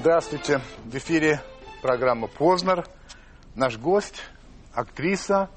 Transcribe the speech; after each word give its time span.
Здравствуйте. 0.00 0.62
В 0.86 0.96
эфире 0.96 1.42
программа 1.82 2.26
«Познер». 2.26 2.86
Наш 3.54 3.76
гость, 3.76 4.22
актриса. 4.72 5.50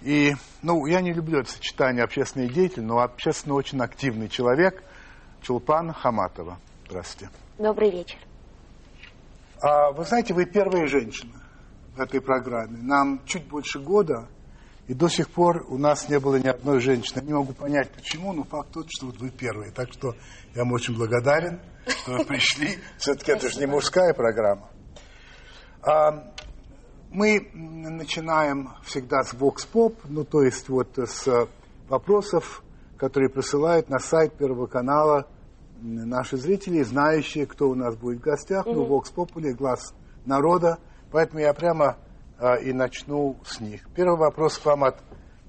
И, 0.00 0.34
ну, 0.62 0.86
я 0.86 1.02
не 1.02 1.12
люблю 1.12 1.40
это 1.40 1.50
сочетание 1.50 2.02
общественный 2.02 2.48
деятель, 2.48 2.82
но 2.82 3.00
общественно 3.00 3.54
очень 3.54 3.78
активный 3.82 4.30
человек 4.30 4.82
Чулпан 5.42 5.92
Хаматова. 5.92 6.58
Здравствуйте. 6.86 7.30
Добрый 7.58 7.90
вечер. 7.90 8.16
А, 9.60 9.92
вы 9.92 10.04
знаете, 10.04 10.32
вы 10.32 10.46
первая 10.46 10.86
женщина 10.86 11.34
в 11.96 12.00
этой 12.00 12.22
программе. 12.22 12.78
Нам 12.80 13.26
чуть 13.26 13.46
больше 13.46 13.78
года, 13.78 14.26
и 14.88 14.94
до 14.94 15.08
сих 15.08 15.28
пор 15.30 15.66
у 15.68 15.78
нас 15.78 16.08
не 16.08 16.20
было 16.20 16.36
ни 16.36 16.46
одной 16.46 16.80
женщины. 16.80 17.20
Я 17.20 17.26
не 17.26 17.32
могу 17.32 17.52
понять, 17.52 17.90
почему, 17.90 18.32
но 18.32 18.44
факт 18.44 18.70
тот, 18.72 18.86
что 18.88 19.06
вот 19.06 19.18
вы 19.18 19.30
первые. 19.30 19.72
Так 19.72 19.92
что 19.92 20.14
я 20.54 20.62
вам 20.62 20.72
очень 20.72 20.96
благодарен, 20.96 21.60
что 21.86 22.18
вы 22.18 22.24
пришли. 22.24 22.78
Все-таки 22.98 23.32
это 23.32 23.50
же 23.50 23.58
не 23.58 23.66
мужская 23.66 24.14
программа. 24.14 24.70
А, 25.82 26.32
мы 27.10 27.50
начинаем 27.52 28.70
всегда 28.84 29.22
с 29.22 29.34
Pop, 29.34 29.96
ну 30.04 30.24
то 30.24 30.42
есть 30.42 30.68
вот 30.68 30.96
с 30.98 31.48
вопросов, 31.88 32.62
которые 32.96 33.28
присылают 33.28 33.88
на 33.88 33.98
сайт 33.98 34.34
Первого 34.34 34.66
канала 34.66 35.26
наши 35.80 36.36
зрители, 36.36 36.82
знающие, 36.82 37.46
кто 37.46 37.68
у 37.68 37.74
нас 37.74 37.96
будет 37.96 38.18
в 38.18 38.22
гостях. 38.22 38.66
Ну, 38.66 38.86
Vox 38.86 39.12
Populi, 39.14 39.52
глаз 39.52 39.94
народа. 40.24 40.78
Поэтому 41.10 41.40
я 41.40 41.52
прямо 41.52 41.96
и 42.62 42.72
начну 42.72 43.38
с 43.44 43.60
них. 43.60 43.88
Первый 43.94 44.18
вопрос 44.18 44.58
к 44.58 44.64
вам 44.66 44.84
от 44.84 45.02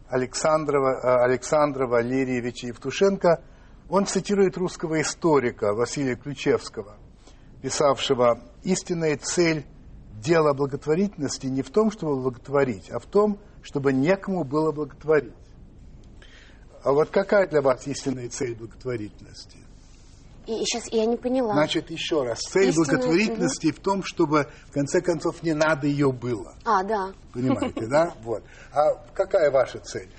Александрова, 0.10 1.00
а, 1.02 1.24
Александра 1.26 1.86
Валерьевича 1.86 2.68
Евтушенко. 2.68 3.42
Он 3.90 4.06
цитирует 4.06 4.58
русского 4.58 5.02
историка 5.02 5.74
Василия 5.74 6.16
Ключевского, 6.16 6.98
писавшего 7.62 8.40
«Истинная 8.64 9.18
цель 9.18 9.66
дела 10.22 10.54
благотворительности 10.54 11.48
не 11.48 11.62
в 11.62 11.72
том, 11.72 11.92
чтобы 11.92 12.22
благотворить, 12.22 12.90
а 12.90 13.00
в 13.00 13.06
том, 13.06 13.40
чтобы 13.62 13.94
некому 13.94 14.44
было 14.44 14.72
благотворить». 14.72 15.34
А 16.84 16.94
вот 16.94 17.10
какая 17.10 17.48
для 17.48 17.62
вас 17.62 17.86
истинная 17.88 18.30
цель 18.30 18.56
благотворительности? 18.56 19.58
И 20.48 20.64
сейчас 20.64 20.88
я 20.94 21.06
не 21.06 21.18
поняла. 21.18 21.54
Значит, 21.54 21.92
еще 21.92 22.24
раз, 22.24 22.40
цель 22.40 22.70
Истинная- 22.70 22.86
благотворительности 22.86 23.72
в 23.72 23.80
том, 23.82 24.02
чтобы, 24.04 24.48
в 24.70 24.72
конце 24.72 25.02
концов, 25.02 25.44
не 25.44 25.54
надо 25.54 25.88
ее 25.88 26.12
было. 26.12 26.56
А, 26.64 26.84
да. 26.84 27.12
Понимаете, 27.34 27.86
да? 27.88 28.14
Вот. 28.24 28.44
А 28.72 28.94
какая 29.14 29.52
ваша 29.52 29.80
цель? 29.80 30.10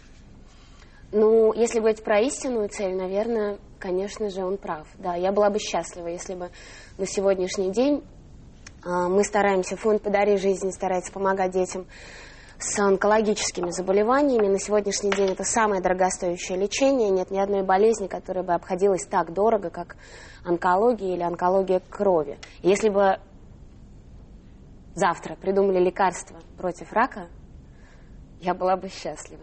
Ну, 1.12 1.54
если 1.54 1.78
говорить 1.78 2.04
про 2.04 2.20
истинную 2.20 2.68
цель, 2.68 2.94
наверное, 2.94 3.58
конечно 3.78 4.28
же, 4.28 4.44
он 4.44 4.58
прав. 4.58 4.86
Да, 4.98 5.14
я 5.14 5.32
была 5.32 5.48
бы 5.48 5.58
счастлива, 5.58 6.08
если 6.08 6.34
бы 6.34 6.50
на 6.98 7.06
сегодняшний 7.06 7.72
день 7.72 8.04
а, 8.84 9.08
мы 9.08 9.24
стараемся, 9.24 9.76
фонд 9.76 10.02
«Подари 10.02 10.36
жизнь» 10.36 10.70
старается 10.70 11.10
помогать 11.10 11.52
детям 11.52 11.86
с 12.58 12.78
онкологическими 12.78 13.70
заболеваниями. 13.70 14.48
На 14.48 14.58
сегодняшний 14.58 15.10
день 15.10 15.30
это 15.30 15.44
самое 15.44 15.80
дорогостоящее 15.80 16.58
лечение. 16.58 17.10
Нет 17.10 17.30
ни 17.30 17.38
одной 17.38 17.62
болезни, 17.62 18.08
которая 18.08 18.44
бы 18.44 18.52
обходилась 18.52 19.06
так 19.06 19.32
дорого, 19.32 19.70
как 19.70 19.96
онкология 20.44 21.14
или 21.14 21.22
онкология 21.22 21.80
крови. 21.80 22.38
Если 22.62 22.88
бы 22.88 23.18
завтра 24.94 25.36
придумали 25.36 25.78
лекарство 25.78 26.40
против 26.56 26.92
рака, 26.92 27.28
я 28.40 28.54
была 28.54 28.76
бы 28.76 28.88
счастлива. 28.88 29.42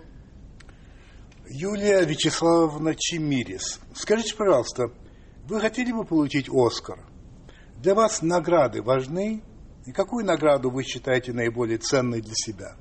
Юлия 1.48 2.04
Вячеславовна 2.04 2.96
Чемирис. 2.96 3.80
Скажите, 3.94 4.36
пожалуйста, 4.36 4.88
вы 5.48 5.62
хотели 5.62 5.92
бы 5.92 6.04
получить 6.04 6.50
Оскар? 6.52 7.00
Для 7.78 7.94
вас 7.94 8.22
награды 8.22 8.82
важны? 8.82 9.44
И 9.86 9.92
какую 9.92 10.26
награду 10.26 10.72
вы 10.72 10.84
считаете 10.84 11.32
наиболее 11.32 11.78
ценной 11.78 12.20
для 12.22 12.34
себя? 12.34 12.76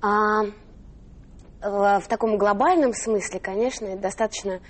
А, 0.00 0.42
в, 1.62 2.00
в 2.00 2.08
таком 2.08 2.36
глобальном 2.38 2.92
смысле, 2.92 3.40
конечно, 3.40 3.96
достаточно 3.96 4.60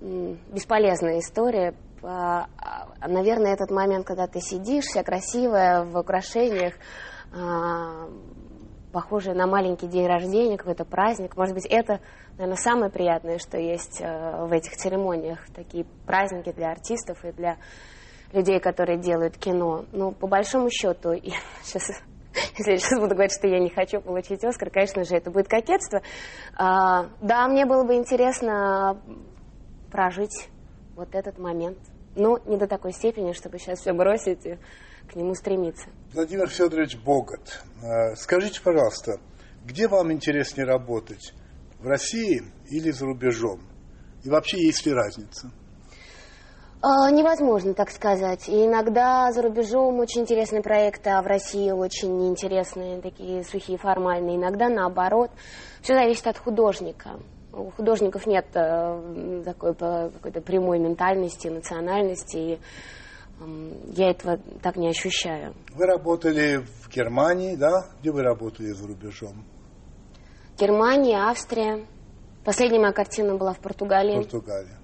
бесполезная 0.00 1.18
история. 1.18 1.74
А, 2.02 2.46
а, 2.56 3.08
наверное, 3.08 3.52
этот 3.52 3.70
момент, 3.70 4.06
когда 4.06 4.26
ты 4.26 4.40
сидишь, 4.40 4.84
вся 4.84 5.02
красивая, 5.02 5.84
в 5.84 5.98
украшениях, 5.98 6.74
а, 7.32 8.08
похожая 8.92 9.34
на 9.34 9.46
маленький 9.46 9.86
день 9.86 10.06
рождения, 10.06 10.56
какой-то 10.56 10.84
праздник. 10.84 11.36
Может 11.36 11.54
быть, 11.54 11.66
это, 11.66 12.00
наверное, 12.32 12.56
самое 12.56 12.90
приятное, 12.90 13.38
что 13.38 13.58
есть 13.58 14.00
в 14.00 14.50
этих 14.50 14.72
церемониях. 14.76 15.40
Такие 15.54 15.84
праздники 16.06 16.52
для 16.52 16.70
артистов 16.70 17.22
и 17.24 17.32
для 17.32 17.58
людей, 18.32 18.60
которые 18.60 18.98
делают 18.98 19.36
кино. 19.36 19.84
Но 19.92 20.12
по 20.12 20.26
большому 20.26 20.70
счету, 20.70 21.14
сейчас, 21.62 22.02
если 22.58 22.72
я 22.72 22.78
сейчас 22.78 22.98
буду 22.98 23.14
говорить, 23.14 23.32
что 23.32 23.48
я 23.48 23.58
не 23.58 23.70
хочу 23.70 24.00
получить 24.00 24.44
Оскар, 24.44 24.70
конечно 24.70 25.04
же, 25.04 25.16
это 25.16 25.30
будет 25.30 25.48
кокетство. 25.48 26.02
А, 26.56 27.08
да, 27.20 27.48
мне 27.48 27.66
было 27.66 27.84
бы 27.84 27.94
интересно 27.94 29.00
прожить 29.90 30.48
вот 30.96 31.14
этот 31.14 31.38
момент. 31.38 31.78
Но 32.16 32.38
не 32.46 32.56
до 32.56 32.66
такой 32.66 32.92
степени, 32.92 33.32
чтобы 33.32 33.58
сейчас 33.58 33.80
все 33.80 33.92
бросить 33.92 34.44
и 34.44 34.58
к 35.08 35.14
нему 35.14 35.34
стремиться. 35.34 35.88
Владимир 36.12 36.48
Федорович 36.48 36.98
Богат. 36.98 37.62
э, 37.82 38.14
Скажите, 38.16 38.60
пожалуйста, 38.62 39.20
где 39.64 39.88
вам 39.88 40.12
интереснее 40.12 40.66
работать? 40.66 41.32
В 41.78 41.86
России 41.86 42.42
или 42.70 42.90
за 42.90 43.06
рубежом? 43.06 43.60
И 44.24 44.28
вообще, 44.28 44.64
есть 44.64 44.84
ли 44.84 44.92
разница? 44.92 45.50
А, 46.80 47.10
Невозможно 47.10 47.74
так 47.74 47.90
сказать. 47.90 48.48
И 48.48 48.66
иногда 48.66 49.32
за 49.32 49.42
рубежом 49.42 49.98
очень 49.98 50.22
интересные 50.22 50.62
проекты, 50.62 51.10
а 51.10 51.22
в 51.22 51.26
России 51.26 51.70
очень 51.70 52.16
неинтересные, 52.16 53.00
такие 53.00 53.42
сухие, 53.42 53.78
формальные. 53.78 54.36
Иногда 54.36 54.68
наоборот. 54.68 55.30
Все 55.82 55.94
зависит 55.94 56.26
от 56.26 56.38
художника. 56.38 57.18
У 57.52 57.70
художников 57.70 58.26
нет 58.26 58.46
э, 58.54 59.42
такой 59.44 59.74
какой-то 59.74 60.40
прямой 60.40 60.78
ментальности, 60.78 61.48
национальности. 61.48 62.36
И 62.36 62.60
м, 63.40 63.72
я 63.94 64.10
этого 64.10 64.38
так 64.62 64.76
не 64.76 64.88
ощущаю. 64.88 65.54
Вы 65.74 65.86
работали 65.86 66.58
в 66.58 66.88
Германии, 66.88 67.56
да? 67.56 67.72
Где 68.00 68.12
вы 68.12 68.22
работали 68.22 68.68
за 68.68 68.86
рубежом? 68.86 69.44
Германия, 70.56 71.18
Австрия. 71.18 71.84
Последняя 72.44 72.78
моя 72.78 72.92
картина 72.92 73.36
была 73.36 73.52
в 73.52 73.58
Португалии. 73.58 74.16
Португалия. 74.16 74.77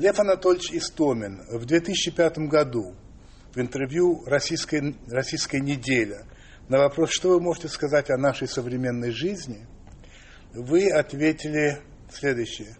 Лев 0.00 0.18
Анатольевич 0.18 0.72
Истомин 0.72 1.42
в 1.50 1.66
2005 1.66 2.48
году 2.48 2.94
в 3.54 3.60
интервью 3.60 4.24
«Российская, 4.24 4.94
«Российская 5.08 5.60
неделя» 5.60 6.24
на 6.70 6.78
вопрос, 6.78 7.10
что 7.10 7.28
вы 7.28 7.40
можете 7.42 7.68
сказать 7.68 8.08
о 8.08 8.16
нашей 8.16 8.48
современной 8.48 9.10
жизни, 9.10 9.66
вы 10.54 10.90
ответили 10.90 11.82
следующее. 12.10 12.78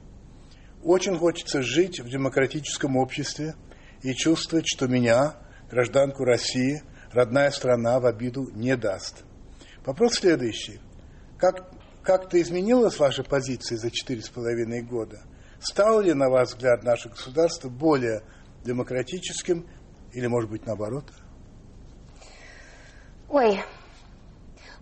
Очень 0.83 1.19
хочется 1.19 1.61
жить 1.61 2.01
в 2.01 2.09
демократическом 2.09 2.97
обществе 2.97 3.55
и 4.03 4.15
чувствовать, 4.15 4.65
что 4.67 4.87
меня, 4.87 5.37
гражданку 5.71 6.25
России, 6.25 6.83
родная 7.13 7.51
страна 7.51 8.01
в 8.01 8.07
обиду 8.07 8.49
не 8.55 8.79
даст. 8.79 9.25
Вопрос 9.85 10.15
следующий. 10.15 10.81
Как, 11.37 11.71
как-то 12.03 12.41
изменилась 12.41 12.99
ваша 12.99 13.25
позиция 13.25 13.77
за 13.77 13.91
четыре 13.91 14.23
с 14.23 14.31
половиной 14.31 14.81
года? 14.81 15.21
Стало 15.61 16.01
ли, 16.01 16.15
на 16.15 16.31
ваш 16.31 16.49
взгляд, 16.49 16.83
наше 16.83 17.11
государство 17.11 17.69
более 17.69 18.23
демократическим 18.65 19.67
или, 20.13 20.27
может 20.27 20.51
быть, 20.51 20.67
наоборот? 20.67 21.05
Ой, 23.29 23.61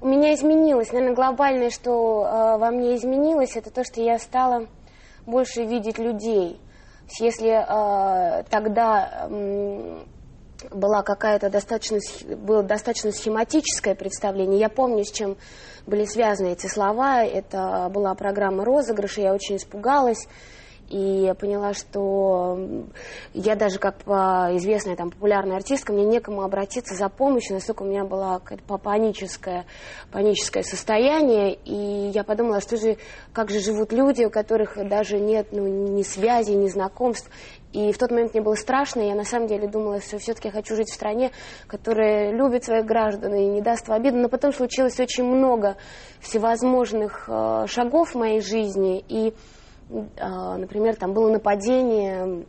у 0.00 0.06
меня 0.06 0.34
изменилось. 0.34 0.92
Наверное, 0.92 1.16
глобальное, 1.16 1.70
что 1.70 2.24
э, 2.24 2.58
во 2.58 2.70
мне 2.70 2.96
изменилось, 2.96 3.56
это 3.56 3.70
то, 3.70 3.82
что 3.82 4.00
я 4.00 4.18
стала 4.18 4.66
больше 5.26 5.64
видеть 5.64 5.98
людей. 5.98 6.60
Если 7.18 7.50
э, 7.50 8.44
тогда 8.44 9.26
м, 9.28 10.06
была 10.70 11.02
какая-то 11.02 11.50
достаточно, 11.50 11.98
было 12.36 12.62
достаточно 12.62 13.10
схематическое 13.10 13.96
представление, 13.96 14.60
я 14.60 14.68
помню, 14.68 15.04
с 15.04 15.10
чем 15.10 15.36
были 15.86 16.04
связаны 16.04 16.52
эти 16.52 16.68
слова. 16.68 17.24
Это 17.24 17.90
была 17.92 18.14
программа 18.14 18.64
розыгрыша, 18.64 19.22
я 19.22 19.34
очень 19.34 19.56
испугалась. 19.56 20.28
И 20.90 21.24
я 21.24 21.34
поняла, 21.34 21.74
что 21.74 22.58
я 23.34 23.56
даже 23.56 23.78
как 23.78 23.96
а, 24.06 24.56
известная 24.56 24.96
там 24.96 25.10
популярная 25.10 25.56
артистка, 25.56 25.92
мне 25.92 26.04
некому 26.04 26.42
обратиться 26.42 26.94
за 26.94 27.08
помощью, 27.08 27.54
настолько 27.54 27.82
у 27.82 27.86
меня 27.86 28.04
было 28.04 28.40
паническое, 28.82 29.66
паническое 30.10 30.62
состояние. 30.62 31.54
И 31.64 32.10
я 32.14 32.24
подумала, 32.24 32.60
что 32.60 32.76
же, 32.76 32.96
как 33.32 33.50
же 33.50 33.60
живут 33.60 33.92
люди, 33.92 34.24
у 34.24 34.30
которых 34.30 34.76
даже 34.88 35.18
нет 35.18 35.48
ну, 35.52 35.66
ни 35.66 36.02
связи, 36.02 36.52
ни 36.52 36.68
знакомств. 36.68 37.30
И 37.72 37.92
в 37.92 37.98
тот 37.98 38.10
момент 38.10 38.32
мне 38.32 38.42
было 38.42 38.54
страшно, 38.54 39.02
я 39.02 39.14
на 39.14 39.24
самом 39.24 39.46
деле 39.46 39.68
думала, 39.68 40.00
что 40.00 40.18
все-таки 40.18 40.48
я 40.48 40.52
хочу 40.52 40.74
жить 40.74 40.88
в 40.88 40.94
стране, 40.94 41.32
которая 41.66 42.32
любит 42.32 42.64
своих 42.64 42.86
граждан 42.86 43.34
и 43.34 43.44
не 43.44 43.60
даст 43.60 43.88
в 43.88 43.92
обиду. 43.92 44.16
Но 44.16 44.30
потом 44.30 44.52
случилось 44.54 44.98
очень 44.98 45.24
много 45.24 45.76
всевозможных 46.20 47.28
э, 47.28 47.66
шагов 47.66 48.12
в 48.12 48.18
моей 48.18 48.40
жизни, 48.40 49.04
и, 49.06 49.34
например, 49.90 50.96
там 50.96 51.12
было 51.12 51.30
нападение 51.30 52.44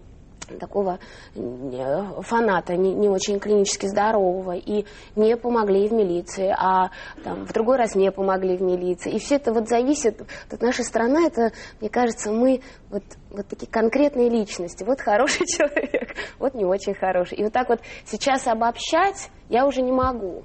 такого 0.59 0.99
фаната, 1.35 2.75
не, 2.75 2.93
не 2.93 3.09
очень 3.09 3.39
клинически 3.39 3.87
здорового, 3.87 4.55
и 4.55 4.85
мне 5.15 5.37
помогли 5.37 5.87
в 5.87 5.93
милиции, 5.93 6.53
а 6.57 6.89
там, 7.23 7.45
в 7.45 7.53
другой 7.53 7.77
раз 7.77 7.95
мне 7.95 8.11
помогли 8.11 8.57
в 8.57 8.61
милиции. 8.61 9.13
И 9.13 9.19
все 9.19 9.35
это 9.35 9.53
вот 9.53 9.67
зависит, 9.67 10.21
вот 10.49 10.61
наша 10.61 10.83
страна, 10.83 11.27
это, 11.27 11.51
мне 11.79 11.89
кажется, 11.89 12.31
мы 12.31 12.61
вот, 12.89 13.03
вот 13.29 13.47
такие 13.47 13.67
конкретные 13.67 14.29
личности. 14.29 14.83
Вот 14.83 15.01
хороший 15.01 15.45
человек, 15.45 16.15
вот 16.39 16.53
не 16.55 16.65
очень 16.65 16.95
хороший. 16.95 17.37
И 17.37 17.43
вот 17.43 17.53
так 17.53 17.69
вот 17.69 17.81
сейчас 18.05 18.47
обобщать 18.47 19.29
я 19.49 19.65
уже 19.65 19.81
не 19.81 19.91
могу. 19.91 20.43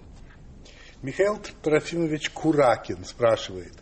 Михаил 1.02 1.38
Трофимович 1.62 2.30
Куракин 2.30 3.04
спрашивает. 3.04 3.72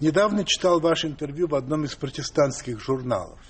Недавно 0.00 0.44
читал 0.44 0.78
ваше 0.78 1.08
интервью 1.08 1.48
в 1.48 1.56
одном 1.56 1.84
из 1.84 1.94
протестантских 1.96 2.80
журналов. 2.80 3.40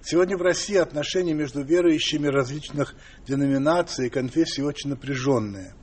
Сегодня 0.00 0.36
в 0.36 0.42
России 0.42 0.76
отношения 0.76 1.34
между 1.34 1.62
верующими 1.62 2.28
различных 2.28 2.94
деноминаций 3.26 4.06
и 4.06 4.10
конфессий 4.10 4.62
очень 4.62 4.90
напряженные. 4.90 5.74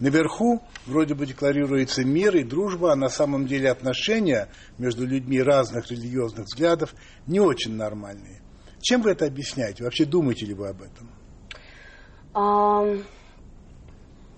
Наверху 0.00 0.60
вроде 0.86 1.14
бы 1.14 1.26
декларируется 1.26 2.04
мир 2.04 2.36
и 2.36 2.42
дружба, 2.42 2.92
а 2.92 2.96
на 2.96 3.08
самом 3.08 3.46
деле 3.46 3.70
отношения 3.70 4.48
между 4.78 5.06
людьми 5.06 5.40
разных 5.40 5.92
религиозных 5.92 6.46
взглядов 6.46 6.92
не 7.28 7.38
очень 7.38 7.76
нормальные. 7.76 8.42
Чем 8.80 9.02
вы 9.02 9.12
это 9.12 9.26
объясняете? 9.26 9.84
Вообще 9.84 10.04
думаете 10.04 10.44
ли 10.44 10.54
вы 10.54 10.68
об 10.68 10.82
этом? 10.82 11.08
А, 12.34 12.84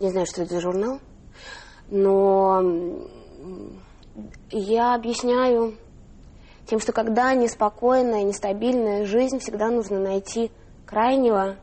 не 0.01 0.11
знаю, 0.11 0.27
что 0.27 0.43
это 0.43 0.57
за 0.57 0.61
журнал, 0.61 1.01
но 1.89 3.09
я 4.51 4.95
объясняю 4.95 5.75
тем, 6.67 6.81
что 6.81 6.93
когда 6.93 7.35
неспокойная, 7.35 8.23
нестабильная 8.23 9.05
жизнь, 9.05 9.39
всегда 9.39 9.71
нужно 9.71 9.99
найти 9.99 10.51
крайнего, 10.87 11.57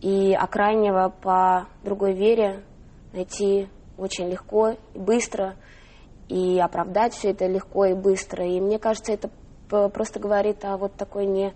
и 0.00 0.32
а 0.32 0.46
крайнего 0.46 1.12
по 1.22 1.66
другой 1.82 2.12
вере 2.12 2.62
найти 3.12 3.68
очень 3.96 4.28
легко 4.28 4.76
и 4.94 4.98
быстро, 4.98 5.56
и 6.28 6.58
оправдать 6.58 7.14
все 7.14 7.30
это 7.30 7.46
легко 7.46 7.86
и 7.86 7.94
быстро. 7.94 8.46
И 8.46 8.60
мне 8.60 8.78
кажется, 8.78 9.12
это 9.12 9.30
просто 9.68 10.20
говорит 10.20 10.64
о 10.64 10.76
вот 10.76 10.94
такой 10.94 11.26
не, 11.26 11.54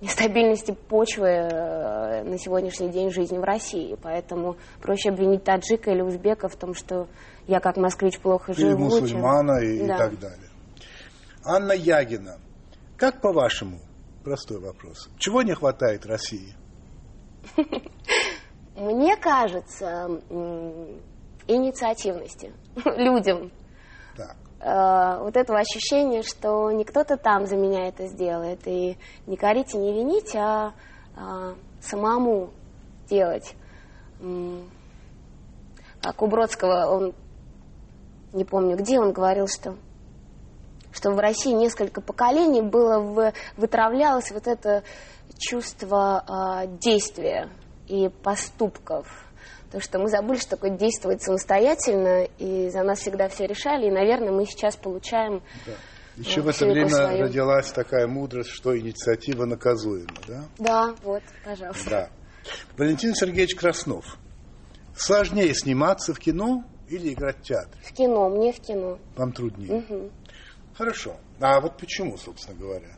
нестабильности 0.00 0.72
почвы 0.72 1.28
э, 1.28 2.22
на 2.24 2.38
сегодняшний 2.38 2.90
день 2.90 3.10
жизни 3.10 3.38
в 3.38 3.44
России. 3.44 3.96
Поэтому 4.02 4.56
проще 4.80 5.10
обвинить 5.10 5.44
таджика 5.44 5.90
или 5.90 6.00
узбека 6.00 6.48
в 6.48 6.56
том, 6.56 6.74
что 6.74 7.08
я 7.46 7.60
как 7.60 7.76
москвич 7.76 8.18
плохо 8.18 8.54
живу. 8.54 8.70
Или 8.70 8.76
мусульмана 8.76 9.58
и, 9.58 9.86
да. 9.86 9.94
и 9.94 9.98
так 9.98 10.18
далее. 10.18 10.48
Анна 11.44 11.72
Ягина, 11.72 12.38
как 12.96 13.20
по-вашему, 13.20 13.80
простой 14.24 14.60
вопрос, 14.60 15.08
чего 15.18 15.42
не 15.42 15.54
хватает 15.54 16.06
России? 16.06 16.54
Мне 18.76 19.16
кажется, 19.16 20.20
инициативности 21.46 22.52
людям. 22.96 23.50
Так. 24.16 24.36
Э, 24.60 25.18
вот 25.20 25.36
этого 25.36 25.58
ощущения, 25.58 26.22
что 26.22 26.70
не 26.70 26.84
кто-то 26.84 27.16
там 27.16 27.46
за 27.46 27.56
меня 27.56 27.88
это 27.88 28.06
сделает. 28.06 28.66
И 28.66 28.98
не 29.26 29.36
корите, 29.36 29.78
не 29.78 29.92
вините, 29.92 30.38
а, 30.38 30.74
а 31.16 31.54
самому 31.80 32.50
делать. 33.08 33.54
Как 36.02 36.22
у 36.22 36.26
Бродского, 36.26 36.86
он, 36.90 37.14
не 38.32 38.44
помню 38.44 38.76
где, 38.76 39.00
он 39.00 39.12
говорил, 39.12 39.46
что 39.48 39.76
что 40.92 41.12
в 41.12 41.18
России 41.20 41.52
несколько 41.52 42.00
поколений 42.00 42.62
было 42.62 42.98
в, 42.98 43.32
вытравлялось 43.56 44.32
вот 44.32 44.48
это 44.48 44.82
чувство 45.38 46.24
э, 46.26 46.66
действия 46.78 47.48
и 47.86 48.08
поступков. 48.08 49.06
То, 49.70 49.80
что 49.80 49.98
мы 50.00 50.08
забыли, 50.08 50.38
что 50.38 50.50
такое 50.50 50.70
действовать 50.70 51.22
самостоятельно, 51.22 52.24
и 52.38 52.70
за 52.70 52.82
нас 52.82 53.00
всегда 53.00 53.28
все 53.28 53.46
решали, 53.46 53.86
и, 53.86 53.90
наверное, 53.90 54.32
мы 54.32 54.44
сейчас 54.44 54.76
получаем... 54.76 55.42
Да. 55.66 55.72
Еще 56.16 56.40
ну, 56.40 56.46
в 56.46 56.48
это 56.48 56.66
время 56.66 56.88
свою. 56.88 57.22
родилась 57.22 57.70
такая 57.70 58.06
мудрость, 58.06 58.50
что 58.50 58.76
инициатива 58.76 59.46
наказуема, 59.46 60.12
да? 60.26 60.44
Да, 60.58 60.94
вот, 61.02 61.22
пожалуйста. 61.44 61.90
Да. 61.90 62.10
Валентин 62.76 63.14
Сергеевич 63.14 63.54
Краснов. 63.54 64.18
Сложнее 64.94 65.54
сниматься 65.54 66.12
в 66.12 66.18
кино 66.18 66.64
или 66.88 67.14
играть 67.14 67.38
в 67.38 67.42
театре? 67.42 67.80
В 67.82 67.92
кино, 67.92 68.28
мне 68.28 68.52
в 68.52 68.60
кино. 68.60 68.98
Вам 69.16 69.32
труднее? 69.32 69.78
Угу. 69.78 70.10
Хорошо. 70.74 71.16
А 71.40 71.60
вот 71.60 71.78
почему, 71.78 72.18
собственно 72.18 72.58
говоря? 72.58 72.96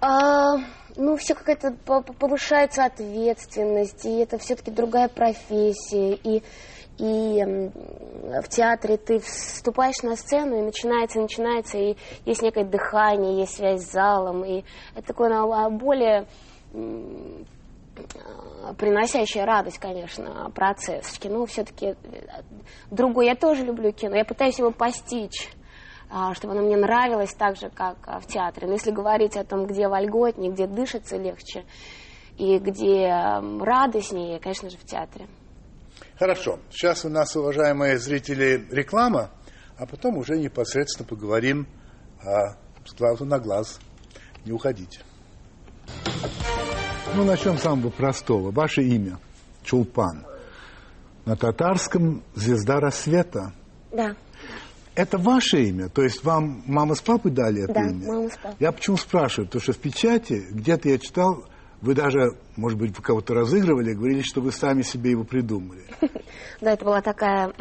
А, 0.00 0.58
ну, 1.00 1.16
все 1.16 1.34
какая-то 1.34 1.72
повышается 2.18 2.84
ответственность, 2.84 4.04
и 4.04 4.18
это 4.18 4.38
все-таки 4.38 4.70
другая 4.70 5.08
профессия, 5.08 6.12
и, 6.14 6.42
и 6.98 7.70
в 8.42 8.48
театре 8.48 8.96
ты 8.98 9.18
вступаешь 9.18 10.02
на 10.02 10.16
сцену, 10.16 10.58
и 10.58 10.62
начинается, 10.62 11.20
начинается, 11.20 11.78
и 11.78 11.96
есть 12.26 12.42
некое 12.42 12.64
дыхание, 12.64 13.40
есть 13.40 13.56
связь 13.56 13.82
с 13.82 13.92
залом, 13.92 14.44
и 14.44 14.62
это 14.94 15.06
такое 15.06 15.30
а, 15.32 15.70
более 15.70 16.26
приносящая 18.78 19.44
радость, 19.44 19.78
конечно, 19.78 20.50
процесс. 20.54 21.18
Кино 21.18 21.44
все-таки 21.46 21.86
э, 21.86 21.96
другой. 22.90 23.26
Я 23.26 23.34
тоже 23.34 23.64
люблю 23.64 23.92
кино, 23.92 24.16
я 24.16 24.24
пытаюсь 24.24 24.58
его 24.58 24.70
постичь 24.70 25.50
чтобы 26.34 26.54
оно 26.54 26.62
мне 26.62 26.76
нравилось 26.76 27.32
так 27.34 27.56
же, 27.56 27.70
как 27.70 27.96
а, 28.06 28.20
в 28.20 28.26
театре. 28.26 28.66
Но 28.66 28.74
если 28.74 28.90
говорить 28.90 29.36
о 29.36 29.44
том, 29.44 29.66
где 29.66 29.88
вольготнее, 29.88 30.50
где 30.50 30.66
дышится 30.66 31.16
легче 31.16 31.64
и 32.36 32.58
где 32.58 33.06
радостнее, 33.60 34.40
конечно 34.40 34.70
же, 34.70 34.76
в 34.76 34.84
театре. 34.84 35.28
Хорошо. 36.18 36.58
Сейчас 36.70 37.04
у 37.04 37.08
нас, 37.08 37.34
уважаемые 37.36 37.98
зрители, 37.98 38.66
реклама, 38.70 39.30
а 39.78 39.86
потом 39.86 40.18
уже 40.18 40.36
непосредственно 40.36 41.08
поговорим 41.08 41.66
а, 42.22 42.56
с 42.84 42.94
глазу 42.94 43.24
на 43.24 43.38
глаз. 43.38 43.78
Не 44.44 44.52
уходите. 44.52 45.00
Ну, 47.14 47.24
начнем 47.24 47.56
с 47.56 47.62
самого 47.62 47.90
простого. 47.90 48.50
Ваше 48.50 48.82
имя 48.82 49.18
Чулпан. 49.62 50.26
На 51.24 51.36
татарском 51.36 52.22
«Звезда 52.34 52.80
рассвета». 52.80 53.52
Да. 53.92 54.14
Это 54.94 55.18
ваше 55.18 55.64
имя? 55.64 55.88
То 55.88 56.02
есть 56.02 56.24
вам 56.24 56.62
мама 56.66 56.94
с 56.94 57.00
папой 57.00 57.30
дали 57.30 57.64
это 57.64 57.74
да, 57.74 57.82
имя? 57.82 58.06
мама 58.06 58.28
с 58.28 58.36
папой. 58.36 58.56
Я 58.58 58.72
почему 58.72 58.96
спрашиваю? 58.96 59.46
Потому 59.46 59.62
что 59.62 59.72
в 59.72 59.78
печати, 59.78 60.46
где-то 60.50 60.88
я 60.88 60.98
читал, 60.98 61.44
вы 61.80 61.94
даже, 61.94 62.36
может 62.56 62.78
быть, 62.78 62.96
вы 62.96 63.02
кого-то 63.02 63.34
разыгрывали, 63.34 63.94
говорили, 63.94 64.22
что 64.22 64.40
вы 64.40 64.52
сами 64.52 64.82
себе 64.82 65.12
его 65.12 65.24
придумали. 65.24 65.84
Да, 66.60 66.72
это 66.72 66.84
была 66.84 67.00
такая 67.00 67.54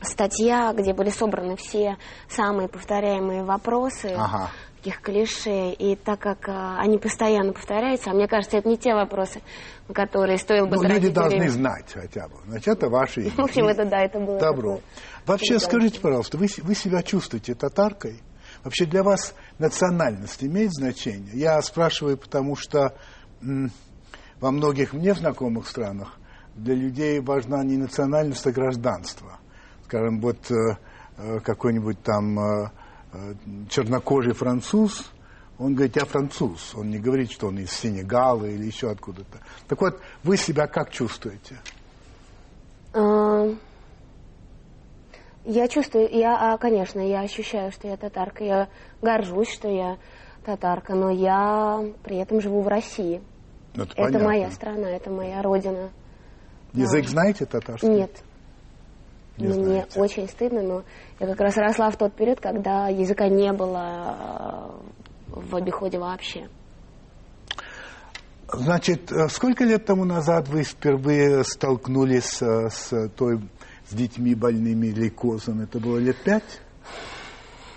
статья, 0.00 0.72
где 0.72 0.92
были 0.92 1.10
собраны 1.10 1.54
все 1.56 1.96
самые 2.28 2.68
повторяемые 2.68 3.44
вопросы. 3.44 4.14
Ага 4.16 4.50
таких 4.80 5.02
клише, 5.02 5.72
и 5.72 5.94
так 5.94 6.20
как 6.20 6.48
а, 6.48 6.78
они 6.80 6.96
постоянно 6.96 7.52
повторяются, 7.52 8.10
а 8.10 8.14
мне 8.14 8.26
кажется, 8.26 8.56
это 8.56 8.68
не 8.68 8.78
те 8.78 8.94
вопросы, 8.94 9.42
которые 9.92 10.38
стоило 10.38 10.66
бы 10.66 10.76
ну, 10.76 10.84
люди 10.84 11.10
должны 11.10 11.38
время. 11.38 11.50
знать 11.50 11.92
хотя 11.92 12.28
бы. 12.28 12.36
Значит, 12.46 12.68
это 12.68 12.88
ваши. 12.88 13.30
В 13.36 13.40
общем, 13.40 13.66
это 13.66 13.84
да, 13.84 14.00
это 14.00 14.18
было 14.18 14.38
Добро. 14.40 14.80
Вообще, 15.26 15.58
скажите, 15.58 16.00
пожалуйста, 16.00 16.38
вы, 16.38 16.46
вы 16.62 16.74
себя 16.74 17.02
чувствуете 17.02 17.54
татаркой? 17.54 18.22
Вообще 18.64 18.86
для 18.86 19.02
вас 19.02 19.34
национальность 19.58 20.42
имеет 20.42 20.72
значение? 20.72 21.32
Я 21.34 21.60
спрашиваю, 21.60 22.16
потому 22.16 22.56
что 22.56 22.94
во 24.40 24.50
многих 24.50 24.94
мне 24.94 25.14
знакомых 25.14 25.68
странах 25.68 26.16
для 26.54 26.74
людей 26.74 27.20
важна 27.20 27.62
не 27.64 27.76
национальность, 27.76 28.46
а 28.46 28.50
гражданство. 28.50 29.38
Скажем, 29.84 30.20
вот 30.20 30.50
э, 30.50 30.54
э 31.18 31.40
какой-нибудь 31.40 32.02
там 32.02 32.38
Э, 32.38 32.70
чернокожий 33.68 34.32
француз, 34.32 35.10
он 35.58 35.74
говорит, 35.74 35.96
я 35.96 36.06
француз. 36.06 36.74
Он 36.74 36.88
не 36.88 36.98
говорит, 36.98 37.30
что 37.30 37.48
он 37.48 37.58
из 37.58 37.70
Сенегала 37.70 38.46
или 38.46 38.64
еще 38.64 38.90
откуда-то. 38.90 39.40
Так 39.68 39.80
вот, 39.80 40.00
вы 40.24 40.38
себя 40.38 40.66
как 40.66 40.90
чувствуете? 40.90 41.58
А, 42.94 43.46
я 45.44 45.68
чувствую, 45.68 46.08
я, 46.10 46.54
а, 46.54 46.56
конечно, 46.56 47.00
я 47.00 47.20
ощущаю, 47.20 47.72
что 47.72 47.88
я 47.88 47.98
татарка. 47.98 48.42
Я 48.42 48.68
горжусь, 49.02 49.50
что 49.50 49.68
я 49.68 49.98
татарка, 50.46 50.94
но 50.94 51.10
я 51.10 51.84
при 52.04 52.16
этом 52.16 52.40
живу 52.40 52.62
в 52.62 52.68
России. 52.68 53.20
Ну, 53.74 53.84
это 53.84 54.02
это 54.02 54.18
моя 54.18 54.50
страна, 54.50 54.88
это 54.88 55.10
моя 55.10 55.42
родина. 55.42 55.90
Язык 56.72 57.04
да. 57.04 57.10
знаете 57.10 57.44
татарский? 57.44 57.88
Нет. 57.88 58.22
Не 59.40 59.46
Мне 59.46 59.64
знаете. 59.64 60.00
очень 60.00 60.28
стыдно, 60.28 60.62
но 60.62 60.84
я 61.18 61.26
как 61.26 61.40
раз 61.40 61.56
росла 61.56 61.90
в 61.90 61.96
тот 61.96 62.14
период, 62.14 62.40
когда 62.40 62.88
языка 62.88 63.28
не 63.28 63.52
было 63.52 64.16
э, 65.28 65.40
в 65.40 65.56
обиходе 65.56 65.98
вообще. 65.98 66.48
Значит, 68.52 69.10
э, 69.12 69.28
сколько 69.28 69.64
лет 69.64 69.86
тому 69.86 70.04
назад 70.04 70.48
вы 70.48 70.62
впервые 70.62 71.44
столкнулись 71.44 72.42
э, 72.42 72.68
с 72.68 73.08
той, 73.16 73.40
с 73.88 73.94
детьми 73.94 74.34
больными 74.34 74.88
лейкозом? 74.88 75.60
Это 75.60 75.78
было 75.78 75.98
лет 75.98 76.16
пять? 76.22 76.60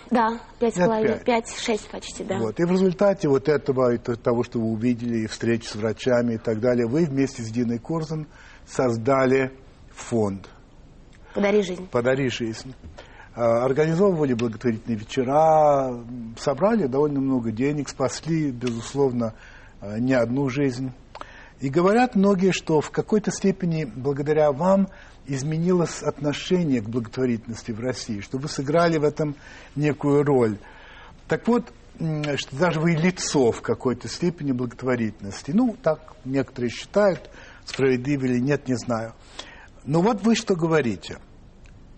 Да, 0.10 0.40
пять 0.60 0.76
с 0.76 0.80
половиной, 0.80 1.14
пять. 1.20 1.26
пять-шесть 1.48 1.90
почти, 1.90 2.24
да. 2.24 2.38
Вот. 2.38 2.60
И 2.60 2.66
в 2.66 2.72
результате 2.72 3.28
вот 3.30 3.48
этого, 3.48 3.94
и 3.94 3.98
то- 3.98 4.16
того, 4.16 4.44
что 4.44 4.60
вы 4.60 4.66
увидели, 4.68 5.20
и 5.20 5.28
встреч 5.28 5.68
с 5.68 5.76
врачами 5.76 6.36
и 6.36 6.38
так 6.38 6.60
далее, 6.60 6.88
вы 6.88 7.06
вместе 7.06 7.42
с 7.42 7.50
Диной 7.50 7.80
Корзун 7.80 8.28
создали 8.68 9.54
фонд 9.92 10.50
Подари 11.34 11.62
жизнь. 11.64 11.88
«Подари 11.90 12.30
жизнь». 12.30 12.74
А, 13.36 13.66
Организовывали 13.66 14.34
благотворительные 14.34 14.98
вечера, 14.98 16.00
собрали 16.38 16.86
довольно 16.86 17.20
много 17.20 17.52
денег, 17.52 17.90
спасли, 17.90 18.52
безусловно, 18.52 19.34
а, 19.82 19.98
не 20.00 20.14
одну 20.14 20.50
жизнь. 20.50 20.92
И 21.60 21.70
говорят 21.70 22.16
многие, 22.16 22.52
что 22.52 22.82
в 22.82 22.92
какой-то 22.92 23.32
степени 23.32 23.86
благодаря 23.86 24.52
вам 24.52 24.88
изменилось 25.26 26.04
отношение 26.04 26.82
к 26.82 26.90
благотворительности 26.90 27.72
в 27.72 27.80
России, 27.80 28.20
что 28.20 28.38
вы 28.38 28.50
сыграли 28.50 28.98
в 28.98 29.04
этом 29.04 29.36
некую 29.76 30.24
роль. 30.24 30.58
Так 31.28 31.48
вот, 31.48 31.72
что 31.98 32.56
даже 32.58 32.80
вы 32.80 32.92
лицо 32.92 33.52
в 33.52 33.62
какой-то 33.62 34.08
степени 34.08 34.52
благотворительности. 34.52 35.52
Ну, 35.52 35.76
так 35.82 36.14
некоторые 36.26 36.70
считают, 36.70 37.30
справедливо 37.66 38.26
или 38.26 38.40
нет, 38.40 38.68
не 38.68 38.76
знаю. 38.76 39.14
Но 39.86 40.02
вот 40.02 40.22
вы 40.22 40.36
что 40.36 40.56
говорите. 40.56 41.18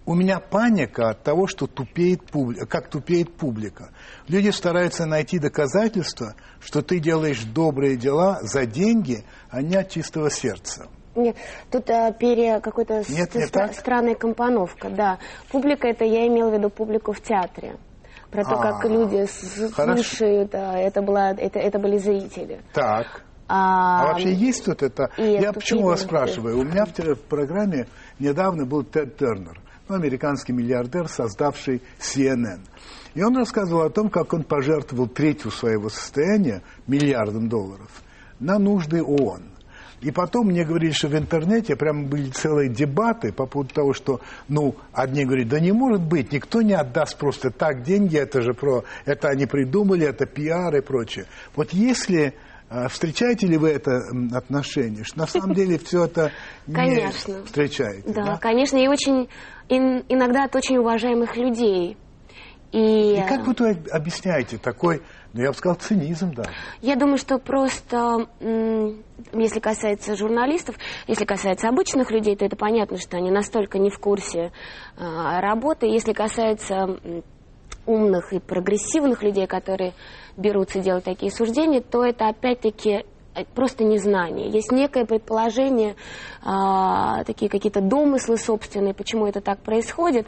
У 0.07 0.13
меня 0.13 0.39
паника 0.39 1.09
от 1.09 1.23
того, 1.23 1.47
что 1.47 1.65
тупеет 1.65 2.23
публика, 2.29 2.67
как 2.67 2.89
тупеет 2.89 3.35
публика. 3.35 3.89
Люди 4.27 4.49
стараются 4.49 5.05
найти 5.07 5.39
доказательства, 5.39 6.35
что 6.59 6.83
ты 6.83 6.99
делаешь 6.99 7.43
добрые 7.43 7.97
дела 7.97 8.37
за 8.43 8.67
деньги, 8.67 9.23
а 9.49 9.63
не 9.63 9.75
от 9.75 9.89
чистого 9.89 10.29
сердца. 10.29 10.87
Нет, 11.15 11.35
тут 11.71 11.89
а, 11.89 12.11
пере 12.11 12.59
какой-то 12.59 13.03
Нет, 13.09 13.33
не 13.33 13.43
стра- 13.45 13.49
так? 13.67 13.73
странная 13.73 14.15
компоновка, 14.15 14.89
да. 14.89 15.17
Публика 15.51 15.87
это 15.87 16.03
я 16.05 16.27
имела 16.27 16.51
в 16.51 16.53
виду 16.53 16.69
публику 16.69 17.11
в 17.13 17.21
театре. 17.21 17.77
Про 18.29 18.43
то, 18.43 18.57
как 18.57 18.83
А, 18.85 18.87
люди 18.87 19.25
с- 19.25 19.71
хорошо. 19.73 20.03
слушают, 20.03 20.53
а, 20.53 20.77
это, 20.77 21.01
была, 21.01 21.31
это, 21.31 21.57
это 21.57 21.79
были 21.79 21.97
зрители. 21.97 22.59
Так. 22.73 23.23
А, 23.47 24.01
А 24.01 24.07
вообще 24.07 24.33
есть 24.33 24.65
тут 24.65 24.81
это? 24.81 25.11
Я 25.17 25.53
почему 25.53 25.83
вас 25.83 26.01
спрашиваю? 26.01 26.59
У 26.59 26.63
меня 26.63 26.85
в, 26.85 26.97
в 26.97 27.21
программе 27.21 27.87
недавно 28.19 28.65
был 28.65 28.83
Тед 28.83 29.17
Тернер, 29.17 29.59
ну, 29.87 29.95
американский 29.95 30.53
миллиардер, 30.53 31.07
создавший 31.07 31.81
CNN. 31.99 32.61
И 33.13 33.23
он 33.23 33.37
рассказывал 33.37 33.83
о 33.83 33.89
том, 33.89 34.09
как 34.09 34.33
он 34.33 34.43
пожертвовал 34.43 35.07
третью 35.07 35.51
своего 35.51 35.89
состояния, 35.89 36.63
миллиардом 36.87 37.47
долларов, 37.47 37.89
на 38.39 38.57
нужды 38.57 39.01
ООН. 39.01 39.43
И 40.01 40.11
потом 40.11 40.47
мне 40.47 40.65
говорили, 40.65 40.91
что 40.91 41.07
в 41.07 41.15
интернете 41.15 41.75
прямо 41.75 42.03
были 42.03 42.29
целые 42.29 42.69
дебаты 42.69 43.31
по 43.31 43.45
поводу 43.45 43.73
того, 43.73 43.93
что, 43.93 44.19
ну, 44.49 44.75
одни 44.91 45.23
говорят, 45.23 45.47
да 45.47 45.59
не 45.59 45.71
может 45.71 46.01
быть, 46.01 46.31
никто 46.31 46.61
не 46.61 46.73
отдаст 46.73 47.17
просто 47.17 47.49
так 47.49 47.83
деньги, 47.83 48.17
это 48.17 48.41
же 48.41 48.53
про, 48.53 48.83
это 49.05 49.29
они 49.29 49.45
придумали, 49.45 50.05
это 50.05 50.25
пиар 50.25 50.75
и 50.75 50.81
прочее. 50.81 51.25
Вот 51.55 51.71
если 51.71 52.35
Встречаете 52.89 53.47
ли 53.47 53.57
вы 53.57 53.69
это 53.69 54.01
отношение? 54.33 55.03
Что 55.03 55.19
на 55.19 55.27
самом 55.27 55.53
деле 55.53 55.77
все 55.77 56.05
это 56.05 56.31
не 56.67 56.73
Конечно. 56.73 57.43
встречаете? 57.45 58.11
Да, 58.11 58.23
Да, 58.23 58.37
конечно, 58.37 58.77
и 58.77 58.87
очень 58.87 59.29
ин- 59.69 60.03
иногда 60.09 60.45
от 60.45 60.55
очень 60.55 60.77
уважаемых 60.77 61.37
людей. 61.37 61.95
И, 62.71 63.13
И 63.17 63.23
как 63.29 63.45
вы 63.47 63.53
то 63.53 63.73
объясняете 63.91 64.57
такой, 64.57 65.01
ну 65.33 65.41
я 65.43 65.49
бы 65.51 65.53
сказал, 65.53 65.75
цинизм, 65.77 66.33
да? 66.33 66.43
Я 66.81 66.95
думаю, 66.95 67.17
что 67.17 67.37
просто, 67.37 68.27
если 69.31 69.59
касается 69.61 70.15
журналистов, 70.17 70.75
если 71.07 71.23
касается 71.23 71.69
обычных 71.69 72.11
людей, 72.11 72.35
то 72.35 72.43
это 72.43 72.55
понятно, 72.57 72.97
что 72.97 73.15
они 73.17 73.31
настолько 73.31 73.77
не 73.79 73.89
в 73.91 73.99
курсе 73.99 74.51
а, 74.97 75.39
работы. 75.39 75.85
Если 75.85 76.11
касается 76.11 76.99
умных 77.85 78.33
и 78.33 78.39
прогрессивных 78.39 79.21
людей, 79.23 79.45
которые 79.47 79.93
берутся 80.37 80.79
делать 80.79 81.03
такие 81.03 81.31
суждения, 81.31 81.81
то 81.81 82.03
это 82.03 82.27
опять-таки 82.27 83.05
э, 83.35 83.45
просто 83.53 83.83
незнание. 83.83 84.49
Есть 84.49 84.71
некое 84.71 85.05
предположение, 85.05 85.95
а, 86.43 87.23
такие 87.23 87.49
какие-то 87.49 87.81
домыслы 87.81 88.37
собственные, 88.37 88.93
почему 88.93 89.27
это 89.27 89.41
так 89.41 89.59
происходит. 89.59 90.27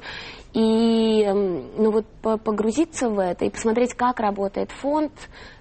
И 0.53 1.25
ну 1.27 1.91
вот 1.91 2.05
по- 2.21 2.37
погрузиться 2.37 3.09
в 3.09 3.19
это 3.19 3.45
и 3.45 3.49
посмотреть, 3.49 3.93
как 3.93 4.19
работает 4.19 4.71
фонд, 4.71 5.11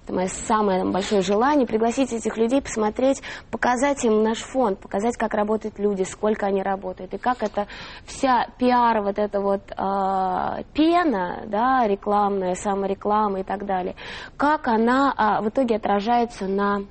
это 0.07 0.15
мое 0.15 0.27
самое 0.27 0.85
большое 0.85 1.21
желание, 1.21 1.67
пригласить 1.67 2.13
этих 2.13 2.37
людей, 2.37 2.61
посмотреть, 2.61 3.21
показать 3.51 4.05
им 4.05 4.23
наш 4.23 4.37
фонд, 4.39 4.79
показать, 4.79 5.17
как 5.17 5.33
работают 5.33 5.79
люди, 5.79 6.03
сколько 6.03 6.45
они 6.45 6.63
работают, 6.63 7.13
и 7.13 7.17
как 7.17 7.43
это 7.43 7.67
вся 8.05 8.47
пиар, 8.57 9.01
вот 9.01 9.19
эта 9.19 9.41
вот 9.41 9.61
а, 9.75 10.63
пена, 10.73 11.43
да, 11.47 11.85
рекламная, 11.85 12.55
самореклама 12.55 13.41
и 13.41 13.43
так 13.43 13.65
далее, 13.65 13.95
как 14.37 14.69
она 14.69 15.13
а, 15.17 15.41
в 15.41 15.49
итоге 15.49 15.75
отражается 15.75 16.47
на 16.47 16.83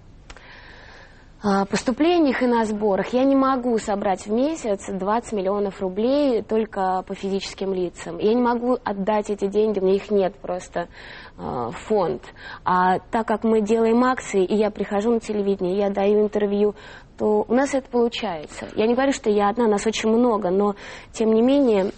а, 1.42 1.64
поступлениях 1.64 2.42
и 2.42 2.46
на 2.46 2.64
сборах. 2.64 3.12
Я 3.12 3.22
не 3.22 3.36
могу 3.36 3.78
собрать 3.78 4.26
в 4.26 4.32
месяц 4.32 4.88
20 4.88 5.32
миллионов 5.32 5.80
рублей 5.80 6.42
только 6.42 7.04
по 7.06 7.14
физическим 7.14 7.72
лицам. 7.72 8.18
Я 8.18 8.34
не 8.34 8.42
могу 8.42 8.78
отдать 8.82 9.30
эти 9.30 9.46
деньги, 9.46 9.78
у 9.78 9.84
меня 9.84 9.94
их 9.94 10.10
нет 10.10 10.34
просто 10.36 10.88
в 11.36 11.72
фонд. 11.72 12.22
А 12.64 12.98
так 13.10 13.26
как 13.26 13.44
мы 13.44 13.60
делаем 13.60 14.02
акции, 14.04 14.44
и 14.44 14.54
я 14.54 14.70
прихожу 14.70 15.12
на 15.12 15.20
телевидение, 15.20 15.76
я 15.76 15.90
даю 15.90 16.22
интервью, 16.22 16.74
то 17.18 17.44
у 17.46 17.54
нас 17.54 17.74
это 17.74 17.88
получается. 17.90 18.68
Я 18.74 18.86
не 18.86 18.94
говорю, 18.94 19.12
что 19.12 19.30
я 19.30 19.48
одна, 19.48 19.66
нас 19.68 19.86
очень 19.86 20.10
много, 20.10 20.50
но 20.50 20.74
тем 21.12 21.32
не 21.32 21.42
менее 21.42 21.92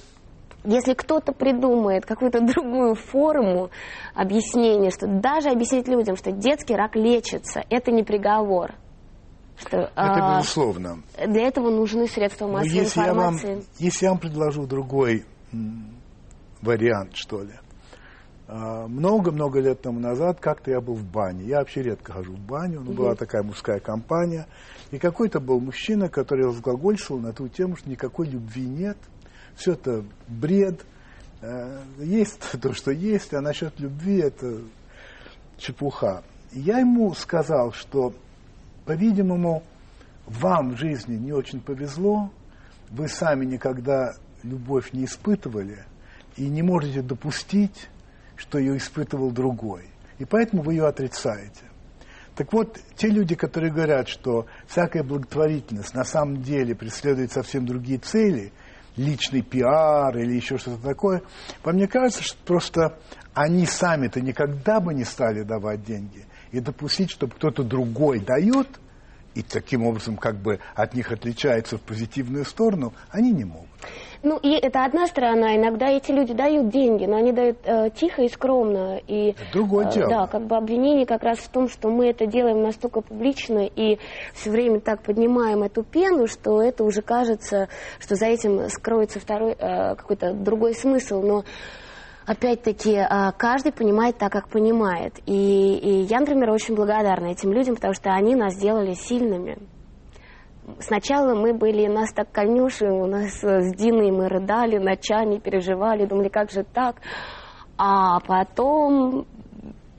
если 0.64 0.92
кто-то 0.94 1.32
придумает 1.32 2.04
какую-то 2.04 2.40
другую 2.54 2.94
форму 2.94 3.70
объяснения, 4.14 4.90
что 4.90 5.06
даже 5.06 5.50
объяснить 5.50 5.88
людям, 5.88 6.16
что 6.16 6.32
детский 6.32 6.74
рак 6.74 6.96
лечится, 6.96 7.62
это 7.70 7.90
не 7.90 8.02
приговор. 8.02 8.74
Что, 9.56 9.76
Это 9.76 9.92
а, 9.96 10.38
безусловно. 10.38 11.02
для 11.26 11.48
этого 11.48 11.70
нужны 11.70 12.06
средства 12.06 12.46
Но 12.46 12.54
массовой 12.54 12.78
если 12.78 13.00
я, 13.00 13.14
вам, 13.14 13.34
информации. 13.34 13.64
если 13.78 14.04
я 14.04 14.10
вам 14.12 14.20
предложу 14.20 14.66
другой 14.66 15.24
вариант, 16.62 17.16
что 17.16 17.42
ли. 17.42 17.54
А, 18.50 18.88
Много-много 18.88 19.60
лет 19.60 19.82
тому 19.82 20.00
назад 20.00 20.40
как-то 20.40 20.70
я 20.70 20.80
был 20.80 20.94
в 20.94 21.04
бане. 21.04 21.44
Я 21.44 21.58
вообще 21.58 21.82
редко 21.82 22.14
хожу 22.14 22.32
в 22.32 22.40
баню, 22.40 22.80
но 22.80 22.92
была 22.92 23.14
такая 23.14 23.42
мужская 23.42 23.78
компания. 23.78 24.46
И 24.90 24.98
какой-то 24.98 25.38
был 25.38 25.60
мужчина, 25.60 26.08
который 26.08 26.46
разглагольствовал 26.46 27.20
на 27.20 27.34
ту 27.34 27.48
тему, 27.48 27.76
что 27.76 27.90
никакой 27.90 28.26
любви 28.26 28.66
нет. 28.66 28.96
Все 29.54 29.72
это 29.72 30.02
бред. 30.28 30.80
Э, 31.42 31.82
Есть 31.98 32.40
то, 32.62 32.72
что 32.72 32.90
есть, 32.90 33.34
а 33.34 33.42
насчет 33.42 33.78
любви 33.78 34.16
это 34.20 34.60
чепуха. 35.58 36.22
И 36.52 36.60
я 36.60 36.78
ему 36.78 37.12
сказал, 37.12 37.72
что, 37.72 38.14
по-видимому, 38.86 39.62
вам 40.24 40.70
в 40.74 40.78
жизни 40.78 41.16
не 41.16 41.32
очень 41.32 41.60
повезло, 41.60 42.30
вы 42.90 43.08
сами 43.08 43.44
никогда 43.44 44.14
любовь 44.42 44.94
не 44.94 45.04
испытывали 45.04 45.84
и 46.36 46.48
не 46.48 46.62
можете 46.62 47.02
допустить, 47.02 47.88
что 48.38 48.58
ее 48.58 48.78
испытывал 48.78 49.30
другой. 49.30 49.90
И 50.18 50.24
поэтому 50.24 50.62
вы 50.62 50.74
ее 50.74 50.86
отрицаете. 50.86 51.64
Так 52.34 52.52
вот, 52.52 52.78
те 52.96 53.08
люди, 53.08 53.34
которые 53.34 53.72
говорят, 53.72 54.08
что 54.08 54.46
всякая 54.68 55.02
благотворительность 55.02 55.94
на 55.94 56.04
самом 56.04 56.40
деле 56.42 56.74
преследует 56.74 57.32
совсем 57.32 57.66
другие 57.66 57.98
цели, 57.98 58.52
личный 58.96 59.42
пиар 59.42 60.16
или 60.16 60.34
еще 60.34 60.56
что-то 60.56 60.80
такое, 60.82 61.22
по 61.62 61.72
мне 61.72 61.88
кажется, 61.88 62.22
что 62.22 62.38
просто 62.44 62.98
они 63.34 63.66
сами-то 63.66 64.20
никогда 64.20 64.80
бы 64.80 64.94
не 64.94 65.04
стали 65.04 65.42
давать 65.42 65.84
деньги. 65.84 66.24
И 66.52 66.60
допустить, 66.60 67.10
чтобы 67.10 67.34
кто-то 67.34 67.64
другой 67.64 68.20
дает, 68.20 68.68
и 69.38 69.42
таким 69.42 69.86
образом 69.86 70.16
как 70.16 70.34
бы 70.34 70.58
от 70.74 70.94
них 70.94 71.12
отличается 71.12 71.78
в 71.78 71.80
позитивную 71.80 72.44
сторону, 72.44 72.92
они 73.10 73.30
не 73.30 73.44
могут. 73.44 73.68
Ну, 74.24 74.36
и 74.36 74.50
это 74.50 74.84
одна 74.84 75.06
сторона. 75.06 75.54
Иногда 75.54 75.88
эти 75.90 76.10
люди 76.10 76.34
дают 76.34 76.70
деньги, 76.70 77.06
но 77.06 77.18
они 77.18 77.30
дают 77.30 77.58
э, 77.62 77.90
тихо 77.94 78.22
и 78.22 78.28
скромно. 78.28 79.00
И, 79.06 79.36
другое 79.52 79.86
э, 79.86 79.92
дело. 79.92 80.08
Да, 80.08 80.26
как 80.26 80.44
бы 80.48 80.56
обвинение 80.56 81.06
как 81.06 81.22
раз 81.22 81.38
в 81.38 81.48
том, 81.50 81.68
что 81.68 81.88
мы 81.88 82.08
это 82.08 82.26
делаем 82.26 82.60
настолько 82.62 83.00
публично 83.00 83.64
и 83.64 83.98
все 84.34 84.50
время 84.50 84.80
так 84.80 85.04
поднимаем 85.04 85.62
эту 85.62 85.84
пену, 85.84 86.26
что 86.26 86.60
это 86.60 86.82
уже 86.82 87.00
кажется, 87.00 87.68
что 88.00 88.16
за 88.16 88.26
этим 88.26 88.68
скроется 88.70 89.20
второй 89.20 89.52
э, 89.52 89.94
какой-то 89.94 90.32
другой 90.32 90.74
смысл. 90.74 91.22
Но 91.22 91.44
опять-таки, 92.28 92.96
а, 92.96 93.32
каждый 93.32 93.72
понимает 93.72 94.18
так, 94.18 94.30
как 94.30 94.48
понимает. 94.48 95.14
И, 95.26 95.78
и 95.78 96.02
я, 96.02 96.20
например, 96.20 96.50
очень 96.50 96.74
благодарна 96.74 97.28
этим 97.28 97.52
людям, 97.52 97.74
потому 97.74 97.94
что 97.94 98.10
они 98.10 98.34
нас 98.34 98.54
сделали 98.54 98.92
сильными. 98.92 99.58
Сначала 100.80 101.34
мы 101.34 101.54
были, 101.54 101.86
нас 101.86 102.12
так 102.12 102.30
конюши, 102.30 102.84
у 102.84 103.06
нас 103.06 103.42
э, 103.42 103.60
с 103.62 103.74
Диной 103.74 104.10
мы 104.10 104.28
рыдали, 104.28 104.76
ночами 104.76 105.38
переживали, 105.38 106.04
думали, 106.04 106.28
как 106.28 106.50
же 106.50 106.62
так. 106.62 106.96
А 107.78 108.20
потом 108.20 109.24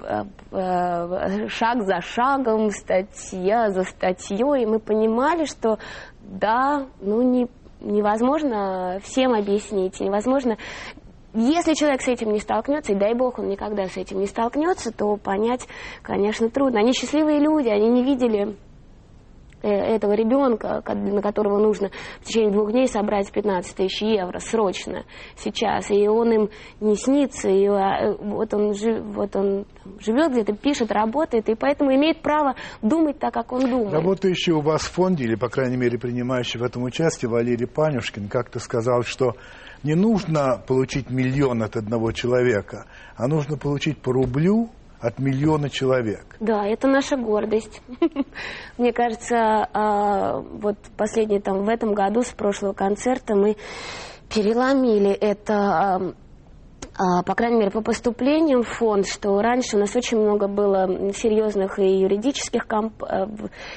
э, 0.03 0.23
э, 0.51 1.47
шаг 1.47 1.81
за 1.81 2.01
шагом, 2.01 2.69
статья 2.69 3.71
за 3.71 3.81
статьей, 3.81 4.67
мы 4.67 4.77
понимали, 4.77 5.45
что 5.45 5.79
да, 6.21 6.85
ну 7.01 7.23
не, 7.23 7.47
невозможно 7.81 8.99
всем 9.01 9.33
объяснить, 9.33 9.99
невозможно 9.99 10.57
если 11.33 11.73
человек 11.73 12.01
с 12.01 12.07
этим 12.07 12.31
не 12.31 12.39
столкнется, 12.39 12.93
и 12.93 12.95
дай 12.95 13.13
бог 13.13 13.39
он 13.39 13.49
никогда 13.49 13.85
с 13.85 13.97
этим 13.97 14.19
не 14.19 14.27
столкнется, 14.27 14.91
то 14.91 15.15
понять, 15.17 15.67
конечно, 16.01 16.49
трудно. 16.49 16.79
Они 16.79 16.93
счастливые 16.93 17.39
люди, 17.39 17.69
они 17.69 17.89
не 17.89 18.03
видели 18.03 18.55
Э, 19.61 19.67
этого 19.67 20.13
ребенка, 20.13 20.81
на 20.85 21.21
которого 21.21 21.59
нужно 21.59 21.89
в 22.21 22.25
течение 22.25 22.51
двух 22.51 22.71
дней 22.71 22.87
собрать 22.87 23.29
15 23.29 23.75
тысяч 23.75 24.01
евро 24.01 24.39
срочно 24.39 25.03
сейчас, 25.35 25.91
и 25.91 26.07
он 26.07 26.31
им 26.31 26.49
не 26.79 26.95
снится, 26.95 27.49
и 27.49 27.65
а, 27.65 28.13
вот 28.19 28.53
он, 28.53 28.71
вот 29.11 29.35
он 29.35 29.65
живет 29.99 30.31
где-то, 30.31 30.55
пишет, 30.55 30.93
работает, 30.93 31.49
и 31.49 31.55
поэтому 31.55 31.93
имеет 31.93 32.21
право 32.21 32.55
думать 32.81 33.19
так, 33.19 33.33
как 33.33 33.51
он 33.51 33.69
думает. 33.69 33.91
Работающий 33.91 34.53
у 34.53 34.61
вас 34.61 34.83
в 34.83 34.93
фонде, 34.93 35.25
или, 35.25 35.35
по 35.35 35.49
крайней 35.49 35.75
мере, 35.77 35.99
принимающий 35.99 36.57
в 36.57 36.63
этом 36.63 36.83
участие, 36.83 37.29
Валерий 37.29 37.67
Панюшкин, 37.67 38.29
как-то 38.29 38.59
сказал, 38.59 39.03
что 39.03 39.33
не 39.83 39.95
нужно 39.95 40.61
получить 40.67 41.09
миллион 41.09 41.63
от 41.63 41.75
одного 41.75 42.11
человека, 42.11 42.85
а 43.15 43.27
нужно 43.27 43.57
получить 43.57 44.01
по 44.01 44.11
рублю 44.11 44.69
от 44.99 45.19
миллиона 45.19 45.69
человек. 45.69 46.35
Да, 46.39 46.65
это 46.65 46.87
наша 46.87 47.15
гордость. 47.15 47.81
Мне 48.77 48.91
кажется, 48.91 49.67
а, 49.73 50.39
вот 50.39 50.77
последний 50.97 51.39
там 51.39 51.63
в 51.63 51.69
этом 51.69 51.93
году 51.93 52.21
с 52.21 52.31
прошлого 52.31 52.73
концерта 52.73 53.35
мы 53.35 53.55
переломили 54.33 55.11
это 55.11 55.53
а, 55.55 56.13
а, 56.97 57.23
по 57.23 57.33
крайней 57.33 57.59
мере, 57.59 57.71
по 57.71 57.81
поступлениям 57.81 58.63
в 58.63 58.67
фонд, 58.67 59.07
что 59.07 59.41
раньше 59.41 59.77
у 59.77 59.79
нас 59.79 59.95
очень 59.95 60.17
много 60.17 60.47
было 60.49 61.13
серьезных 61.13 61.79
и 61.79 62.01
юридических 62.01 62.67
комп... 62.67 63.03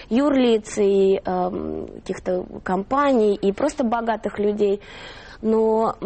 Юрлиц, 0.09 0.79
и 0.79 1.21
каких-то 1.23 2.45
компаний, 2.65 3.37
и 3.37 3.53
просто 3.53 3.85
богатых 3.85 4.41
людей. 4.41 4.81
Но 5.43 5.97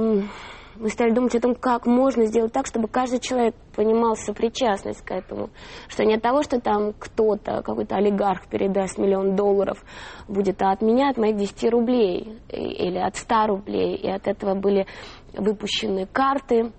мы 0.78 0.88
стали 0.90 1.12
думать 1.12 1.34
о 1.34 1.40
том, 1.40 1.54
как 1.54 1.86
можно 1.86 2.26
сделать 2.26 2.52
так, 2.52 2.66
чтобы 2.66 2.88
каждый 2.88 3.20
человек 3.20 3.54
понимал 3.74 4.16
сопричастность 4.16 5.02
к 5.02 5.10
этому. 5.10 5.50
Что 5.88 6.04
не 6.04 6.14
от 6.14 6.22
того, 6.22 6.42
что 6.42 6.60
там 6.60 6.92
кто-то, 6.98 7.62
какой-то 7.62 7.96
олигарх 7.96 8.46
передаст 8.48 8.98
миллион 8.98 9.36
долларов, 9.36 9.82
будет, 10.28 10.60
а 10.62 10.72
от 10.72 10.82
меня, 10.82 11.10
от 11.10 11.18
моих 11.18 11.36
10 11.36 11.70
рублей 11.70 12.38
или 12.50 12.98
от 12.98 13.16
100 13.16 13.46
рублей. 13.46 13.96
И 13.96 14.08
от 14.08 14.26
этого 14.26 14.54
были 14.54 14.86
выпущены 15.34 16.06
карты 16.06 16.72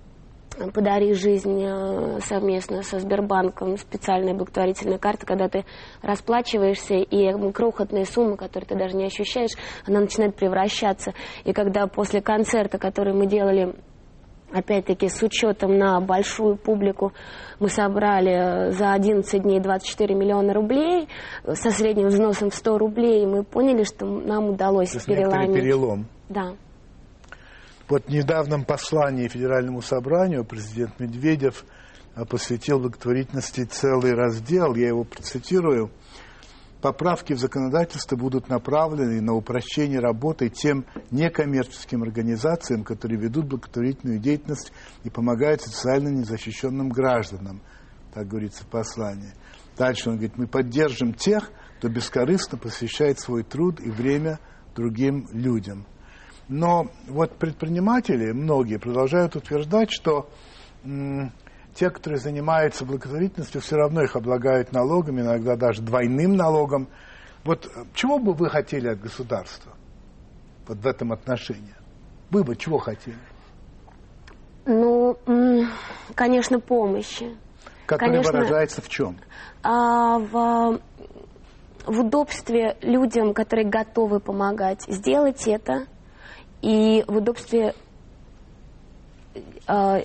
«Подари 0.74 1.14
жизнь» 1.14 1.64
э, 1.64 2.20
совместно 2.22 2.82
со 2.82 3.00
Сбербанком, 3.00 3.78
специальная 3.78 4.34
благотворительная 4.34 4.98
карта, 4.98 5.26
когда 5.26 5.48
ты 5.50 5.66
расплачиваешься, 6.02 6.96
и 6.96 7.52
крохотная 7.52 8.06
сумма, 8.06 8.38
которую 8.38 8.68
ты 8.68 8.76
даже 8.76 8.96
не 8.96 9.06
ощущаешь, 9.06 9.52
она 9.86 10.00
начинает 10.00 10.36
превращаться. 10.36 11.14
И 11.46 11.54
когда 11.54 11.88
после 11.88 12.22
концерта, 12.22 12.78
который 12.78 13.14
мы 13.14 13.28
делали 13.28 13.76
опять-таки 14.52 15.10
с 15.10 15.22
учетом 15.22 15.78
на 15.78 16.00
большую 16.00 16.56
публику 16.56 17.12
мы 17.60 17.70
собрали 17.70 18.72
за 18.72 18.94
11 18.94 19.42
дней 19.42 19.60
24 19.60 20.16
миллиона 20.16 20.54
рублей 20.54 21.08
со 21.44 21.70
средним 21.70 22.08
взносом 22.08 22.50
в 22.50 22.56
100 22.56 22.78
рублей. 22.78 23.26
Мы 23.26 23.44
поняли, 23.44 23.84
что 23.84 24.06
нам 24.06 24.50
удалось 24.50 24.92
То 24.92 25.06
переломить. 25.06 25.54
перелом. 25.54 26.08
Да. 26.30 26.54
Вот 27.90 28.06
в 28.06 28.10
недавнем 28.10 28.66
послании 28.66 29.28
Федеральному 29.28 29.82
собранию 29.82 30.44
президент 30.44 31.00
Медведев 31.00 31.64
а, 32.16 32.26
посвятил 32.26 32.80
благотворительности 32.80 33.64
целый 33.64 34.14
раздел, 34.14 34.76
я 34.76 34.88
его 34.88 35.04
процитирую– 35.04 35.92
поправки 36.82 37.34
в 37.34 37.40
законодательство 37.40 38.16
будут 38.16 38.50
направлены 38.50 39.22
на 39.22 39.34
упрощение 39.34 40.00
работы 40.00 40.50
тем 40.50 40.86
некоммерческим 41.12 42.04
организациям, 42.04 42.84
которые 42.84 43.20
ведут 43.20 43.48
благотворительную 43.48 44.20
деятельность 44.20 44.72
и 45.04 45.10
помогают 45.10 45.62
социально 45.62 46.10
незащищенным 46.10 46.90
гражданам. 46.90 47.62
Так 48.14 48.28
говорится 48.28 48.64
в 48.64 48.68
послании. 48.68 49.34
Дальше 49.78 50.10
он 50.10 50.16
говорит, 50.16 50.38
мы 50.38 50.48
поддержим 50.48 51.14
тех, 51.14 51.52
кто 51.78 51.90
бескорыстно 51.90 52.58
посвящает 52.58 53.20
свой 53.20 53.44
труд 53.44 53.80
и 53.80 53.90
время 53.90 54.40
другим 54.76 55.28
людям. 55.32 55.86
Но 56.50 56.88
вот 57.08 57.36
предприниматели, 57.38 58.32
многие, 58.32 58.78
продолжают 58.78 59.36
утверждать, 59.36 59.92
что 59.92 60.30
те, 61.76 61.90
которые 61.90 62.20
занимаются 62.20 62.86
благотворительностью, 62.86 63.62
все 63.62 63.76
равно 63.76 64.02
их 64.02 64.16
облагают 64.16 64.72
налогами, 64.72 65.22
иногда 65.22 65.56
даже 65.56 65.82
двойным 65.82 66.36
налогом. 66.36 66.88
Вот 67.44 67.66
э, 67.68 67.84
чего 67.94 68.18
бы 68.18 68.34
вы 68.34 68.50
хотели 68.50 68.88
от 68.88 69.00
государства 69.00 69.74
вот 70.68 70.80
в 70.80 70.88
этом 70.88 71.12
отношении? 71.12 71.76
Вы 72.32 72.44
бы 72.44 72.56
чего 72.56 72.80
хотели? 72.80 73.18
Ну, 74.66 75.18
конечно, 76.16 76.60
помощи. 76.60 77.38
Которая 77.86 78.18
конечно, 78.18 78.40
выражается 78.40 78.82
в 78.82 78.90
чем? 78.90 79.18
А, 79.64 80.18
в, 80.18 80.80
в 81.86 82.00
удобстве 82.00 82.76
людям, 82.82 83.34
которые 83.34 83.70
готовы 83.70 84.20
помогать, 84.20 84.84
сделать 84.88 85.48
это. 85.48 85.86
И 86.62 87.04
в 87.08 87.18
удобстве 87.18 87.74
а, 89.68 90.02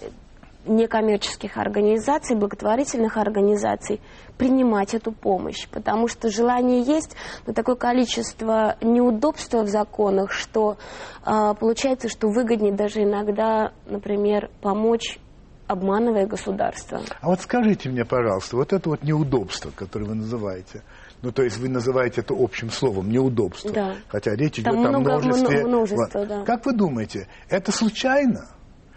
некоммерческих 0.67 1.57
организаций, 1.57 2.37
благотворительных 2.37 3.17
организаций 3.17 4.01
принимать 4.39 4.95
эту 4.95 5.13
помощь, 5.13 5.69
потому 5.69 6.09
что 6.09 6.31
желание 6.31 6.83
есть, 6.83 7.17
но 7.47 7.53
такое 7.53 7.75
количество 7.75 8.77
неудобства 8.81 9.63
в 9.63 9.69
законах, 9.69 10.31
что 10.31 10.77
э, 11.25 11.55
получается, 11.59 12.09
что 12.09 12.29
выгоднее 12.29 12.73
даже 12.73 13.03
иногда, 13.03 13.73
например, 13.87 14.51
помочь 14.61 15.19
обманывая 15.67 16.27
государство. 16.27 17.01
А 17.21 17.29
вот 17.29 17.41
скажите 17.41 17.89
мне, 17.89 18.05
пожалуйста, 18.05 18.57
вот 18.57 18.73
это 18.73 18.91
вот 18.91 19.03
неудобство, 19.03 19.71
которое 19.75 20.07
вы 20.07 20.15
называете, 20.17 20.83
ну, 21.23 21.31
то 21.31 21.43
есть 21.43 21.59
вы 21.59 21.69
называете 21.69 22.21
это 22.21 22.35
общим 22.37 22.71
словом, 22.71 23.09
неудобство. 23.09 23.71
Да. 23.73 23.95
Хотя 24.09 24.35
речь 24.35 24.59
идет 24.59 24.65
Там 24.65 24.85
о 24.85 24.89
много, 24.89 25.19
множестве. 25.19 25.65
Множество, 25.65 26.27
да. 26.27 26.45
Как 26.45 26.67
вы 26.67 26.73
думаете, 26.73 27.29
это 27.49 27.71
случайно? 27.71 28.49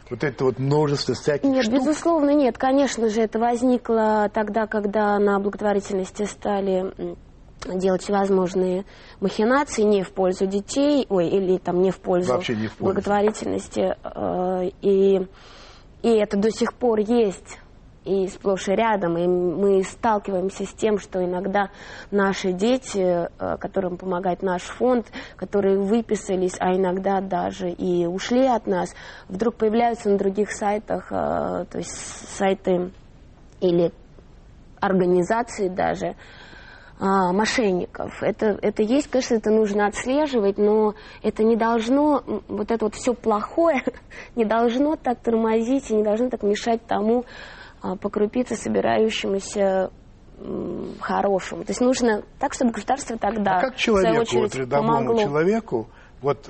Вот 0.09 0.23
это 0.23 0.43
вот 0.45 0.59
множество 0.59 1.15
всяких 1.15 1.49
Нет, 1.49 1.65
штук? 1.65 1.75
безусловно, 1.79 2.31
нет. 2.31 2.57
Конечно 2.57 3.09
же, 3.09 3.21
это 3.21 3.39
возникло 3.39 4.29
тогда, 4.33 4.67
когда 4.67 5.17
на 5.19 5.39
благотворительности 5.39 6.23
стали 6.23 7.15
делать 7.65 8.03
всевозможные 8.03 8.85
махинации 9.19 9.81
не 9.81 10.03
в 10.03 10.11
пользу 10.11 10.45
детей, 10.45 11.05
ой, 11.09 11.27
или 11.27 11.57
там 11.57 11.81
не 11.81 11.89
в 11.89 11.99
пользу 11.99 12.33
Вообще 12.33 12.55
не 12.55 12.67
в 12.67 12.73
пользу. 12.75 12.83
благотворительности. 12.83 13.95
Э, 14.03 14.69
и, 14.81 15.27
и 16.03 16.09
это 16.09 16.37
до 16.37 16.51
сих 16.51 16.73
пор 16.75 16.99
есть 16.99 17.59
и 18.05 18.27
сплошь 18.27 18.67
и 18.67 18.71
рядом, 18.73 19.17
и 19.17 19.27
мы 19.27 19.83
сталкиваемся 19.83 20.65
с 20.65 20.73
тем, 20.73 20.99
что 20.99 21.23
иногда 21.23 21.69
наши 22.11 22.53
дети, 22.53 23.27
э, 23.27 23.57
которым 23.57 23.97
помогает 23.97 24.43
наш 24.43 24.61
фонд, 24.61 25.07
которые 25.35 25.79
выписались, 25.79 26.55
а 26.59 26.75
иногда 26.75 27.19
даже 27.19 27.69
и 27.69 28.05
ушли 28.05 28.45
от 28.45 28.67
нас, 28.67 28.93
вдруг 29.27 29.55
появляются 29.55 30.09
на 30.09 30.17
других 30.17 30.51
сайтах, 30.51 31.11
э, 31.11 31.65
то 31.69 31.77
есть 31.77 31.91
сайты 32.37 32.91
или 33.59 33.91
организации 34.79 35.67
даже, 35.67 36.15
а, 36.97 37.33
мошенников. 37.33 38.23
Это, 38.23 38.57
это 38.61 38.81
есть, 38.81 39.09
конечно, 39.09 39.35
это 39.35 39.51
нужно 39.51 39.87
отслеживать, 39.87 40.57
но 40.57 40.95
это 41.23 41.43
не 41.43 41.57
должно, 41.57 42.23
вот 42.47 42.71
это 42.71 42.85
вот 42.85 42.95
все 42.95 43.13
плохое, 43.13 43.83
не 44.35 44.45
должно 44.45 44.95
так 44.95 45.19
тормозить 45.19 45.91
и 45.91 45.95
не 45.95 46.03
должно 46.03 46.29
так 46.29 46.41
мешать 46.43 46.85
тому, 46.87 47.25
по 48.01 48.09
крупице 48.09 48.55
собирающемуся 48.55 49.91
хорошему. 50.99 51.63
То 51.63 51.71
есть 51.71 51.81
нужно 51.81 52.23
так, 52.39 52.53
чтобы 52.53 52.71
государство 52.71 53.17
тогда, 53.17 53.57
а 53.57 53.61
как 53.61 53.75
человеку, 53.75 54.21
очередь, 54.21 54.55
вот 54.55 54.69
помогло. 54.69 55.21
человеку, 55.21 55.87
вот 56.21 56.49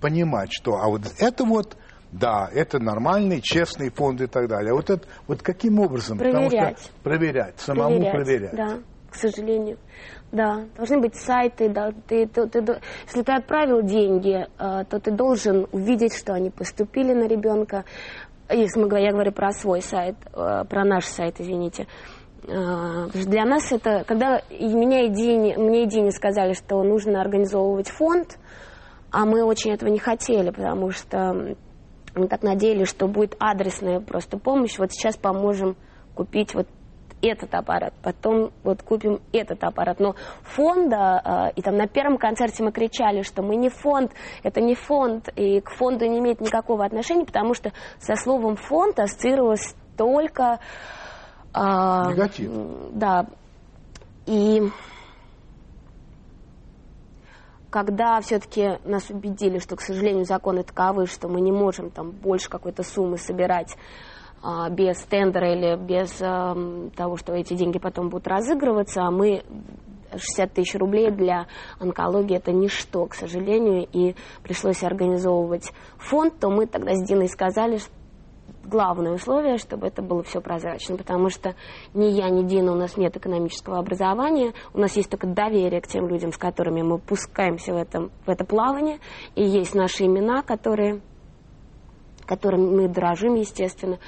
понимать, 0.00 0.50
что, 0.52 0.74
а 0.74 0.88
вот 0.88 1.02
это 1.18 1.44
вот, 1.44 1.76
да, 2.12 2.48
это 2.52 2.78
нормальный, 2.78 3.40
честный 3.40 3.90
фонд 3.90 4.20
и 4.20 4.26
так 4.26 4.48
далее. 4.48 4.72
А 4.72 4.74
вот 4.74 4.90
это, 4.90 5.06
вот 5.26 5.42
каким 5.42 5.80
образом? 5.80 6.18
Проверять. 6.18 6.78
что 6.78 6.92
проверять, 7.02 7.58
самому 7.58 7.96
проверять. 7.96 8.12
проверять. 8.12 8.54
Да, 8.54 8.78
к 9.10 9.14
сожалению. 9.16 9.78
Да, 10.30 10.64
должны 10.76 11.00
быть 11.00 11.14
сайты, 11.14 11.68
да, 11.68 11.92
ты, 12.08 12.26
ты, 12.26 12.48
ты, 12.48 12.80
если 13.06 13.22
ты 13.22 13.32
отправил 13.32 13.82
деньги, 13.82 14.48
а, 14.58 14.82
то 14.82 14.98
ты 14.98 15.12
должен 15.12 15.68
увидеть, 15.70 16.12
что 16.12 16.32
они 16.34 16.50
поступили 16.50 17.14
на 17.14 17.28
ребенка, 17.28 17.84
если 18.50 18.80
мы, 18.80 19.00
я 19.00 19.12
говорю 19.12 19.32
про 19.32 19.52
свой 19.52 19.80
сайт, 19.80 20.16
э, 20.32 20.64
про 20.68 20.84
наш 20.84 21.06
сайт, 21.06 21.40
извините, 21.40 21.86
э, 22.42 23.08
для 23.12 23.44
нас 23.44 23.72
это, 23.72 24.04
когда 24.06 24.42
меня 24.50 25.06
и 25.06 25.10
Дине, 25.10 25.56
мне 25.56 25.84
и 25.84 25.86
Дине 25.86 26.10
сказали, 26.10 26.52
что 26.52 26.82
нужно 26.82 27.20
организовывать 27.20 27.88
фонд, 27.88 28.38
а 29.10 29.24
мы 29.24 29.44
очень 29.44 29.72
этого 29.72 29.88
не 29.88 29.98
хотели, 29.98 30.50
потому 30.50 30.90
что 30.90 31.56
мы 32.14 32.28
так 32.28 32.42
надеялись, 32.42 32.88
что 32.88 33.06
будет 33.06 33.36
адресная 33.38 34.00
просто 34.00 34.38
помощь. 34.38 34.78
Вот 34.78 34.92
сейчас 34.92 35.16
поможем 35.16 35.76
купить 36.14 36.54
вот 36.54 36.66
этот 37.24 37.54
аппарат, 37.54 37.94
потом 38.02 38.52
вот 38.62 38.82
купим 38.82 39.20
этот 39.32 39.62
аппарат. 39.64 40.00
Но 40.00 40.14
фонда, 40.42 41.52
и 41.56 41.62
там 41.62 41.76
на 41.76 41.86
первом 41.86 42.18
концерте 42.18 42.62
мы 42.62 42.72
кричали, 42.72 43.22
что 43.22 43.42
мы 43.42 43.56
не 43.56 43.68
фонд, 43.68 44.12
это 44.42 44.60
не 44.60 44.74
фонд, 44.74 45.28
и 45.36 45.60
к 45.60 45.70
фонду 45.70 46.06
не 46.06 46.18
имеет 46.18 46.40
никакого 46.40 46.84
отношения, 46.84 47.24
потому 47.24 47.54
что 47.54 47.72
со 47.98 48.14
словом 48.16 48.56
фонд 48.56 48.98
ассоциировалось 48.98 49.74
только... 49.96 50.58
Негатив. 51.54 52.50
Да. 52.92 53.26
И 54.26 54.62
когда 57.74 58.20
все-таки 58.20 58.78
нас 58.84 59.10
убедили, 59.10 59.58
что, 59.58 59.74
к 59.74 59.80
сожалению, 59.80 60.24
законы 60.24 60.62
таковы, 60.62 61.06
что 61.06 61.28
мы 61.28 61.40
не 61.40 61.50
можем 61.50 61.90
там 61.90 62.12
больше 62.12 62.48
какой-то 62.48 62.84
суммы 62.84 63.18
собирать 63.18 63.74
а, 63.74 63.78
без 64.70 65.02
тендера 65.04 65.52
или 65.52 65.76
без 65.76 66.20
а, 66.20 66.54
того, 66.96 67.16
что 67.16 67.32
эти 67.32 67.54
деньги 67.54 67.78
потом 67.78 68.08
будут 68.08 68.26
разыгрываться, 68.26 69.02
а 69.02 69.10
мы 69.10 69.42
60 70.16 70.52
тысяч 70.52 70.74
рублей 70.74 71.10
для 71.10 71.46
онкологии 71.78 72.36
это 72.36 72.52
ничто, 72.52 73.06
к 73.06 73.14
сожалению, 73.14 73.86
и 73.90 74.14
пришлось 74.42 74.82
организовывать 74.82 75.72
фонд, 75.98 76.38
то 76.40 76.50
мы 76.50 76.66
тогда 76.66 76.94
с 76.94 77.06
Диной 77.06 77.28
сказали, 77.28 77.78
что 77.78 77.90
главное 78.66 79.12
условие, 79.12 79.58
чтобы 79.58 79.86
это 79.86 80.02
было 80.02 80.22
все 80.22 80.40
прозрачно, 80.40 80.96
потому 80.96 81.28
что 81.28 81.54
ни 81.92 82.06
я, 82.06 82.28
ни 82.30 82.46
Дина, 82.46 82.72
у 82.72 82.76
нас 82.76 82.96
нет 82.96 83.16
экономического 83.16 83.78
образования, 83.78 84.52
у 84.72 84.78
нас 84.78 84.96
есть 84.96 85.10
только 85.10 85.26
доверие 85.26 85.80
к 85.80 85.86
тем 85.86 86.08
людям, 86.08 86.32
с 86.32 86.38
которыми 86.38 86.82
мы 86.82 86.98
пускаемся 86.98 87.74
в, 87.74 87.76
этом, 87.76 88.10
в 88.26 88.30
это 88.30 88.44
плавание, 88.44 88.98
и 89.34 89.44
есть 89.44 89.74
наши 89.74 90.04
имена, 90.04 90.42
которые, 90.42 91.00
которыми 92.26 92.74
мы 92.74 92.88
дорожим, 92.88 93.34
естественно. 93.34 93.98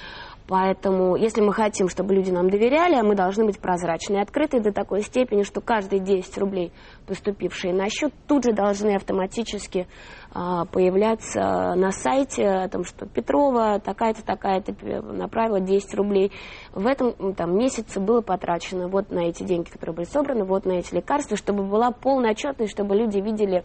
Поэтому, 0.49 1.17
если 1.17 1.41
мы 1.41 1.53
хотим, 1.53 1.89
чтобы 1.89 2.15
люди 2.15 2.31
нам 2.31 2.49
доверяли, 2.49 3.01
мы 3.03 3.17
должны 3.17 3.45
быть 3.45 3.59
прозрачны 3.59 4.17
и 4.17 4.21
открыты 4.21 4.61
до 4.61 4.73
такой 4.73 5.03
степени, 5.03 5.43
что 5.43 5.61
каждые 5.61 5.99
10 5.99 6.39
рублей, 6.39 6.73
поступившие 7.07 7.75
на 7.75 7.89
счет, 7.89 8.13
тут 8.29 8.45
же 8.45 8.53
должны 8.53 8.95
автоматически 8.95 9.89
а, 10.33 10.65
появляться 10.67 11.75
на 11.75 11.91
сайте, 11.91 12.47
о 12.47 12.69
том, 12.69 12.85
что 12.85 13.07
Петрова 13.07 13.81
такая-то, 13.81 14.25
такая-то 14.25 14.73
направила 15.03 15.59
10 15.59 15.95
рублей. 15.95 16.31
В 16.73 16.87
этом 16.87 17.35
там, 17.35 17.57
месяце 17.57 17.99
было 17.99 18.21
потрачено 18.21 18.87
вот 18.87 19.11
на 19.11 19.29
эти 19.29 19.43
деньги, 19.43 19.69
которые 19.69 19.97
были 19.97 20.07
собраны, 20.07 20.45
вот 20.45 20.65
на 20.65 20.73
эти 20.73 20.95
лекарства, 20.95 21.37
чтобы 21.37 21.65
была 21.65 21.91
полная 21.91 22.31
отчетность, 22.31 22.73
чтобы 22.73 22.95
люди 22.95 23.19
видели, 23.19 23.65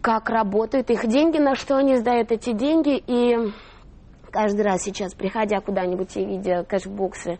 как 0.00 0.30
работают 0.30 0.90
их 0.90 1.06
деньги, 1.06 1.38
на 1.38 1.54
что 1.54 1.76
они 1.76 1.96
сдают 1.96 2.32
эти 2.32 2.52
деньги, 2.52 3.00
и 3.06 3.52
каждый 4.30 4.62
раз 4.62 4.82
сейчас, 4.82 5.14
приходя 5.14 5.60
куда-нибудь 5.60 6.16
и 6.16 6.24
видя 6.24 6.64
кэшбоксы, 6.64 7.38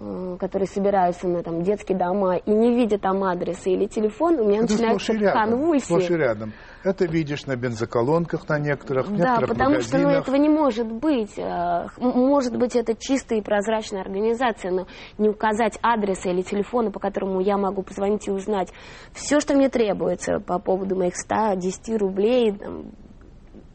э, 0.00 0.36
которые 0.38 0.66
собираются 0.66 1.28
на 1.28 1.42
там, 1.42 1.62
детские 1.62 1.98
дома 1.98 2.36
и 2.36 2.50
не 2.50 2.74
видя 2.74 2.98
там 2.98 3.22
адреса 3.24 3.70
или 3.70 3.86
телефон, 3.86 4.38
у 4.40 4.44
меня 4.48 4.62
Это 4.62 4.72
начинаются 4.72 5.14
конвульсии. 5.14 5.84
Сплошь 5.84 6.10
и 6.10 6.14
рядом. 6.16 6.52
Это 6.84 7.04
видишь 7.04 7.46
на 7.46 7.54
бензоколонках 7.54 8.48
на 8.48 8.58
некоторых, 8.58 9.06
Да, 9.10 9.36
некоторых 9.36 9.50
потому 9.50 9.80
что 9.80 9.98
ну, 9.98 10.08
этого 10.08 10.34
не 10.34 10.48
может 10.48 10.90
быть. 10.90 11.38
Э, 11.38 11.86
Может 11.98 12.56
быть, 12.56 12.74
это 12.74 12.94
чистая 12.98 13.38
и 13.38 13.42
прозрачная 13.42 14.00
организация, 14.00 14.72
но 14.72 14.86
не 15.18 15.28
указать 15.28 15.78
адреса 15.80 16.30
или 16.30 16.42
телефона, 16.42 16.90
по 16.90 16.98
которому 16.98 17.40
я 17.40 17.56
могу 17.56 17.82
позвонить 17.82 18.26
и 18.26 18.32
узнать 18.32 18.72
все, 19.12 19.38
что 19.40 19.54
мне 19.54 19.68
требуется 19.68 20.40
по 20.40 20.58
поводу 20.58 20.96
моих 20.96 21.14
110 21.16 22.00
рублей, 22.00 22.54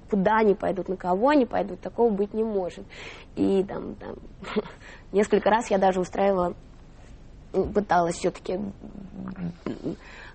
куда 0.10 0.38
они 0.38 0.54
пойдут, 0.56 0.90
на 0.90 0.98
кого 0.98 1.30
они 1.30 1.46
пойдут, 1.46 1.80
такого 1.82 2.10
быть 2.10 2.34
не 2.34 2.44
может. 2.44 2.86
И 3.36 3.64
там, 3.64 3.96
там 3.96 4.16
несколько 5.12 5.50
раз 5.50 5.70
я 5.70 5.78
даже 5.78 6.00
устраивала, 6.00 6.54
пыталась 7.52 8.16
все-таки 8.16 8.60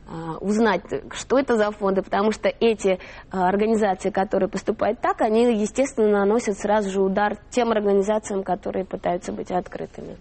а, 0.08 0.36
узнать, 0.40 0.82
что 1.12 1.38
это 1.38 1.56
за 1.56 1.70
фонды, 1.70 2.02
потому 2.02 2.32
что 2.32 2.48
эти 2.48 2.98
а, 3.30 3.48
организации, 3.48 4.10
которые 4.10 4.48
поступают 4.48 5.00
так, 5.00 5.20
они, 5.20 5.60
естественно, 5.60 6.10
наносят 6.10 6.58
сразу 6.58 6.90
же 6.90 7.00
удар 7.00 7.36
тем 7.50 7.70
организациям, 7.70 8.42
которые 8.42 8.84
пытаются 8.84 9.32
быть 9.32 9.50
открытыми. 9.50 10.16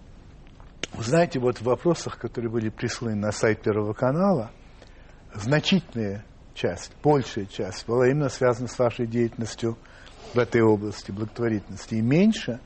Знаете, 0.98 1.40
вот 1.40 1.58
в 1.58 1.64
вопросах, 1.64 2.18
которые 2.18 2.52
были 2.52 2.70
присланы 2.70 3.16
на 3.16 3.32
сайт 3.32 3.62
Первого 3.62 3.94
канала, 3.94 4.52
значительная 5.34 6.26
часть, 6.54 6.92
большая 7.04 7.46
часть 7.46 7.88
была 7.88 8.08
именно 8.08 8.30
связана 8.30 8.68
с 8.68 8.78
вашей 8.78 9.08
деятельностью 9.08 9.78
в 10.34 10.40
этой 10.40 10.62
области 10.62 11.12
благотворительности. 11.12 11.96
И 11.96 12.02
меньше 12.02 12.60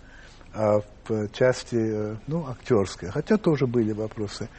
а, 0.54 0.80
в 1.08 1.30
части 1.30 2.18
ну, 2.28 2.48
актерской. 2.48 3.10
Хотя 3.10 3.38
тоже 3.38 3.68
были 3.68 3.92
вопросы. 3.92 4.50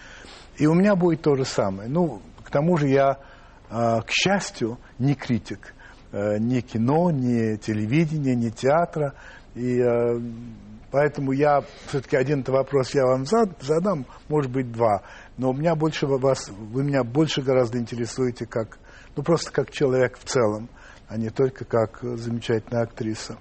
И 0.57 0.67
у 0.67 0.75
меня 0.75 0.97
будет 0.97 1.23
то 1.23 1.37
же 1.37 1.45
самое. 1.45 1.89
Ну, 1.89 2.23
к 2.45 2.51
тому 2.51 2.77
же 2.77 2.89
я, 2.89 3.19
а, 3.71 4.03
к 4.03 4.11
счастью, 4.11 4.79
не 4.99 5.15
критик 5.15 5.75
э, 6.13 6.39
ни 6.39 6.61
кино, 6.61 7.11
ни 7.11 7.57
телевидения, 7.57 8.35
ни 8.35 8.51
театра. 8.51 9.15
И 9.55 9.81
э, 9.81 10.21
поэтому 10.91 11.33
я 11.33 11.63
все-таки 11.89 12.17
один 12.17 12.43
вопрос 12.47 12.95
я 12.95 13.05
вам 13.05 13.27
зад- 13.27 13.63
задам, 13.63 14.07
может 14.29 14.51
быть, 14.51 14.71
два. 14.73 15.03
Но 15.37 15.51
у 15.51 15.53
меня 15.53 15.75
больше 15.75 16.07
вас, 16.07 16.49
вы 16.49 16.85
меня 16.85 17.05
больше 17.05 17.43
гораздо 17.43 17.79
интересуете 17.79 18.47
как, 18.47 18.79
ну 19.17 19.23
просто 19.23 19.51
как 19.51 19.71
человек 19.71 20.19
в 20.19 20.25
целом, 20.25 20.69
а 21.09 21.17
не 21.17 21.31
только 21.31 21.65
как 21.65 22.01
замечательная 22.03 22.83
актриса. 22.83 23.39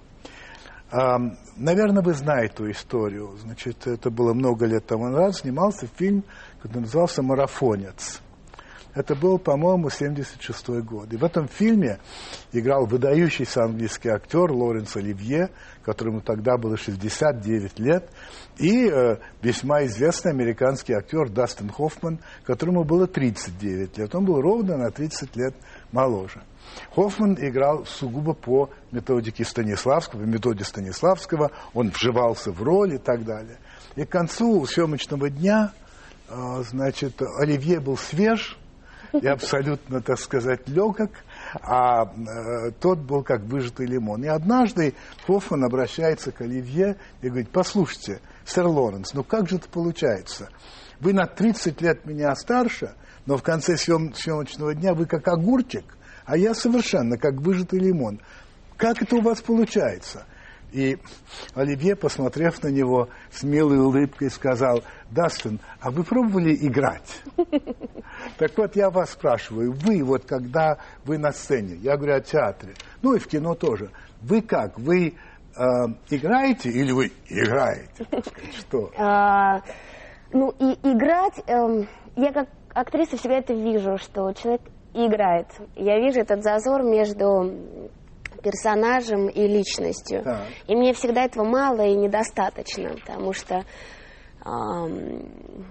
А, 0.90 1.18
наверное, 1.56 2.02
вы 2.02 2.14
знаете 2.14 2.54
эту 2.54 2.70
историю. 2.70 3.36
Значит, 3.38 3.86
это 3.86 4.10
было 4.10 4.32
много 4.34 4.66
лет 4.66 4.86
тому 4.86 5.08
назад. 5.08 5.36
Снимался 5.36 5.86
фильм, 5.86 6.24
который 6.62 6.82
назывался 6.82 7.22
«Марафонец». 7.22 8.20
Это 8.96 9.14
был, 9.14 9.38
по-моему, 9.38 9.90
76 9.90 10.68
год. 10.80 11.12
И 11.12 11.18
в 11.18 11.24
этом 11.24 11.48
фильме 11.48 12.00
играл 12.52 12.86
выдающийся 12.86 13.62
английский 13.62 14.08
актер 14.08 14.50
Лоренс 14.50 14.96
Оливье, 14.96 15.50
которому 15.82 16.22
тогда 16.22 16.56
было 16.56 16.78
69 16.78 17.78
лет, 17.78 18.08
и 18.56 18.88
э, 18.88 19.18
весьма 19.42 19.84
известный 19.84 20.32
американский 20.32 20.94
актер 20.94 21.28
Дастин 21.28 21.68
Хоффман, 21.68 22.20
которому 22.44 22.84
было 22.84 23.06
39 23.06 23.98
лет. 23.98 24.14
Он 24.14 24.24
был 24.24 24.40
ровно 24.40 24.78
на 24.78 24.90
30 24.90 25.36
лет 25.36 25.54
моложе. 25.92 26.42
Хоффман 26.94 27.36
играл 27.38 27.84
сугубо 27.84 28.32
по 28.32 28.70
методике 28.92 29.44
Станиславского, 29.44 30.22
по 30.22 30.24
методе 30.26 30.64
Станиславского, 30.64 31.50
он 31.74 31.90
вживался 31.90 32.50
в 32.50 32.62
роль 32.62 32.94
и 32.94 32.98
так 32.98 33.26
далее. 33.26 33.58
И 33.94 34.06
к 34.06 34.08
концу 34.08 34.64
съемочного 34.64 35.28
дня, 35.28 35.72
э, 36.30 36.62
значит, 36.70 37.20
Оливье 37.38 37.78
был 37.78 37.98
свеж, 37.98 38.58
и 39.12 39.26
абсолютно, 39.26 40.00
так 40.00 40.18
сказать, 40.18 40.68
легок, 40.68 41.10
а 41.62 42.04
э, 42.04 42.70
тот 42.80 42.98
был 42.98 43.22
как 43.22 43.42
выжатый 43.42 43.86
лимон. 43.86 44.24
И 44.24 44.28
однажды 44.28 44.94
Хоффман 45.26 45.64
обращается 45.64 46.32
к 46.32 46.40
Оливье 46.40 46.96
и 47.22 47.28
говорит, 47.28 47.50
послушайте, 47.50 48.20
сэр 48.44 48.66
Лоренс, 48.66 49.14
ну 49.14 49.24
как 49.24 49.48
же 49.48 49.56
это 49.56 49.68
получается? 49.68 50.48
Вы 51.00 51.12
на 51.12 51.26
30 51.26 51.80
лет 51.80 52.06
меня 52.06 52.34
старше, 52.34 52.94
но 53.26 53.36
в 53.36 53.42
конце 53.42 53.76
съем, 53.76 54.14
съемочного 54.14 54.74
дня 54.74 54.94
вы 54.94 55.06
как 55.06 55.28
огурчик, 55.28 55.84
а 56.24 56.36
я 56.36 56.54
совершенно 56.54 57.18
как 57.18 57.34
выжатый 57.34 57.78
лимон. 57.78 58.20
Как 58.76 59.02
это 59.02 59.16
у 59.16 59.20
вас 59.20 59.40
получается? 59.40 60.26
И 60.72 60.98
Оливье, 61.54 61.96
посмотрев 61.96 62.62
на 62.62 62.68
него 62.68 63.08
с 63.30 63.42
милой 63.42 63.78
улыбкой, 63.78 64.30
сказал, 64.30 64.82
Дастин, 65.10 65.60
а 65.80 65.90
вы 65.90 66.04
пробовали 66.04 66.54
играть? 66.54 67.22
Так 68.38 68.56
вот, 68.56 68.76
я 68.76 68.90
вас 68.90 69.10
спрашиваю, 69.10 69.72
вы 69.72 70.02
вот 70.02 70.24
когда 70.24 70.78
вы 71.04 71.18
на 71.18 71.32
сцене, 71.32 71.76
я 71.76 71.96
говорю 71.96 72.16
о 72.16 72.20
театре, 72.20 72.74
ну 73.02 73.14
и 73.14 73.18
в 73.18 73.26
кино 73.26 73.54
тоже, 73.54 73.90
вы 74.22 74.42
как, 74.42 74.78
вы 74.78 75.08
э, 75.08 75.62
играете 76.10 76.70
или 76.70 76.92
вы 76.92 77.12
играете? 77.28 78.06
Что? 78.58 78.90
А, 78.98 79.62
ну 80.32 80.50
и 80.58 80.72
играть, 80.82 81.40
эм, 81.46 81.86
я 82.16 82.32
как 82.32 82.48
актриса 82.74 83.16
всегда 83.16 83.38
это 83.38 83.54
вижу, 83.54 83.98
что 83.98 84.32
человек 84.32 84.62
играет. 84.92 85.46
Я 85.74 85.98
вижу 85.98 86.20
этот 86.20 86.42
зазор 86.42 86.82
между 86.82 87.52
персонажем 88.46 89.26
и 89.26 89.48
личностью. 89.48 90.22
Так. 90.22 90.46
И 90.68 90.76
мне 90.76 90.92
всегда 90.92 91.24
этого 91.24 91.42
мало 91.42 91.80
и 91.80 91.96
недостаточно, 91.96 92.90
потому 92.90 93.32
что 93.32 93.64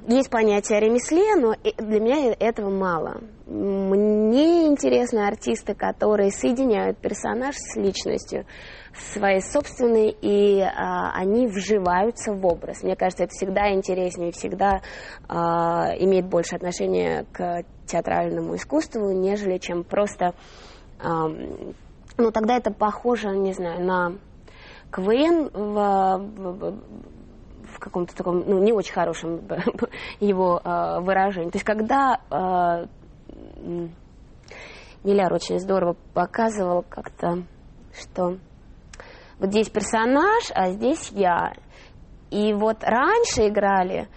есть 0.09 0.29
понятие 0.29 0.79
о 0.79 0.81
ремесле, 0.81 1.35
но 1.37 1.53
для 1.77 1.99
меня 2.01 2.35
этого 2.37 2.69
мало. 2.69 3.21
Мне 3.45 4.67
интересны 4.67 5.19
артисты, 5.19 5.75
которые 5.75 6.29
соединяют 6.29 6.97
персонаж 6.97 7.55
с 7.55 7.77
личностью 7.77 8.45
своей 9.13 9.39
собственной, 9.39 10.09
и 10.09 10.59
а, 10.59 11.13
они 11.13 11.47
вживаются 11.47 12.33
в 12.33 12.45
образ. 12.45 12.83
Мне 12.83 12.97
кажется, 12.97 13.23
это 13.23 13.31
всегда 13.31 13.73
интереснее, 13.73 14.33
всегда 14.33 14.81
а, 15.29 15.93
имеет 15.97 16.25
больше 16.25 16.57
отношения 16.57 17.25
к 17.31 17.63
театральному 17.87 18.55
искусству, 18.55 19.09
нежели 19.11 19.57
чем 19.57 19.85
просто 19.85 20.33
ну, 22.17 22.31
тогда 22.31 22.57
это 22.57 22.71
похоже, 22.71 23.29
не 23.35 23.53
знаю, 23.53 23.83
на 23.85 24.13
КВН. 24.91 25.49
В, 25.53 26.17
в- 26.17 26.79
в 27.75 27.79
каком-то 27.79 28.15
таком, 28.15 28.39
ну, 28.47 28.59
не 28.63 28.71
очень 28.71 28.93
хорошем 28.93 29.41
его 30.21 30.61
э, 30.63 30.99
выражении. 31.01 31.49
То 31.49 31.57
есть, 31.57 31.65
когда 31.65 32.21
э, 32.31 32.85
Миляр 35.03 35.33
очень 35.33 35.59
здорово 35.59 35.95
показывал 36.13 36.83
как-то, 36.89 37.43
что 37.93 38.37
вот 39.39 39.49
здесь 39.49 39.69
персонаж, 39.69 40.51
а 40.55 40.71
здесь 40.71 41.09
я. 41.11 41.53
И 42.31 42.53
вот 42.53 42.77
раньше 42.81 43.47
играли 43.47 44.07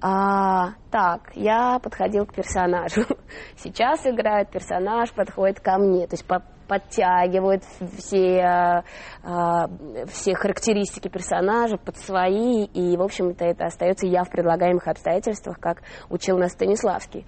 а, 0.00 0.72
так, 0.90 1.30
я 1.34 1.78
подходил 1.78 2.26
к 2.26 2.34
персонажу. 2.34 3.02
Сейчас 3.56 4.06
играет 4.06 4.50
персонаж, 4.50 5.12
подходит 5.12 5.60
ко 5.60 5.78
мне. 5.78 6.06
То 6.06 6.14
есть 6.14 6.26
по 6.26 6.42
подтягивают 6.66 7.64
все, 7.98 8.40
а, 8.40 8.84
а, 9.22 9.66
все 10.06 10.34
характеристики 10.34 11.08
персонажа 11.08 11.76
под 11.76 11.96
свои, 11.96 12.64
и, 12.64 12.96
в 12.96 13.02
общем-то, 13.02 13.44
это 13.44 13.66
остается 13.66 14.06
я 14.06 14.24
в 14.24 14.30
предлагаемых 14.30 14.86
обстоятельствах, 14.88 15.58
как 15.58 15.82
учил 16.10 16.38
нас 16.38 16.52
Станиславский. 16.52 17.26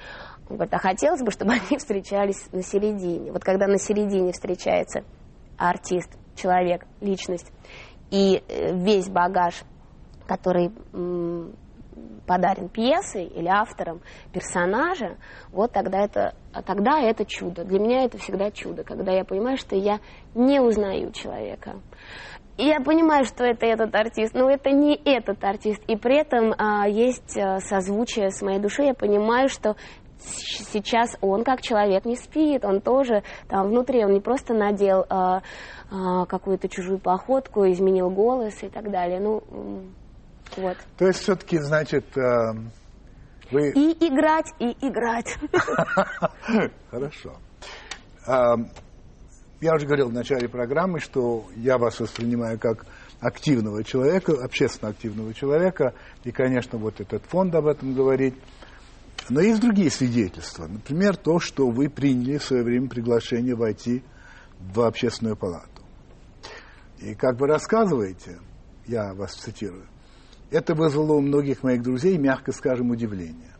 Он 0.48 0.56
говорит, 0.56 0.74
а 0.74 0.78
хотелось 0.78 1.22
бы, 1.22 1.30
чтобы 1.30 1.52
они 1.68 1.78
встречались 1.78 2.46
на 2.52 2.62
середине. 2.62 3.32
Вот 3.32 3.44
когда 3.44 3.66
на 3.66 3.78
середине 3.78 4.32
встречается 4.32 5.02
артист, 5.56 6.10
человек, 6.36 6.86
личность, 7.00 7.50
и 8.10 8.42
э, 8.48 8.74
весь 8.74 9.08
багаж, 9.08 9.62
который 10.26 10.72
подарен 12.26 12.68
пьесой 12.68 13.24
или 13.24 13.48
автором 13.48 14.00
персонажа, 14.32 15.16
вот 15.50 15.72
тогда 15.72 16.04
это, 16.04 16.34
тогда 16.66 17.00
это 17.00 17.24
чудо. 17.24 17.64
Для 17.64 17.78
меня 17.78 18.04
это 18.04 18.18
всегда 18.18 18.50
чудо, 18.50 18.84
когда 18.84 19.12
я 19.12 19.24
понимаю, 19.24 19.56
что 19.56 19.76
я 19.76 20.00
не 20.34 20.60
узнаю 20.60 21.12
человека. 21.12 21.76
И 22.56 22.66
я 22.66 22.80
понимаю, 22.80 23.24
что 23.24 23.44
это 23.44 23.66
этот 23.66 23.94
артист, 23.94 24.32
но 24.34 24.48
это 24.48 24.70
не 24.70 24.94
этот 24.94 25.42
артист. 25.42 25.82
И 25.88 25.96
при 25.96 26.20
этом 26.20 26.54
а, 26.56 26.88
есть 26.88 27.36
а, 27.36 27.58
созвучие 27.58 28.30
с 28.30 28.42
моей 28.42 28.60
душой. 28.60 28.86
Я 28.86 28.94
понимаю, 28.94 29.48
что 29.48 29.74
сейчас 30.18 31.16
он 31.20 31.42
как 31.44 31.62
человек 31.62 32.04
не 32.04 32.16
спит, 32.16 32.64
он 32.64 32.80
тоже 32.80 33.22
там 33.48 33.68
внутри, 33.68 34.04
он 34.04 34.12
не 34.12 34.20
просто 34.20 34.54
надел 34.54 35.04
а, 35.08 35.42
а, 35.90 36.26
какую-то 36.26 36.68
чужую 36.68 36.98
походку, 36.98 37.68
изменил 37.68 38.10
голос 38.10 38.62
и 38.62 38.68
так 38.68 38.90
далее. 38.90 39.20
Ну, 39.20 39.42
вот. 40.56 40.76
То 40.96 41.06
есть 41.06 41.20
все-таки, 41.20 41.58
значит, 41.58 42.16
э, 42.16 42.54
вы... 43.50 43.70
И 43.70 43.92
играть, 44.06 44.52
и 44.58 44.72
играть. 44.86 45.36
Хорошо. 46.90 47.36
Э, 48.26 48.54
я 49.60 49.74
уже 49.74 49.86
говорил 49.86 50.08
в 50.08 50.12
начале 50.12 50.48
программы, 50.48 51.00
что 51.00 51.44
я 51.56 51.78
вас 51.78 52.00
воспринимаю 52.00 52.58
как 52.58 52.86
активного 53.20 53.82
человека, 53.82 54.32
общественно 54.32 54.90
активного 54.90 55.32
человека, 55.32 55.94
и, 56.24 56.30
конечно, 56.30 56.78
вот 56.78 57.00
этот 57.00 57.24
фонд 57.24 57.54
об 57.54 57.66
этом 57.66 57.94
говорит. 57.94 58.34
Но 59.30 59.40
есть 59.40 59.60
другие 59.60 59.90
свидетельства. 59.90 60.66
Например, 60.66 61.16
то, 61.16 61.38
что 61.38 61.70
вы 61.70 61.88
приняли 61.88 62.36
в 62.36 62.44
свое 62.44 62.62
время 62.62 62.88
приглашение 62.88 63.54
войти 63.54 64.02
в 64.58 64.80
общественную 64.80 65.36
палату. 65.36 65.82
И 66.98 67.14
как 67.14 67.40
вы 67.40 67.46
рассказываете, 67.46 68.38
я 68.86 69.14
вас 69.14 69.32
цитирую, 69.32 69.86
это 70.54 70.74
вызвало 70.74 71.14
у 71.14 71.20
многих 71.20 71.64
моих 71.64 71.82
друзей, 71.82 72.16
мягко 72.16 72.52
скажем, 72.52 72.90
удивление. 72.90 73.50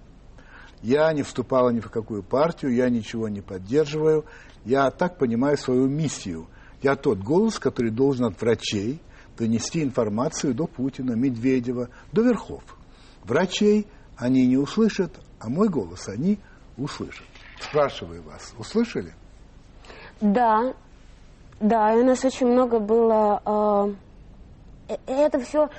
Я 0.80 1.12
не 1.12 1.24
вступала 1.24 1.70
ни 1.70 1.80
в 1.80 1.90
какую 1.90 2.22
партию, 2.22 2.72
я 2.72 2.88
ничего 2.88 3.28
не 3.28 3.40
поддерживаю. 3.40 4.26
Я 4.64 4.90
так 4.92 5.18
понимаю 5.18 5.58
свою 5.58 5.88
миссию. 5.88 6.46
Я 6.82 6.94
тот 6.94 7.18
голос, 7.18 7.58
который 7.58 7.90
должен 7.90 8.26
от 8.26 8.40
врачей 8.40 9.00
донести 9.36 9.82
информацию 9.82 10.54
до 10.54 10.68
Путина, 10.68 11.14
Медведева, 11.14 11.88
до 12.12 12.22
верхов. 12.22 12.62
Врачей 13.24 13.88
они 14.16 14.46
не 14.46 14.56
услышат, 14.56 15.10
а 15.40 15.48
мой 15.48 15.68
голос 15.68 16.08
они 16.08 16.38
услышат. 16.76 17.26
Спрашиваю 17.60 18.22
вас, 18.22 18.54
услышали? 18.56 19.14
Да, 20.20 20.74
да, 21.58 21.92
и 21.94 22.02
у 22.02 22.04
нас 22.04 22.24
очень 22.24 22.46
много 22.46 22.78
было... 22.78 23.96
Э, 24.86 24.94
э 24.94 24.96
это 25.06 25.40
все 25.40 25.70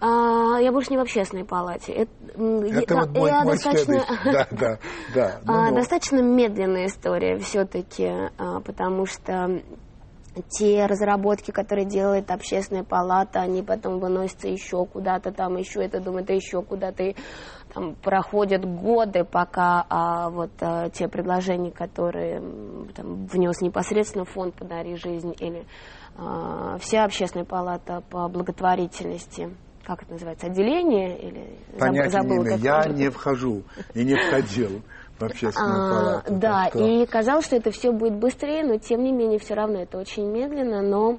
а, 0.00 0.58
я 0.58 0.72
больше 0.72 0.90
не 0.90 0.96
в 0.96 1.00
общественной 1.00 1.44
палате. 1.44 1.92
Это, 1.92 2.12
это 2.34 2.94
я, 2.94 3.00
вот 3.00 3.10
мой, 3.10 3.30
я 3.30 3.44
мой 3.44 3.52
достаточно, 3.52 4.04
да, 4.24 4.48
да, 4.50 4.78
да. 5.14 5.40
Ну, 5.44 5.52
а, 5.52 5.70
ну. 5.70 5.76
Достаточно 5.76 6.22
медленная 6.22 6.86
история 6.86 7.36
все-таки, 7.38 8.10
а, 8.38 8.60
потому 8.60 9.04
что 9.04 9.60
те 10.48 10.86
разработки, 10.86 11.50
которые 11.50 11.86
делает 11.86 12.30
общественная 12.30 12.84
палата, 12.84 13.40
они 13.40 13.62
потом 13.62 13.98
выносятся 13.98 14.48
еще 14.48 14.86
куда-то 14.86 15.32
там, 15.32 15.56
еще 15.56 15.84
это 15.84 16.00
думает, 16.00 16.30
еще 16.30 16.62
куда-то. 16.62 17.02
И 17.02 17.16
там 17.74 17.94
проходят 17.96 18.64
годы, 18.64 19.24
пока 19.24 19.84
а, 19.88 20.30
вот 20.30 20.50
а, 20.60 20.88
те 20.90 21.08
предложения, 21.08 21.72
которые 21.72 22.40
там, 22.94 23.26
внес 23.26 23.60
непосредственно 23.60 24.24
фонд 24.24 24.54
«Подари 24.54 24.96
жизнь» 24.96 25.34
или 25.38 25.66
а, 26.16 26.78
вся 26.78 27.04
общественная 27.04 27.46
палата 27.46 28.02
по 28.08 28.28
благотворительности, 28.28 29.50
как 29.90 30.04
это 30.04 30.12
называется, 30.12 30.46
отделение 30.46 31.18
или 31.18 31.58
Понятия 31.78 32.10
забыл, 32.10 32.44
не 32.44 32.56
я 32.58 32.84
не 32.84 33.10
вхожу 33.10 33.62
и 33.94 34.04
не 34.04 34.14
входил 34.14 34.82
в 35.18 35.24
общественную 35.24 35.84
а, 35.84 35.90
палату. 35.90 36.34
Да, 36.34 36.68
что... 36.68 36.78
и 36.78 37.06
казалось, 37.06 37.46
что 37.46 37.56
это 37.56 37.70
все 37.72 37.90
будет 37.90 38.14
быстрее, 38.14 38.64
но 38.64 38.78
тем 38.78 39.02
не 39.02 39.12
менее 39.12 39.38
все 39.38 39.54
равно 39.54 39.80
это 39.80 39.98
очень 39.98 40.30
медленно, 40.30 40.80
но 40.80 41.18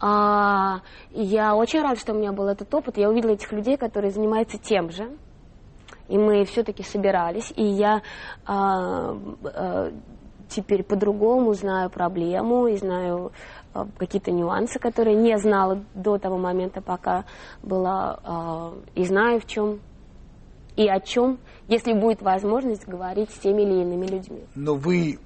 а, 0.00 0.80
я 1.12 1.54
очень 1.54 1.80
рада, 1.80 1.98
что 1.98 2.12
у 2.12 2.16
меня 2.16 2.32
был 2.32 2.48
этот 2.48 2.74
опыт. 2.74 2.98
Я 2.98 3.08
увидела 3.08 3.32
этих 3.32 3.52
людей, 3.52 3.76
которые 3.76 4.10
занимаются 4.10 4.58
тем 4.58 4.90
же. 4.90 5.08
И 6.08 6.18
мы 6.18 6.44
все-таки 6.44 6.82
собирались, 6.82 7.52
и 7.56 7.64
я 7.64 8.02
а, 8.44 9.16
а, 9.44 9.92
теперь 10.54 10.82
по-другому 10.82 11.54
знаю 11.54 11.90
проблему 11.90 12.66
и 12.66 12.76
знаю 12.76 13.32
а, 13.74 13.86
какие-то 13.98 14.30
нюансы, 14.30 14.78
которые 14.78 15.16
не 15.16 15.38
знала 15.38 15.82
до 15.94 16.18
того 16.18 16.38
момента, 16.38 16.80
пока 16.80 17.24
была, 17.62 18.20
а, 18.22 18.74
и 18.94 19.04
знаю 19.04 19.40
в 19.40 19.46
чем 19.46 19.80
и 20.76 20.88
о 20.88 21.00
чем, 21.00 21.38
если 21.68 21.92
будет 21.92 22.22
возможность 22.22 22.86
говорить 22.86 23.30
с 23.30 23.38
теми 23.38 23.62
или 23.62 23.82
иными 23.82 24.06
людьми. 24.06 24.40
Но 24.54 24.74
вы, 24.74 25.18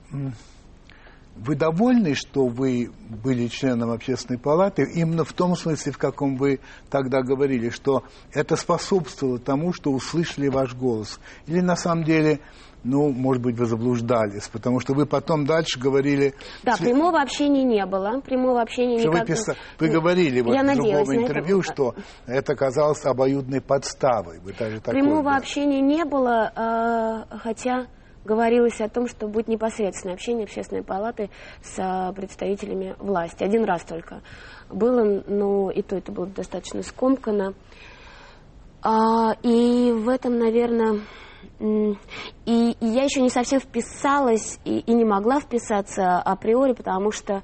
вы 1.37 1.55
довольны, 1.55 2.15
что 2.15 2.47
вы 2.47 2.91
были 3.09 3.47
членом 3.47 3.91
общественной 3.91 4.39
палаты, 4.39 4.83
именно 4.83 5.25
в 5.25 5.33
том 5.33 5.55
смысле, 5.55 5.93
в 5.93 5.99
каком 5.99 6.37
вы 6.37 6.61
тогда 6.91 7.23
говорили, 7.23 7.71
что 7.71 8.03
это 8.33 8.57
способствовало 8.57 9.39
тому, 9.39 9.73
что 9.73 9.93
услышали 9.93 10.49
ваш 10.49 10.75
голос? 10.75 11.21
Или 11.47 11.61
на 11.61 11.77
самом 11.77 12.05
деле 12.05 12.41
ну, 12.85 13.11
может 13.11 13.43
быть, 13.43 13.57
вы 13.59 13.67
заблуждались, 13.67 14.49
потому 14.49 14.81
что 14.81 14.95
вы 14.95 15.07
потом 15.07 15.45
дальше 15.45 15.79
говорили... 15.79 16.35
Да, 16.63 16.77
прямого 16.77 17.21
общения 17.21 17.65
не 17.65 17.85
было, 17.85 18.21
прямого 18.21 18.61
общения 18.61 18.99
что 19.01 19.09
никак... 19.09 19.29
Вы, 19.29 19.35
пис... 19.35 19.47
вы 19.81 19.89
говорили 19.89 20.41
вот, 20.41 20.57
в 20.57 20.75
другом 20.75 21.15
интервью, 21.17 21.61
это... 21.61 21.73
что 21.73 21.95
это 22.27 22.55
казалось 22.55 23.05
обоюдной 23.05 23.61
подставой. 23.61 24.39
Вы 24.41 24.53
даже 24.53 24.81
прямого 24.81 25.25
такое, 25.25 25.39
общения 25.39 25.81
не 25.81 26.05
было, 26.05 26.53
а, 26.55 27.39
хотя 27.39 27.87
говорилось 28.25 28.81
о 28.81 28.89
том, 28.89 29.09
что 29.09 29.29
будет 29.29 29.49
непосредственное 29.49 30.15
общение 30.15 30.45
общественной 30.45 30.83
палаты 30.83 31.31
с 31.63 32.13
представителями 32.15 32.95
власти. 32.99 33.43
Один 33.43 33.65
раз 33.65 33.83
только 33.83 34.21
было, 34.69 35.23
но 35.27 35.71
и 35.71 35.83
то 35.83 35.97
это 35.97 36.13
было 36.13 36.27
достаточно 36.27 36.83
скомкано. 36.83 37.55
А, 38.83 39.33
и 39.43 39.93
в 39.93 40.09
этом, 40.09 40.39
наверное 40.39 41.01
и, 41.59 41.97
и 42.45 42.77
я 42.87 43.05
еще 43.05 43.21
не 43.21 43.31
совсем 43.31 43.61
вписалась 43.61 44.59
и, 44.65 44.79
и 44.81 44.93
не 44.93 45.05
могла 45.05 45.41
вписаться 45.41 46.19
априори, 46.19 46.73
потому 46.73 47.11
что 47.11 47.43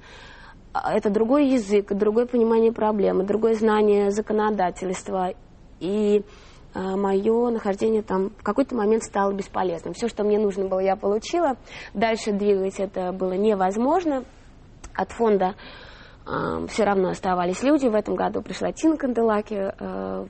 а, 0.73 0.95
это 0.95 1.11
другой 1.11 1.49
язык, 1.49 1.93
другое 1.93 2.27
понимание 2.27 2.73
проблемы, 2.73 3.25
другое 3.25 3.55
знание 3.55 4.11
законодательства. 4.11 5.35
И 5.81 6.23
а, 6.75 6.97
мое 6.97 7.51
нахождение 7.51 8.03
там 8.03 8.31
в 8.31 8.43
какой-то 8.43 8.75
момент 8.75 9.03
стало 9.03 9.33
бесполезным. 9.33 9.95
Все, 9.95 10.09
что 10.09 10.25
мне 10.25 10.39
нужно 10.39 10.67
было, 10.67 10.81
я 10.81 10.97
получила. 10.97 11.57
Дальше 11.95 12.33
двигать 12.33 12.81
это 12.81 13.13
было 13.13 13.33
невозможно. 13.33 14.25
От 14.95 15.11
фонда 15.13 15.55
э, 15.55 15.92
все 16.69 16.85
равно 16.85 17.11
оставались 17.11 17.63
люди. 17.63 17.87
В 17.87 17.95
этом 17.95 18.15
году 18.15 18.43
пришла 18.43 18.73
Тина 18.73 18.97
Канделаки, 18.97 19.73
э, 19.79 20.27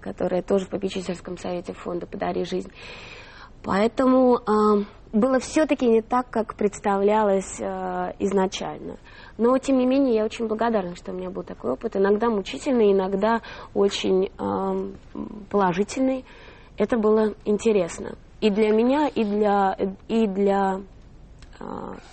которая 0.00 0.42
тоже 0.42 0.66
в 0.66 0.68
попечительском 0.68 1.38
совете 1.38 1.72
фонда 1.72 2.06
«Подари 2.06 2.44
жизнь». 2.44 2.70
Поэтому 3.62 4.38
э, 4.38 4.84
было 5.12 5.38
все-таки 5.38 5.86
не 5.86 6.02
так, 6.02 6.30
как 6.30 6.54
представлялось 6.54 7.60
э, 7.60 8.12
изначально. 8.18 8.96
Но, 9.38 9.56
тем 9.58 9.78
не 9.78 9.86
менее, 9.86 10.16
я 10.16 10.24
очень 10.24 10.48
благодарна, 10.48 10.96
что 10.96 11.12
у 11.12 11.14
меня 11.14 11.30
был 11.30 11.42
такой 11.42 11.72
опыт. 11.72 11.96
Иногда 11.96 12.28
мучительный, 12.28 12.92
иногда 12.92 13.40
очень 13.74 14.26
э, 14.26 15.20
положительный. 15.50 16.24
Это 16.76 16.96
было 16.96 17.34
интересно. 17.44 18.16
И 18.40 18.50
для 18.50 18.70
меня, 18.70 19.06
и 19.06 19.22
для, 19.22 19.76
и 20.08 20.26
для 20.26 20.80
э, 21.60 21.64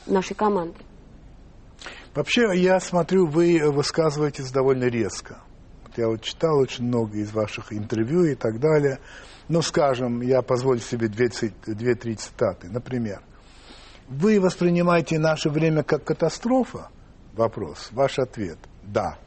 нашей 0.06 0.36
команды. 0.36 0.76
Вообще, 2.20 2.52
я 2.56 2.82
смотрю, 2.82 3.28
вы 3.28 3.62
высказываетесь 3.72 4.52
довольно 4.52 4.90
резко. 4.90 5.38
Я 5.96 6.10
вот 6.10 6.22
читал 6.22 6.60
очень 6.60 6.84
много 6.84 7.18
из 7.18 7.32
ваших 7.32 7.72
интервью 7.72 8.26
и 8.26 8.36
так 8.36 8.60
далее. 8.60 9.00
Ну, 9.48 9.62
скажем, 9.62 10.20
я 10.20 10.42
позволю 10.42 10.82
себе 10.82 11.08
две-три 11.08 12.16
цитаты. 12.16 12.68
Например, 12.68 13.22
вы 14.10 14.42
воспринимаете 14.42 15.18
наше 15.18 15.50
время 15.50 15.84
как 15.84 16.04
катастрофа? 16.04 16.90
Вопрос. 17.36 17.88
Ваш 17.94 18.20
ответ– 18.20 18.58
да. 18.84 19.18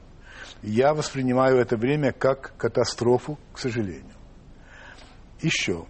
Я 0.63 0.93
воспринимаю 0.93 1.57
это 1.61 1.79
время 1.79 2.13
как 2.13 2.53
катастрофу, 2.59 3.39
к 3.55 3.59
сожалению. 3.59 4.17
Еще. 5.41 5.87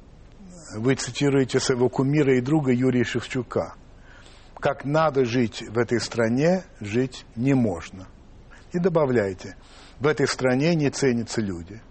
Вы 0.76 0.94
цитируете 0.94 1.58
своего 1.58 1.88
кумира 1.88 2.38
и 2.38 2.40
друга 2.40 2.70
Юрия 2.70 3.02
Шевчука. 3.02 3.74
Как 4.62 4.85
надо 4.85 5.25
жить 5.25 5.64
в 5.68 5.77
этой 5.77 6.01
стране, 6.01 6.62
жить 6.81 7.27
не 7.35 7.53
можно. 7.53 8.07
И 8.70 8.79
добавляйте, 8.79 9.57
в 9.98 10.07
этой 10.07 10.29
стране 10.29 10.77
не 10.77 10.88
ценятся 10.88 11.40
люди. 11.40 11.83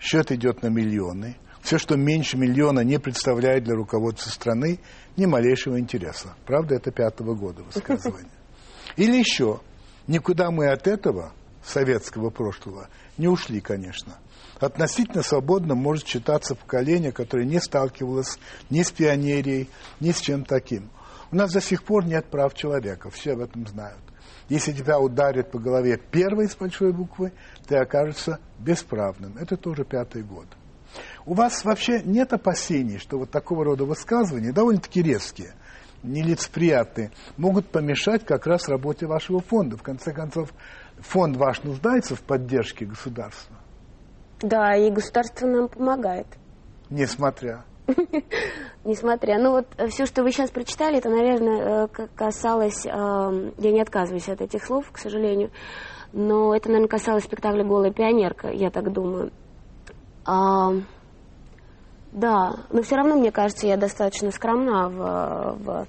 Счет 0.00 0.32
идет 0.32 0.60
на 0.60 0.66
миллионы. 0.66 1.36
Все, 1.62 1.78
что 1.78 1.96
меньше 1.96 2.36
миллиона, 2.36 2.80
не 2.80 2.98
представляет 2.98 3.62
для 3.62 3.76
руководства 3.76 4.28
страны 4.30 4.80
ни 5.16 5.24
малейшего 5.24 5.78
интереса. 5.78 6.34
Правда, 6.44 6.74
это 6.74 6.90
пятого 6.90 7.36
года 7.36 7.62
высказывание. 7.62 8.32
Или 8.96 9.18
еще, 9.18 9.60
никуда 10.08 10.50
мы 10.50 10.66
от 10.72 10.88
этого, 10.88 11.32
советского 11.64 12.30
прошлого, 12.30 12.88
не 13.18 13.28
ушли, 13.28 13.60
конечно. 13.60 14.18
Относительно 14.58 15.22
свободно 15.22 15.76
может 15.76 16.08
считаться 16.08 16.56
поколение, 16.56 17.12
которое 17.12 17.46
не 17.46 17.60
сталкивалось 17.60 18.40
ни 18.68 18.82
с 18.82 18.90
пионерией, 18.90 19.68
ни 20.00 20.10
с 20.10 20.20
чем 20.20 20.44
таким. 20.44 20.90
У 21.32 21.36
нас 21.36 21.52
до 21.52 21.60
сих 21.60 21.82
пор 21.82 22.04
нет 22.04 22.26
прав 22.26 22.54
человека, 22.54 23.10
все 23.10 23.32
об 23.32 23.40
этом 23.40 23.66
знают. 23.66 24.00
Если 24.48 24.72
тебя 24.72 24.98
ударят 25.00 25.50
по 25.50 25.58
голове 25.58 25.98
первой 25.98 26.48
с 26.48 26.54
большой 26.54 26.92
буквы, 26.92 27.32
ты 27.66 27.76
окажешься 27.76 28.38
бесправным. 28.58 29.36
Это 29.38 29.56
тоже 29.56 29.84
пятый 29.84 30.22
год. 30.22 30.46
У 31.24 31.34
вас 31.34 31.64
вообще 31.64 32.00
нет 32.02 32.32
опасений, 32.32 32.98
что 32.98 33.18
вот 33.18 33.30
такого 33.30 33.64
рода 33.64 33.84
высказывания, 33.84 34.52
довольно-таки 34.52 35.02
резкие, 35.02 35.54
нелицеприятные, 36.04 37.10
могут 37.36 37.66
помешать 37.66 38.24
как 38.24 38.46
раз 38.46 38.68
работе 38.68 39.06
вашего 39.06 39.40
фонда? 39.40 39.76
В 39.76 39.82
конце 39.82 40.12
концов, 40.12 40.52
фонд 40.98 41.36
ваш 41.36 41.64
нуждается 41.64 42.14
в 42.14 42.22
поддержке 42.22 42.86
государства? 42.86 43.56
Да, 44.40 44.76
и 44.76 44.90
государство 44.90 45.46
нам 45.46 45.68
помогает. 45.68 46.26
Несмотря. 46.88 47.64
Несмотря. 48.84 49.38
Ну 49.38 49.52
вот 49.52 49.66
э, 49.76 49.88
все, 49.88 50.06
что 50.06 50.22
вы 50.22 50.32
сейчас 50.32 50.50
прочитали, 50.50 50.98
это, 50.98 51.08
наверное, 51.08 51.86
э, 51.86 52.06
касалось... 52.14 52.86
Эм, 52.86 53.52
я 53.58 53.72
не 53.72 53.80
отказываюсь 53.80 54.28
от 54.28 54.40
этих 54.40 54.64
слов, 54.64 54.90
к 54.90 54.98
сожалению. 54.98 55.50
Но 56.12 56.54
это, 56.54 56.68
наверное, 56.68 56.88
касалось 56.88 57.24
спектакля 57.24 57.64
«Голая 57.64 57.92
пионерка», 57.92 58.48
я 58.48 58.70
так 58.70 58.92
думаю. 58.92 59.32
А, 60.24 60.72
да, 62.12 62.56
но 62.70 62.82
все 62.82 62.96
равно, 62.96 63.16
мне 63.16 63.30
кажется, 63.30 63.66
я 63.66 63.76
достаточно 63.76 64.30
скромна 64.30 64.88
в... 64.88 65.56
в... 65.58 65.86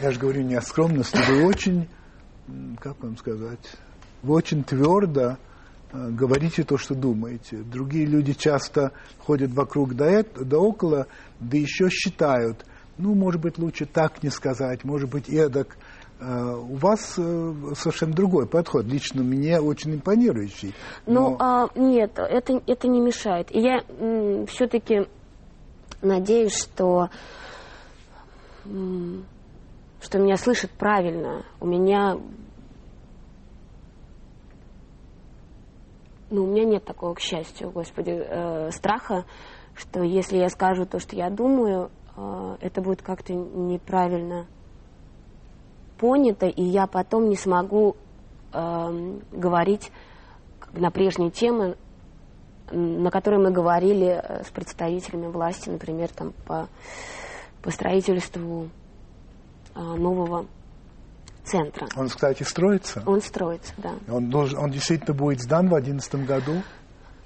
Я 0.00 0.10
же 0.10 0.18
говорю 0.18 0.42
не 0.42 0.54
о 0.54 0.62
скромности, 0.62 1.18
вы 1.28 1.46
очень, 1.46 1.88
как 2.80 3.00
вам 3.00 3.16
сказать, 3.16 3.76
вы 4.22 4.34
очень 4.34 4.64
твердо 4.64 5.36
говорите 5.92 6.64
то, 6.64 6.78
что 6.78 6.94
думаете. 6.94 7.58
Другие 7.58 8.06
люди 8.06 8.32
часто 8.32 8.92
ходят 9.18 9.50
вокруг 9.52 9.94
да, 9.94 10.06
это, 10.06 10.44
да 10.44 10.58
около, 10.58 11.06
да 11.40 11.56
еще 11.56 11.88
считают, 11.88 12.64
ну, 13.00 13.14
может 13.14 13.40
быть, 13.40 13.58
лучше 13.58 13.86
так 13.86 14.22
не 14.22 14.30
сказать, 14.30 14.84
может 14.84 15.10
быть, 15.10 15.28
эдак. 15.28 15.76
Uh, 16.20 16.54
у 16.54 16.74
вас 16.74 17.18
uh, 17.18 17.74
совершенно 17.74 18.12
другой 18.12 18.46
подход, 18.46 18.84
лично 18.84 19.22
мне 19.22 19.58
очень 19.58 19.94
импонирующий. 19.94 20.74
Ну, 21.06 21.30
но... 21.30 21.36
а, 21.38 21.68
нет, 21.74 22.18
это, 22.18 22.60
это 22.66 22.88
не 22.88 23.00
мешает. 23.00 23.50
И 23.50 23.58
я 23.58 23.78
все-таки 24.46 25.08
надеюсь, 26.02 26.54
что, 26.54 27.08
что 28.64 30.18
меня 30.18 30.36
слышат 30.36 30.70
правильно. 30.72 31.42
У 31.58 31.66
меня 31.66 32.18
ну, 36.30 36.44
у 36.44 36.46
меня 36.46 36.64
нет 36.64 36.84
такого, 36.84 37.14
к 37.14 37.20
счастью, 37.20 37.70
Господи, 37.70 38.10
э, 38.10 38.70
страха, 38.70 39.24
что 39.74 40.02
если 40.02 40.38
я 40.38 40.48
скажу 40.48 40.86
то, 40.86 40.98
что 40.98 41.16
я 41.16 41.30
думаю, 41.30 41.90
э, 42.16 42.56
это 42.60 42.80
будет 42.80 43.02
как-то 43.02 43.34
неправильно 43.34 44.46
понято, 45.98 46.46
и 46.46 46.62
я 46.62 46.86
потом 46.86 47.28
не 47.28 47.36
смогу 47.36 47.96
э, 48.52 49.18
говорить 49.32 49.90
на 50.72 50.90
прежние 50.90 51.30
темы, 51.30 51.76
на 52.70 53.10
которые 53.10 53.40
мы 53.42 53.50
говорили 53.50 54.06
э, 54.06 54.44
с 54.44 54.50
представителями 54.50 55.26
власти, 55.26 55.68
например, 55.68 56.08
там, 56.10 56.32
по, 56.46 56.68
по 57.62 57.70
строительству 57.70 58.68
э, 59.74 59.80
нового 59.80 60.46
центра. 61.50 61.88
Он, 61.96 62.08
кстати, 62.08 62.42
строится? 62.42 63.02
Он 63.06 63.20
строится, 63.20 63.74
да. 63.78 63.94
Он, 64.08 64.30
должен, 64.30 64.58
он 64.58 64.70
действительно 64.70 65.14
будет 65.14 65.40
сдан 65.40 65.66
в 65.66 65.70
2011 65.70 66.26
году? 66.26 66.62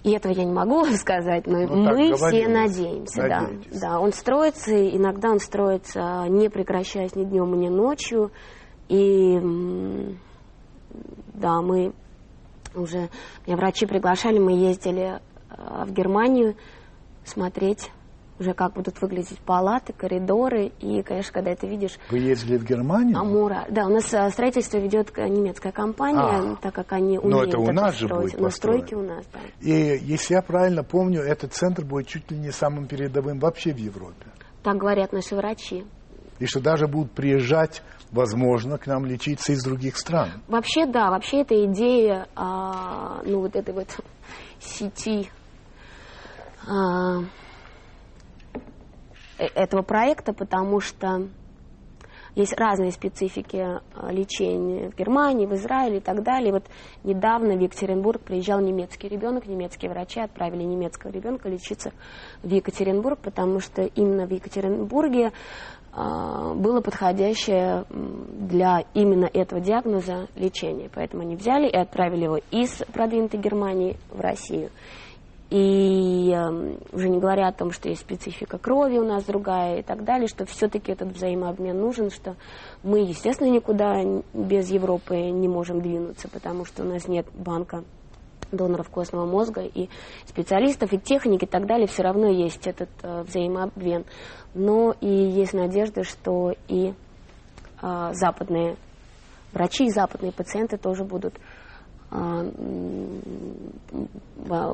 И 0.02 0.12
этого 0.12 0.32
я 0.32 0.44
не 0.44 0.52
могу 0.52 0.84
сказать, 0.96 1.46
но 1.46 1.60
ну, 1.60 1.84
мы 1.84 2.14
все 2.14 2.48
надеемся, 2.48 3.22
да. 3.22 3.50
Да, 3.80 4.00
он 4.00 4.12
строится, 4.12 4.72
иногда 4.72 5.30
он 5.30 5.40
строится, 5.40 6.26
не 6.28 6.48
прекращаясь 6.48 7.14
ни 7.16 7.24
днем, 7.24 7.58
ни 7.58 7.68
ночью. 7.68 8.30
И 8.88 9.38
да, 11.34 11.62
мы 11.62 11.92
уже, 12.74 13.08
меня 13.46 13.56
врачи 13.56 13.86
приглашали, 13.86 14.38
мы 14.38 14.52
ездили 14.52 15.20
э, 15.50 15.84
в 15.84 15.92
Германию 15.92 16.54
смотреть 17.24 17.90
уже 18.38 18.54
как 18.54 18.72
будут 18.72 19.00
выглядеть 19.00 19.38
палаты, 19.40 19.92
коридоры. 19.92 20.72
И, 20.80 21.02
конечно, 21.02 21.32
когда 21.32 21.50
это 21.52 21.66
видишь... 21.66 21.98
Вы 22.10 22.18
ездили 22.18 22.56
в 22.56 22.64
Германию? 22.64 23.18
Амура. 23.18 23.66
Да, 23.70 23.86
у 23.86 23.90
нас 23.90 24.12
э, 24.12 24.30
строительство 24.30 24.78
ведет 24.78 25.16
немецкая 25.16 25.72
компания, 25.72 26.54
а, 26.54 26.56
так 26.56 26.74
как 26.74 26.92
они 26.92 27.18
умеют 27.18 27.24
Но 27.24 27.44
это 27.44 27.58
у 27.58 27.72
нас 27.72 27.96
же 27.96 28.08
будет 28.08 28.38
Но 28.38 28.50
стройки 28.50 28.94
у 28.94 29.02
нас, 29.02 29.24
да. 29.32 29.40
И, 29.60 29.98
если 30.02 30.34
я 30.34 30.42
правильно 30.42 30.82
помню, 30.82 31.20
этот 31.20 31.52
центр 31.52 31.84
будет 31.84 32.08
чуть 32.08 32.30
ли 32.30 32.38
не 32.38 32.50
самым 32.50 32.86
передовым 32.86 33.38
вообще 33.38 33.72
в 33.72 33.78
Европе. 33.78 34.26
Так 34.62 34.76
говорят 34.76 35.12
наши 35.12 35.36
врачи. 35.36 35.84
И 36.40 36.46
что 36.46 36.60
даже 36.60 36.88
будут 36.88 37.12
приезжать, 37.12 37.82
возможно, 38.10 38.78
к 38.78 38.86
нам 38.86 39.04
лечиться 39.06 39.52
из 39.52 39.62
других 39.62 39.96
стран. 39.96 40.42
Вообще, 40.48 40.86
да. 40.86 41.10
Вообще, 41.10 41.42
эта 41.42 41.64
идея, 41.66 42.26
а, 42.34 43.22
ну, 43.24 43.40
вот 43.40 43.54
этой 43.54 43.72
вот 43.72 43.88
сети... 44.58 45.28
А, 46.66 47.20
Э, 47.20 47.22
этого 49.38 49.82
проекта, 49.82 50.32
потому 50.32 50.80
что 50.80 51.28
есть 52.34 52.52
разные 52.58 52.90
специфики 52.90 53.56
э, 53.56 54.12
лечения 54.12 54.90
в 54.90 54.96
Германии, 54.96 55.46
в 55.46 55.54
Израиле 55.54 55.98
и 55.98 56.00
так 56.00 56.22
далее. 56.22 56.52
Вот 56.52 56.64
недавно 57.04 57.54
в 57.54 57.60
Екатеринбург 57.60 58.22
приезжал 58.22 58.60
немецкий 58.60 59.08
ребенок, 59.08 59.46
немецкие 59.46 59.90
врачи 59.90 60.20
отправили 60.20 60.64
немецкого 60.64 61.12
ребенка 61.12 61.48
лечиться 61.48 61.92
в 62.42 62.48
Екатеринбург, 62.48 63.20
потому 63.20 63.60
что 63.60 63.82
именно 63.82 64.26
в 64.26 64.32
Екатеринбурге 64.32 65.30
э, 65.92 66.54
было 66.56 66.80
подходящее 66.80 67.84
для 67.88 68.82
именно 68.94 69.30
этого 69.32 69.60
диагноза 69.60 70.26
лечение. 70.34 70.90
Поэтому 70.92 71.22
они 71.22 71.36
взяли 71.36 71.68
и 71.68 71.76
отправили 71.76 72.24
его 72.24 72.40
из 72.50 72.82
продвинутой 72.92 73.38
Германии 73.38 73.96
в 74.10 74.20
Россию. 74.20 74.70
И 75.54 76.32
э, 76.34 76.76
уже 76.92 77.08
не 77.08 77.20
говоря 77.20 77.46
о 77.46 77.52
том, 77.52 77.70
что 77.70 77.88
есть 77.88 78.00
специфика 78.00 78.58
крови 78.58 78.98
у 78.98 79.04
нас 79.04 79.22
другая 79.22 79.78
и 79.78 79.82
так 79.82 80.02
далее, 80.02 80.26
что 80.26 80.44
все-таки 80.46 80.90
этот 80.90 81.12
взаимообмен 81.12 81.78
нужен, 81.78 82.10
что 82.10 82.34
мы, 82.82 83.02
естественно, 83.02 83.48
никуда 83.48 84.02
без 84.32 84.68
Европы 84.68 85.14
не 85.14 85.46
можем 85.46 85.80
двинуться, 85.80 86.28
потому 86.28 86.64
что 86.64 86.82
у 86.82 86.86
нас 86.86 87.06
нет 87.06 87.26
банка 87.34 87.84
доноров 88.50 88.88
костного 88.88 89.26
мозга 89.26 89.60
и 89.60 89.88
специалистов, 90.26 90.92
и 90.92 90.98
техники 90.98 91.44
и 91.44 91.48
так 91.48 91.66
далее, 91.66 91.86
все 91.86 92.02
равно 92.02 92.26
есть 92.26 92.66
этот 92.66 92.90
э, 93.04 93.22
взаимообмен. 93.22 94.06
Но 94.54 94.96
и 95.00 95.06
есть 95.06 95.52
надежда, 95.52 96.02
что 96.02 96.52
и 96.66 96.94
э, 97.80 98.10
западные 98.12 98.74
врачи 99.52 99.84
и 99.84 99.90
западные 99.90 100.32
пациенты 100.32 100.78
тоже 100.78 101.04
будут 101.04 101.34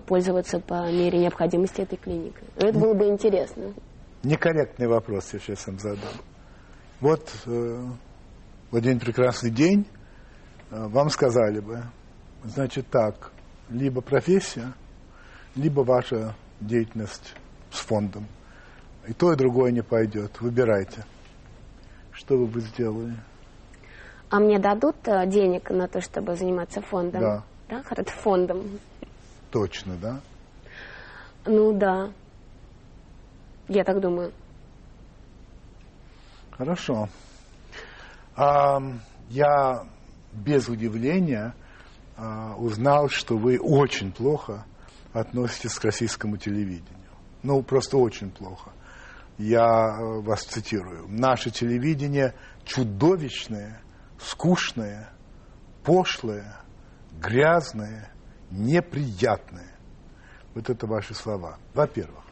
пользоваться 0.06 0.60
по 0.60 0.90
мере 0.90 1.18
необходимости 1.18 1.80
этой 1.80 1.96
клиникой. 1.96 2.48
Это 2.56 2.78
было 2.78 2.94
бы 2.94 3.06
интересно. 3.06 3.72
Некорректный 4.22 4.86
вопрос 4.86 5.32
я 5.32 5.38
сейчас 5.38 5.66
вам 5.66 5.78
задам. 5.78 6.12
Вот 7.00 7.32
э, 7.46 7.86
в 8.70 8.76
один 8.76 9.00
прекрасный 9.00 9.50
день 9.50 9.86
э, 10.70 10.86
вам 10.88 11.08
сказали 11.08 11.60
бы, 11.60 11.82
значит 12.44 12.88
так, 12.90 13.32
либо 13.70 14.02
профессия, 14.02 14.74
либо 15.54 15.80
ваша 15.80 16.36
деятельность 16.60 17.34
с 17.70 17.78
фондом. 17.78 18.26
И 19.08 19.14
то, 19.14 19.32
и 19.32 19.36
другое 19.36 19.72
не 19.72 19.82
пойдет. 19.82 20.40
Выбирайте. 20.40 21.04
Что 22.12 22.36
вы 22.36 22.46
бы 22.46 22.60
сделали? 22.60 23.16
А 24.30 24.38
мне 24.38 24.58
дадут 24.58 24.96
э, 25.06 25.26
денег 25.26 25.70
на 25.70 25.88
то, 25.88 26.00
чтобы 26.00 26.36
заниматься 26.36 26.80
фондом? 26.80 27.20
Да. 27.20 27.44
Да, 27.68 27.82
фондом. 28.06 28.80
точно, 29.50 29.96
да? 29.96 30.20
Ну 31.46 31.72
да. 31.72 32.10
Я 33.68 33.84
так 33.84 34.00
думаю. 34.00 34.32
Хорошо. 36.50 37.08
А, 38.36 38.80
я 39.28 39.84
без 40.32 40.68
удивления 40.68 41.54
а, 42.16 42.54
узнал, 42.56 43.08
что 43.08 43.36
вы 43.36 43.58
очень 43.58 44.12
плохо 44.12 44.64
относитесь 45.12 45.74
к 45.74 45.84
российскому 45.84 46.36
телевидению. 46.36 47.10
Ну, 47.42 47.62
просто 47.62 47.96
очень 47.96 48.30
плохо. 48.30 48.70
Я 49.38 49.96
э, 49.98 50.20
вас 50.20 50.42
цитирую. 50.42 51.06
Наше 51.08 51.50
телевидение 51.50 52.34
чудовищное, 52.64 53.80
скучное, 54.22 55.10
пошлое, 55.84 56.60
грязное, 57.20 58.12
неприятное. 58.50 59.74
Вот 60.54 60.68
это 60.68 60.86
ваши 60.86 61.14
слова. 61.14 61.58
Во-первых, 61.74 62.24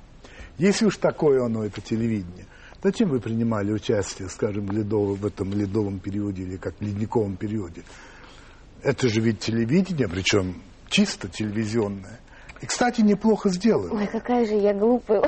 если 0.59 0.87
уж 0.87 0.97
такое 0.97 1.45
оно, 1.45 1.65
это 1.65 1.81
телевидение, 1.81 2.47
зачем 2.83 3.11
вы 3.11 3.21
принимали 3.21 3.73
участие, 3.73 4.29
скажем, 4.29 4.67
в, 4.67 4.73
ледовом, 4.73 5.15
в 5.15 5.27
этом 5.27 5.53
ледовом 5.53 6.01
периоде 6.01 6.43
или 6.43 6.57
как 6.57 6.77
в 6.79 6.83
ледниковом 6.83 7.37
периоде? 7.37 7.85
Это 8.83 9.09
же 9.09 9.21
ведь 9.21 9.41
телевидение, 9.41 10.09
причем 10.09 10.63
чисто 10.89 11.29
телевизионное. 11.29 12.19
И, 12.61 12.67
кстати, 12.67 13.01
неплохо 13.01 13.51
сделано. 13.51 13.95
Ой, 13.95 14.07
какая 14.09 14.45
же 14.45 14.55
я 14.55 14.75
глупая. 14.75 15.23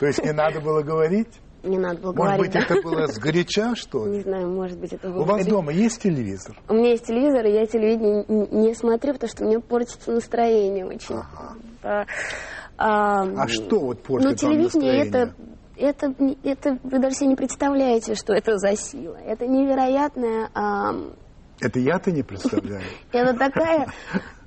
То 0.00 0.06
есть 0.06 0.22
не 0.24 0.32
надо 0.32 0.60
было 0.60 0.82
говорить? 0.82 1.28
Не 1.66 1.78
надо 1.78 2.00
было 2.00 2.12
Может 2.12 2.36
говорить. 2.36 2.52
быть, 2.54 2.68
да. 2.68 2.74
это 2.74 2.82
было 2.82 3.06
сгоряча, 3.08 3.74
что 3.74 4.06
Не 4.06 4.18
ли? 4.18 4.22
знаю, 4.22 4.48
может 4.48 4.78
быть, 4.78 4.92
это 4.92 5.08
было... 5.08 5.22
У 5.22 5.24
вас 5.24 5.44
дома 5.46 5.72
есть 5.72 6.00
телевизор? 6.02 6.56
У 6.68 6.74
меня 6.74 6.90
есть 6.90 7.06
телевизор, 7.06 7.44
и 7.46 7.52
я 7.52 7.66
телевидение 7.66 8.24
не 8.28 8.74
смотрю, 8.74 9.14
потому 9.14 9.28
что 9.30 9.44
мне 9.44 9.58
портится 9.60 10.12
настроение 10.12 10.86
очень. 10.86 11.16
А, 11.82 12.04
а, 12.78 13.22
А 13.22 13.48
что 13.48 13.80
вот 13.80 13.98
Ну, 13.98 14.04
портит 14.04 14.26
вам 14.42 14.52
телевидение 14.52 15.06
это, 15.06 15.34
это, 15.76 16.14
не- 16.18 16.38
это, 16.44 16.78
вы 16.82 16.98
даже 16.98 17.16
себе 17.16 17.28
не 17.30 17.36
представляете, 17.36 18.14
что 18.14 18.32
это 18.32 18.58
за 18.58 18.76
сила. 18.76 19.16
Это 19.26 19.46
невероятная, 19.46 20.50
ам, 20.54 21.12
Это 21.60 21.78
я-то 21.80 22.12
не 22.12 22.22
представляю. 22.22 22.82
это 23.12 23.34
такая, 23.36 23.88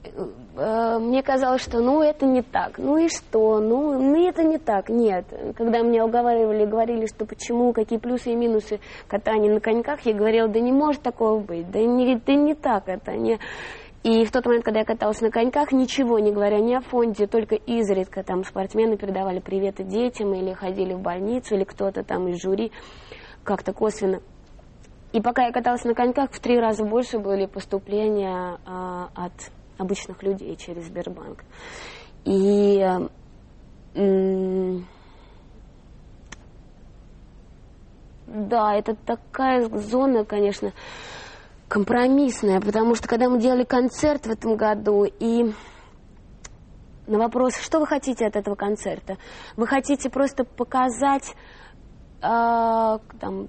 э, 0.60 1.00
мне 1.00 1.24
казалось, 1.24 1.62
что 1.62 1.80
ну 1.80 2.02
это 2.02 2.26
не 2.26 2.42
так, 2.42 2.78
ну 2.78 2.98
и 2.98 3.08
что, 3.08 3.60
ну, 3.60 4.00
ну 4.00 4.28
это 4.28 4.44
не 4.44 4.58
так, 4.58 4.90
нет. 4.90 5.26
Когда 5.56 5.82
меня 5.82 6.06
уговаривали, 6.06 6.66
говорили, 6.66 7.06
что 7.06 7.26
почему, 7.26 7.74
какие 7.74 8.00
плюсы 8.00 8.32
и 8.32 8.36
минусы 8.36 8.80
катания 9.08 9.54
на 9.54 9.60
коньках, 9.60 10.02
я 10.02 10.14
говорила, 10.14 10.48
да 10.48 10.60
не 10.60 10.72
может 10.72 11.02
такого 11.02 11.40
быть, 11.40 11.72
да 11.72 11.80
не, 11.80 12.16
да 12.16 12.34
не 12.34 12.56
так 12.56 12.88
это, 12.88 13.14
не... 13.14 13.40
И 14.02 14.24
в 14.24 14.32
тот 14.32 14.46
момент, 14.46 14.64
когда 14.64 14.80
я 14.80 14.86
каталась 14.86 15.20
на 15.20 15.30
коньках, 15.30 15.74
ничего 15.74 16.20
не 16.20 16.32
говоря 16.32 16.60
ни 16.60 16.74
о 16.74 16.80
фонде, 16.80 17.28
только 17.28 17.56
изредка 17.56 18.24
там 18.24 18.46
спортсмены 18.46 18.96
передавали 18.96 19.40
приветы 19.40 19.84
детям 19.84 20.34
или 20.34 20.54
ходили 20.54 20.94
в 20.94 21.02
больницу, 21.02 21.56
или 21.56 21.66
кто-то 21.66 22.04
там 22.04 22.30
из 22.30 22.42
жюри 22.42 22.72
как-то 23.44 23.74
косвенно. 23.74 24.22
И 25.12 25.22
пока 25.22 25.48
я 25.48 25.52
каталась 25.52 25.84
на 25.84 25.96
коньках, 25.96 26.32
в 26.32 26.40
три 26.40 26.60
раза 26.60 26.86
больше 26.86 27.20
были 27.20 27.46
поступления 27.46 28.60
а, 28.66 29.10
от 29.16 29.34
обычных 29.80 30.22
людей 30.22 30.56
через 30.56 30.86
Сбербанк. 30.86 31.44
И 32.26 32.86
да, 38.28 38.76
это 38.76 38.96
такая 38.96 39.68
зона, 39.78 40.24
конечно, 40.26 40.74
компромиссная, 41.68 42.62
потому 42.62 42.94
что 42.96 43.08
когда 43.08 43.30
мы 43.30 43.40
делали 43.40 43.64
концерт 43.64 44.28
в 44.28 44.30
этом 44.30 44.56
году, 44.56 45.06
и 45.06 45.52
на 47.08 47.18
вопрос, 47.18 47.56
что 47.56 47.80
вы 47.80 47.88
хотите 47.88 48.28
от 48.28 48.36
этого 48.36 48.56
концерта? 48.56 49.18
Вы 49.56 49.66
хотите 49.66 50.10
просто 50.12 50.44
показать 50.44 51.36
а, 52.22 53.00
там 53.20 53.48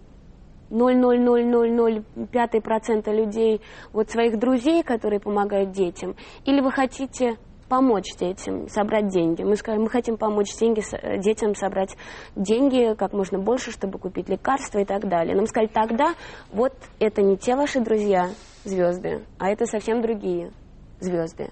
0,00005% 0.70 3.14
людей, 3.14 3.62
вот 3.92 4.10
своих 4.10 4.38
друзей, 4.38 4.82
которые 4.82 5.20
помогают 5.20 5.72
детям, 5.72 6.16
или 6.44 6.60
вы 6.60 6.70
хотите 6.70 7.38
помочь 7.70 8.16
детям, 8.18 8.68
собрать 8.68 9.08
деньги. 9.08 9.44
Мы 9.44 9.56
сказали, 9.56 9.80
мы 9.80 9.88
хотим 9.88 10.18
помочь 10.18 10.54
деньги, 10.58 10.82
э, 10.92 11.18
детям 11.18 11.54
собрать 11.54 11.96
деньги 12.34 12.94
как 12.96 13.12
можно 13.12 13.38
больше, 13.38 13.70
чтобы 13.70 13.98
купить 13.98 14.28
лекарства 14.28 14.80
и 14.80 14.84
так 14.84 15.08
далее. 15.08 15.36
Нам 15.36 15.46
сказали, 15.46 15.68
тогда 15.68 16.14
вот 16.52 16.74
это 16.98 17.22
не 17.22 17.36
те 17.36 17.54
ваши 17.54 17.80
друзья, 17.80 18.30
звезды, 18.64 19.24
а 19.38 19.48
это 19.48 19.66
совсем 19.66 20.02
другие 20.02 20.52
звезды. 20.98 21.50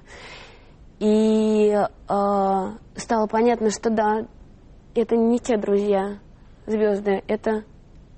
И 0.99 1.71
э, 1.71 1.87
стало 2.09 3.27
понятно, 3.29 3.71
что 3.71 3.89
да, 3.89 4.27
это 4.97 5.17
не 5.17 5.39
те 5.39 5.57
друзья, 5.57 6.19
звезды, 6.67 7.23
это 7.29 7.63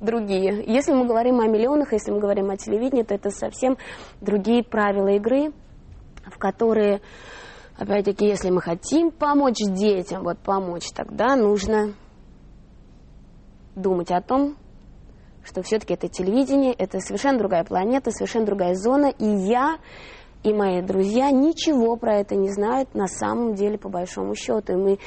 другие. 0.00 0.64
Если 0.66 0.92
мы 0.92 1.06
говорим 1.06 1.40
о 1.40 1.46
миллионах, 1.46 1.92
если 1.92 2.10
мы 2.10 2.18
говорим 2.18 2.50
о 2.50 2.56
телевидении, 2.56 3.02
то 3.02 3.14
это 3.14 3.30
совсем 3.30 3.76
другие 4.20 4.64
правила 4.64 5.08
игры, 5.08 5.52
в 6.26 6.38
которые, 6.38 7.00
опять-таки, 7.76 8.26
если 8.26 8.50
мы 8.50 8.60
хотим 8.60 9.10
помочь 9.10 9.58
детям, 9.58 10.22
вот 10.22 10.38
помочь, 10.38 10.90
тогда 10.94 11.36
нужно 11.36 11.94
думать 13.76 14.10
о 14.10 14.20
том, 14.20 14.56
что 15.44 15.62
все-таки 15.62 15.94
это 15.94 16.08
телевидение, 16.08 16.72
это 16.72 17.00
совершенно 17.00 17.38
другая 17.38 17.64
планета, 17.64 18.10
совершенно 18.10 18.46
другая 18.46 18.74
зона, 18.74 19.06
и 19.06 19.24
я 19.24 19.78
и 20.42 20.54
мои 20.54 20.80
друзья 20.80 21.30
ничего 21.30 21.96
про 21.96 22.16
это 22.20 22.34
не 22.34 22.48
знают 22.48 22.94
на 22.94 23.06
самом 23.06 23.54
деле, 23.54 23.76
по 23.76 23.90
большому 23.90 24.34
счету. 24.34 24.72
И 24.72 24.76
мы, 24.76 24.98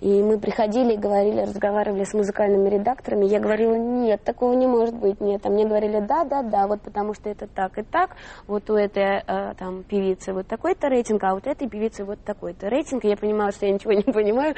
и 0.00 0.22
мы 0.22 0.38
приходили 0.38 0.94
и 0.94 0.98
говорили, 0.98 1.40
разговаривали 1.40 2.04
с 2.04 2.12
музыкальными 2.12 2.68
редакторами. 2.68 3.24
Я 3.24 3.40
говорила, 3.40 3.74
нет, 3.74 4.22
такого 4.22 4.52
не 4.52 4.66
может 4.66 4.94
быть, 4.94 5.18
нет. 5.20 5.46
А 5.46 5.48
мне 5.48 5.66
говорили, 5.66 6.00
да, 6.00 6.24
да, 6.24 6.42
да, 6.42 6.66
вот 6.66 6.82
потому 6.82 7.14
что 7.14 7.30
это 7.30 7.46
так 7.46 7.78
и 7.78 7.82
так. 7.82 8.16
Вот 8.46 8.68
у 8.68 8.74
этой 8.74 9.22
э, 9.26 9.54
там 9.54 9.82
певицы 9.82 10.34
вот 10.34 10.46
такой-то 10.46 10.88
рейтинг, 10.88 11.24
а 11.24 11.34
вот 11.34 11.46
этой 11.46 11.70
певицы 11.70 12.04
вот 12.04 12.18
такой-то 12.22 12.68
рейтинг. 12.68 13.06
И 13.06 13.08
я 13.08 13.16
понимала, 13.16 13.50
что 13.50 13.64
я 13.64 13.72
ничего 13.72 13.94
не 13.94 14.02
понимаю. 14.12 14.54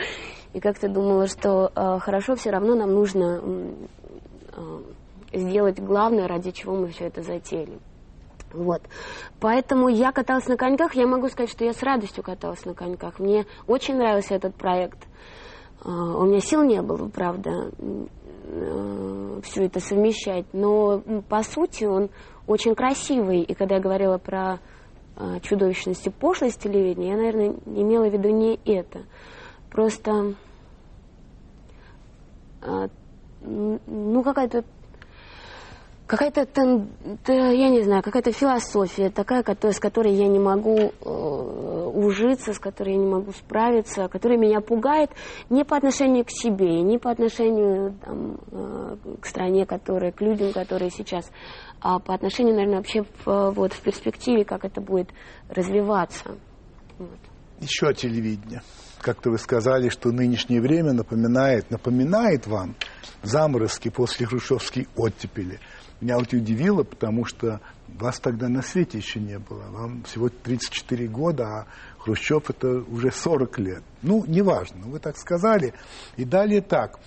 И 0.52 0.58
как-то 0.58 0.88
думала, 0.88 1.28
что 1.28 1.70
э, 1.74 1.98
хорошо, 2.00 2.34
все 2.34 2.50
равно 2.50 2.74
нам 2.74 2.92
нужно 2.92 3.40
э, 4.56 4.82
сделать 5.32 5.78
главное, 5.78 6.26
ради 6.26 6.50
чего 6.50 6.74
мы 6.74 6.88
все 6.88 7.06
это 7.06 7.22
затеяли. 7.22 7.78
Вот. 8.54 8.82
Поэтому 9.40 9.88
я 9.88 10.12
каталась 10.12 10.46
на 10.46 10.56
коньках. 10.56 10.94
Я 10.94 11.06
могу 11.06 11.28
сказать, 11.28 11.50
что 11.50 11.64
я 11.64 11.72
с 11.72 11.82
радостью 11.82 12.22
каталась 12.22 12.64
на 12.64 12.74
коньках. 12.74 13.18
Мне 13.18 13.46
очень 13.66 13.96
нравился 13.96 14.34
этот 14.34 14.54
проект. 14.54 15.06
А, 15.84 15.90
У 15.90 16.24
меня 16.24 16.40
сил 16.40 16.62
не 16.62 16.80
было, 16.80 17.08
правда, 17.08 17.72
все 19.42 19.64
это 19.64 19.80
совмещать. 19.80 20.46
Но 20.52 21.02
по 21.28 21.42
сути 21.42 21.84
он 21.84 22.10
очень 22.46 22.74
красивый. 22.74 23.42
И 23.42 23.54
когда 23.54 23.76
я 23.76 23.80
говорила 23.80 24.18
про 24.18 24.60
а, 25.16 25.40
чудовищность 25.40 26.06
и 26.06 26.10
пошлость 26.10 26.62
телевидения, 26.62 27.10
я, 27.10 27.16
наверное, 27.16 27.56
имела 27.66 28.08
в 28.08 28.12
виду 28.12 28.28
не 28.30 28.58
это. 28.64 29.02
Просто 29.70 30.34
а, 32.62 32.88
ну, 33.40 34.22
какая-то 34.22 34.64
какая-то, 36.06 36.46
я 37.26 37.68
не 37.70 37.82
знаю, 37.82 38.02
какая-то 38.02 38.32
философия 38.32 39.10
такая, 39.10 39.42
с 39.44 39.80
которой 39.80 40.12
я 40.12 40.28
не 40.28 40.38
могу 40.38 40.76
э, 40.76 41.90
ужиться, 41.94 42.52
с 42.52 42.58
которой 42.58 42.94
я 42.94 42.98
не 42.98 43.06
могу 43.06 43.32
справиться, 43.32 44.08
которая 44.08 44.38
меня 44.38 44.60
пугает 44.60 45.10
не 45.48 45.64
по 45.64 45.76
отношению 45.76 46.24
к 46.24 46.30
себе, 46.30 46.82
не 46.82 46.98
по 46.98 47.10
отношению 47.10 47.94
там, 48.04 48.38
э, 48.50 48.96
к 49.20 49.26
стране, 49.26 49.66
которая, 49.66 50.12
к 50.12 50.20
людям, 50.20 50.52
которые 50.52 50.90
сейчас, 50.90 51.30
а 51.80 51.98
по 51.98 52.14
отношению, 52.14 52.54
наверное, 52.54 52.78
вообще 52.78 53.02
в, 53.24 53.50
вот, 53.52 53.72
в 53.72 53.80
перспективе, 53.80 54.44
как 54.44 54.64
это 54.64 54.80
будет 54.80 55.08
развиваться. 55.48 56.36
Вот. 56.98 57.18
Еще 57.60 57.88
о 57.88 57.94
телевидении. 57.94 58.60
Как-то 59.00 59.30
вы 59.30 59.38
сказали, 59.38 59.90
что 59.90 60.10
нынешнее 60.12 60.62
время 60.62 60.92
напоминает, 60.92 61.70
напоминает 61.70 62.46
вам 62.46 62.74
заморозки 63.22 63.90
после 63.90 64.26
хрущевской 64.26 64.88
оттепели. 64.96 65.60
Меня 66.04 66.18
вот 66.18 66.30
удивило, 66.34 66.82
потому 66.82 67.24
что 67.24 67.62
вас 67.88 68.20
тогда 68.20 68.50
на 68.50 68.60
свете 68.60 68.98
еще 68.98 69.20
не 69.20 69.38
было. 69.38 69.62
Вам 69.70 70.02
всего 70.02 70.28
34 70.28 71.08
года, 71.08 71.44
а 71.46 71.66
Хрущев 71.98 72.50
это 72.50 72.68
уже 72.90 73.10
40 73.10 73.58
лет. 73.60 73.82
Ну, 74.02 74.22
неважно, 74.26 74.82
вы 74.84 74.98
так 74.98 75.16
сказали. 75.16 75.72
И 76.18 76.26
далее 76.26 76.60
так. 76.60 76.98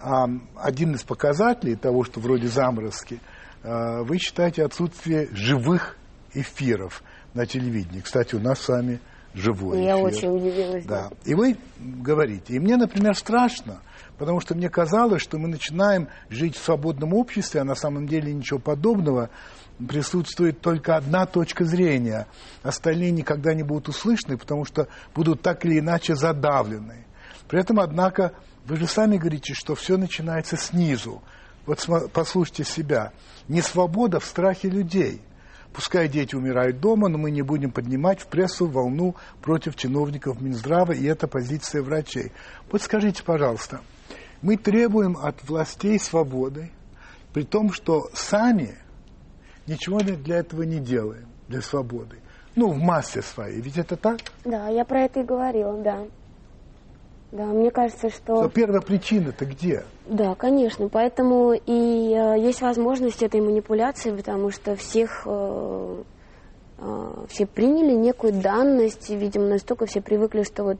А, 0.00 0.24
Один 0.56 0.94
из 0.94 1.02
показателей 1.02 1.76
того, 1.76 2.04
что 2.04 2.20
вроде 2.20 2.48
заморозки, 2.48 3.20
а, 3.62 4.02
вы 4.02 4.16
считаете 4.16 4.64
отсутствие 4.64 5.28
живых 5.32 5.98
эфиров 6.32 7.02
на 7.34 7.44
телевидении. 7.44 8.00
Кстати, 8.00 8.34
у 8.34 8.40
нас 8.40 8.60
с 8.60 8.68
вами 8.70 8.98
живой 9.34 9.82
Я 9.84 9.92
эфир. 9.96 10.04
очень 10.06 10.28
удивилась. 10.34 10.86
Да. 10.86 11.10
И 11.26 11.34
вы 11.34 11.58
говорите. 11.78 12.54
И 12.54 12.58
мне, 12.58 12.78
например, 12.78 13.14
страшно, 13.14 13.82
потому 14.18 14.40
что 14.40 14.54
мне 14.54 14.68
казалось, 14.68 15.22
что 15.22 15.38
мы 15.38 15.48
начинаем 15.48 16.08
жить 16.28 16.56
в 16.56 16.62
свободном 16.62 17.14
обществе, 17.14 17.60
а 17.60 17.64
на 17.64 17.74
самом 17.74 18.06
деле 18.06 18.32
ничего 18.32 18.58
подобного. 18.58 19.30
Присутствует 19.78 20.60
только 20.60 20.96
одна 20.96 21.24
точка 21.24 21.64
зрения. 21.64 22.26
Остальные 22.62 23.12
никогда 23.12 23.54
не 23.54 23.62
будут 23.62 23.88
услышаны, 23.88 24.36
потому 24.36 24.64
что 24.64 24.88
будут 25.14 25.40
так 25.42 25.64
или 25.64 25.78
иначе 25.78 26.16
задавлены. 26.16 27.06
При 27.46 27.60
этом, 27.60 27.78
однако, 27.78 28.32
вы 28.66 28.76
же 28.76 28.86
сами 28.88 29.16
говорите, 29.16 29.54
что 29.54 29.74
все 29.76 29.96
начинается 29.96 30.56
снизу. 30.56 31.22
Вот 31.64 31.86
послушайте 32.12 32.64
себя. 32.64 33.12
Не 33.46 33.62
свобода 33.62 34.18
в 34.20 34.24
страхе 34.24 34.68
людей. 34.68 35.22
Пускай 35.72 36.08
дети 36.08 36.34
умирают 36.34 36.80
дома, 36.80 37.08
но 37.08 37.18
мы 37.18 37.30
не 37.30 37.42
будем 37.42 37.70
поднимать 37.70 38.20
в 38.20 38.26
прессу 38.26 38.66
волну 38.66 39.14
против 39.42 39.76
чиновников 39.76 40.40
Минздрава, 40.40 40.92
и 40.92 41.04
это 41.04 41.28
позиция 41.28 41.82
врачей. 41.82 42.32
Вот 42.72 42.82
скажите, 42.82 43.22
пожалуйста, 43.22 43.80
мы 44.42 44.56
требуем 44.56 45.16
от 45.16 45.42
властей 45.48 45.98
свободы, 45.98 46.70
при 47.32 47.44
том, 47.44 47.72
что 47.72 48.10
сами 48.14 48.76
ничего 49.66 50.00
для 50.00 50.38
этого 50.38 50.62
не 50.62 50.78
делаем, 50.78 51.28
для 51.48 51.60
свободы. 51.60 52.18
Ну, 52.56 52.70
в 52.70 52.78
массе 52.78 53.22
своей. 53.22 53.60
Ведь 53.60 53.78
это 53.78 53.96
так? 53.96 54.18
Да, 54.44 54.68
я 54.68 54.84
про 54.84 55.02
это 55.02 55.20
и 55.20 55.24
говорила, 55.24 55.74
да. 55.82 56.06
Да, 57.30 57.44
мне 57.44 57.70
кажется, 57.70 58.08
что... 58.08 58.42
Но 58.42 58.48
первая 58.48 58.80
причина-то 58.80 59.44
где? 59.44 59.84
Да, 60.06 60.34
конечно. 60.34 60.88
Поэтому 60.88 61.52
и 61.52 62.14
э, 62.14 62.40
есть 62.40 62.62
возможность 62.62 63.22
этой 63.22 63.40
манипуляции, 63.40 64.10
потому 64.10 64.50
что 64.50 64.74
всех... 64.76 65.22
Э, 65.26 66.02
все 67.28 67.46
приняли 67.46 67.92
некую 67.92 68.40
данность, 68.40 69.10
видимо, 69.10 69.46
настолько 69.46 69.86
все 69.86 70.00
привыкли, 70.00 70.44
что 70.44 70.62
вот 70.64 70.78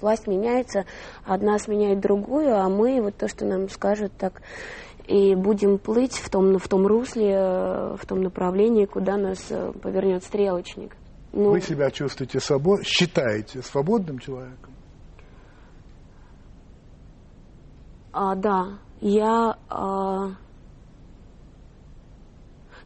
власть 0.00 0.26
меняется, 0.26 0.84
одна 1.24 1.58
сменяет 1.58 2.00
другую, 2.00 2.56
а 2.56 2.68
мы 2.68 3.02
вот 3.02 3.16
то, 3.16 3.28
что 3.28 3.44
нам 3.44 3.68
скажут, 3.68 4.12
так 4.16 4.40
и 5.08 5.34
будем 5.34 5.78
плыть 5.78 6.16
в 6.16 6.30
том, 6.30 6.58
в 6.58 6.68
том 6.68 6.86
русле, 6.86 7.32
э, 7.32 7.96
в 7.96 8.06
том 8.06 8.22
направлении, 8.22 8.86
куда 8.86 9.16
нас 9.16 9.46
э, 9.50 9.72
повернет 9.80 10.24
стрелочник. 10.24 10.96
Ну, 11.32 11.50
Вы 11.50 11.60
себя 11.60 11.90
чувствуете 11.90 12.40
свобод... 12.40 12.82
считаете 12.84 13.62
свободным 13.62 14.18
человеком? 14.18 14.74
А, 18.12 18.34
да, 18.34 18.78
я... 19.00 19.56
А... 19.68 20.30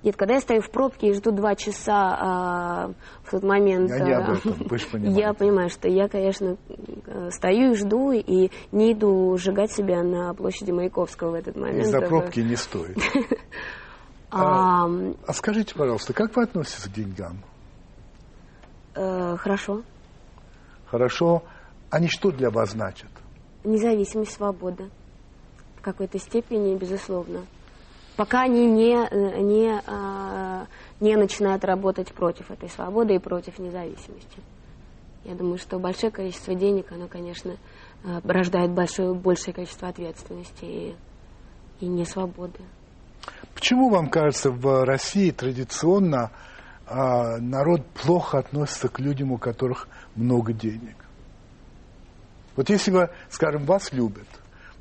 Нет, 0.03 0.17
когда 0.17 0.35
я 0.35 0.41
стою 0.41 0.63
в 0.63 0.71
пробке 0.71 1.09
и 1.09 1.13
жду 1.13 1.31
два 1.31 1.55
часа 1.55 2.17
а, 2.19 2.91
в 3.23 3.31
тот 3.31 3.43
момент... 3.43 3.91
Я 3.91 4.01
не 4.01 4.13
об 4.13 4.31
этом, 4.31 4.53
вы 4.69 4.79
же 4.79 4.87
понимаете. 4.93 5.21
Я 5.21 5.35
понимаю, 5.35 5.69
что 5.69 5.89
я, 5.89 6.09
конечно, 6.09 6.57
стою 7.31 7.73
и 7.73 7.75
жду, 7.75 8.13
и 8.13 8.51
не 8.73 8.93
иду 8.93 9.37
сжигать 9.37 9.73
себя 9.73 10.03
на 10.03 10.33
площади 10.33 10.71
Маяковского 10.71 11.33
в 11.33 11.35
этот 11.35 11.57
момент. 11.57 11.85
Из-за 11.85 12.01
пробки 12.01 12.41
не 12.41 12.57
стоит. 12.57 12.99
А, 14.33 14.87
а 15.27 15.33
скажите, 15.33 15.75
пожалуйста, 15.75 16.13
как 16.13 16.37
вы 16.37 16.45
относитесь 16.45 16.85
к 16.85 16.93
деньгам? 16.93 17.43
Э, 18.95 19.37
хорошо. 19.37 19.83
Хорошо. 20.87 21.43
Они 21.91 22.07
что 22.09 22.31
для 22.31 22.49
вас 22.51 22.71
значат? 22.71 23.11
Независимость, 23.65 24.35
свобода 24.35 24.89
в 25.79 25.83
какой-то 25.83 26.21
степени, 26.21 26.77
безусловно. 26.77 27.41
Пока 28.21 28.43
они 28.43 28.66
не, 28.66 28.93
не, 29.41 29.81
а, 29.87 30.66
не 31.01 31.16
начинают 31.16 31.64
работать 31.64 32.12
против 32.12 32.51
этой 32.51 32.68
свободы 32.68 33.14
и 33.14 33.18
против 33.18 33.59
независимости. 33.59 34.43
Я 35.25 35.35
думаю, 35.35 35.57
что 35.57 35.79
большое 35.79 36.12
количество 36.12 36.55
денег, 36.55 36.93
оно, 36.93 37.09
конечно, 37.09 37.57
а, 38.05 38.21
рождает 38.23 38.73
большое, 38.73 39.14
большее 39.14 39.55
количество 39.55 39.89
ответственности 39.89 40.64
и, 40.66 40.97
и 41.81 41.87
несвободы. 41.87 42.61
Почему 43.55 43.89
вам 43.89 44.11
кажется, 44.11 44.51
в 44.51 44.85
России 44.85 45.31
традиционно 45.31 46.31
а, 46.87 47.39
народ 47.39 47.87
плохо 47.87 48.37
относится 48.41 48.91
к 48.91 49.01
людям, 49.01 49.33
у 49.33 49.39
которых 49.39 49.89
много 50.14 50.53
денег? 50.53 50.97
Вот 52.55 52.68
если 52.68 52.91
бы, 52.91 53.09
скажем, 53.31 53.64
вас 53.64 53.95
любят, 53.95 54.29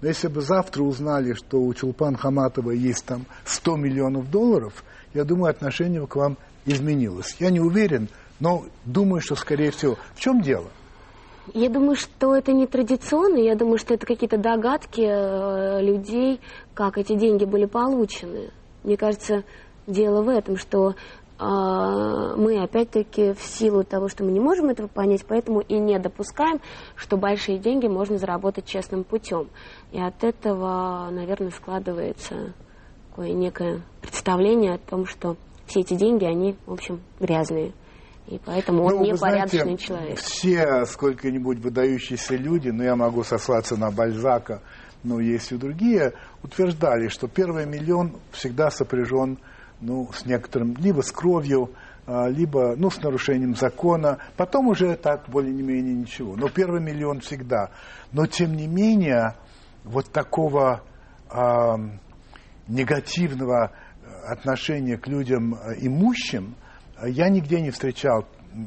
но 0.02 0.08
если 0.08 0.28
бы 0.28 0.42
завтра 0.42 0.84
узнали, 0.84 1.34
что 1.34 1.60
у 1.60 1.74
Чулпан 1.74 2.16
Хаматова 2.16 2.72
есть 2.72 3.06
там 3.06 3.26
100 3.46 3.76
миллионов 3.78 4.32
долларов, 4.32 4.84
я 5.14 5.26
думаю, 5.26 5.52
отношение 5.52 6.06
к 6.08 6.16
вам 6.16 6.38
изменилось. 6.66 7.36
Я 7.40 7.50
не 7.50 7.60
уверен, 7.60 8.10
но 8.40 8.66
думаю, 8.86 9.22
что 9.22 9.36
скорее 9.36 9.72
всего. 9.72 9.98
В 10.16 10.20
чем 10.20 10.42
дело? 10.42 10.68
Я 11.54 11.70
думаю, 11.70 11.96
что 11.96 12.36
это 12.36 12.54
не 12.54 12.68
традиционно, 12.68 13.38
я 13.38 13.56
думаю, 13.56 13.80
что 13.80 13.96
это 13.96 14.06
какие-то 14.06 14.38
догадки 14.38 15.02
э, 15.02 15.82
людей, 15.82 16.40
как 16.76 16.98
эти 16.98 17.16
деньги 17.16 17.44
были 17.44 17.66
получены. 17.66 18.52
Мне 18.84 18.98
кажется, 18.98 19.44
дело 19.88 20.22
в 20.22 20.30
этом, 20.30 20.58
что 20.58 20.96
мы 21.40 22.62
опять-таки 22.62 23.34
в 23.34 23.42
силу 23.42 23.84
того, 23.84 24.10
что 24.10 24.26
мы 24.26 24.32
не 24.32 24.42
можем 24.42 24.70
этого 24.70 24.88
понять, 24.88 25.26
поэтому 25.26 25.62
и 25.62 25.80
не 25.80 25.98
допускаем, 25.98 26.60
что 26.96 27.16
большие 27.16 27.58
деньги 27.60 27.88
можно 27.88 28.18
заработать 28.18 28.66
честным 28.66 29.06
путем. 29.06 29.48
И 29.92 30.02
от 30.02 30.24
этого, 30.24 31.10
наверное, 31.12 31.52
складывается 31.52 32.54
такое 33.10 33.32
некое 33.34 33.82
представление 34.02 34.76
о 34.76 34.78
том, 34.78 35.06
что 35.06 35.38
все 35.66 35.82
эти 35.82 35.94
деньги, 35.94 36.26
они, 36.26 36.56
в 36.66 36.74
общем, 36.74 37.02
грязные. 37.20 37.74
И 38.28 38.40
поэтому 38.46 38.84
он 38.84 38.96
ну, 38.98 39.06
непорядочный 39.06 39.62
знаете, 39.62 39.84
человек. 39.84 40.20
Все 40.20 40.86
сколько-нибудь 40.86 41.60
выдающиеся 41.60 42.36
люди, 42.36 42.70
ну 42.70 42.84
я 42.84 42.96
могу 42.96 43.24
сослаться 43.24 43.76
на 43.76 43.92
Бальзака, 43.92 44.62
но 45.04 45.20
есть 45.20 45.52
и 45.52 45.58
другие, 45.58 46.14
утверждали, 46.44 47.08
что 47.08 47.28
первый 47.28 47.66
миллион 47.66 48.18
всегда 48.32 48.70
сопряжен 48.70 49.40
ну, 49.82 50.10
с 50.14 50.26
некоторым, 50.26 50.76
либо 50.78 51.02
с 51.02 51.12
кровью, 51.12 51.72
а, 52.06 52.28
либо 52.28 52.76
ну, 52.76 52.90
с 52.90 53.02
нарушением 53.02 53.56
закона. 53.56 54.18
Потом 54.36 54.68
уже 54.68 54.96
так 54.96 55.30
более-менее 55.30 55.94
ничего. 55.94 56.36
Но 56.36 56.50
первый 56.50 56.82
миллион 56.82 57.20
всегда. 57.20 57.72
Но 58.12 58.26
тем 58.26 58.56
не 58.56 58.68
менее, 58.68 59.36
вот 59.84 60.12
такого 60.12 60.84
э, 61.32 61.38
негативного 62.68 63.72
отношения 64.28 64.98
к 64.98 65.08
людям 65.08 65.56
а, 65.56 65.74
имущим 65.74 66.56
я 67.06 67.30
нигде 67.30 67.62
не 67.62 67.72
встречал 67.72 68.26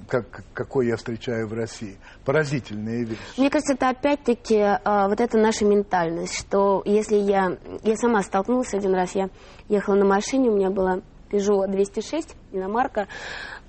как, 0.09 0.45
какой 0.55 0.87
я 0.87 0.97
встречаю 0.97 1.47
в 1.49 1.55
России. 1.55 1.97
Поразительная 2.25 3.05
вещь. 3.05 3.19
Мне 3.37 3.51
кажется, 3.51 3.75
это 3.75 3.89
опять-таки 3.89 4.57
э, 4.57 4.79
вот 4.85 5.21
эта 5.21 5.39
наша 5.39 5.65
ментальность, 5.65 6.39
что 6.39 6.83
если 6.85 7.17
я... 7.17 7.57
Я 7.83 7.97
сама 7.97 8.23
столкнулась 8.23 8.75
один 8.75 8.95
раз, 8.95 9.15
я 9.15 9.29
ехала 9.69 9.95
на 9.95 10.05
машине, 10.05 10.51
у 10.51 10.57
меня 10.57 10.71
была 10.71 11.01
Peugeot 11.31 11.67
206, 11.69 12.37
иномарка, 12.53 13.09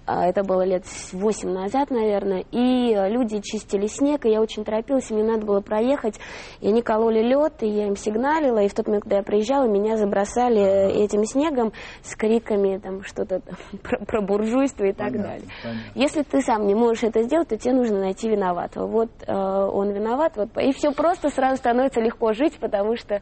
это 0.06 0.44
было 0.44 0.64
лет 0.64 0.84
8 1.12 1.50
назад, 1.50 1.90
наверное, 1.90 2.44
и 2.52 2.94
люди 3.10 3.40
чистили 3.42 3.88
снег, 3.88 4.26
и 4.26 4.30
я 4.30 4.42
очень 4.42 4.64
торопилась, 4.66 5.10
и 5.10 5.14
мне 5.14 5.24
надо 5.24 5.46
было 5.46 5.62
проехать, 5.62 6.20
и 6.60 6.68
они 6.68 6.82
кололи 6.82 7.22
лед, 7.22 7.62
и 7.62 7.68
я 7.68 7.88
им 7.88 7.96
сигналила, 7.96 8.60
и 8.60 8.68
в 8.68 8.74
тот 8.74 8.88
момент, 8.88 9.04
когда 9.04 9.18
я 9.18 9.24
приезжала, 9.24 9.66
меня 9.66 9.98
забросали 9.98 11.04
этим 11.04 11.24
снегом 11.24 11.72
с 12.02 12.16
криками 12.16 12.78
там 12.78 13.04
что-то 13.04 13.42
про, 13.84 14.00
про 14.06 14.22
буржуйство 14.22 14.84
и 14.84 14.94
так 14.94 15.12
понятно, 15.12 15.24
далее. 15.24 15.48
Понятно. 15.64 15.92
Если 15.96 16.24
ты 16.24 16.42
сам 16.42 16.68
не 16.68 16.76
можешь 16.76 17.04
это 17.04 17.22
сделать, 17.24 17.48
то 17.48 17.58
тебе 17.58 17.74
нужно 17.74 18.00
найти 18.00 18.30
виноватого. 18.30 18.88
Вот 18.88 19.10
э, 19.26 19.34
он 19.34 19.92
виноват, 19.92 20.34
вот, 20.36 20.50
и 20.58 20.74
все 20.74 20.92
просто 20.92 21.30
сразу 21.30 21.58
становится 21.58 22.02
легко 22.02 22.34
жить, 22.34 22.58
потому 22.60 22.98
что 22.98 23.22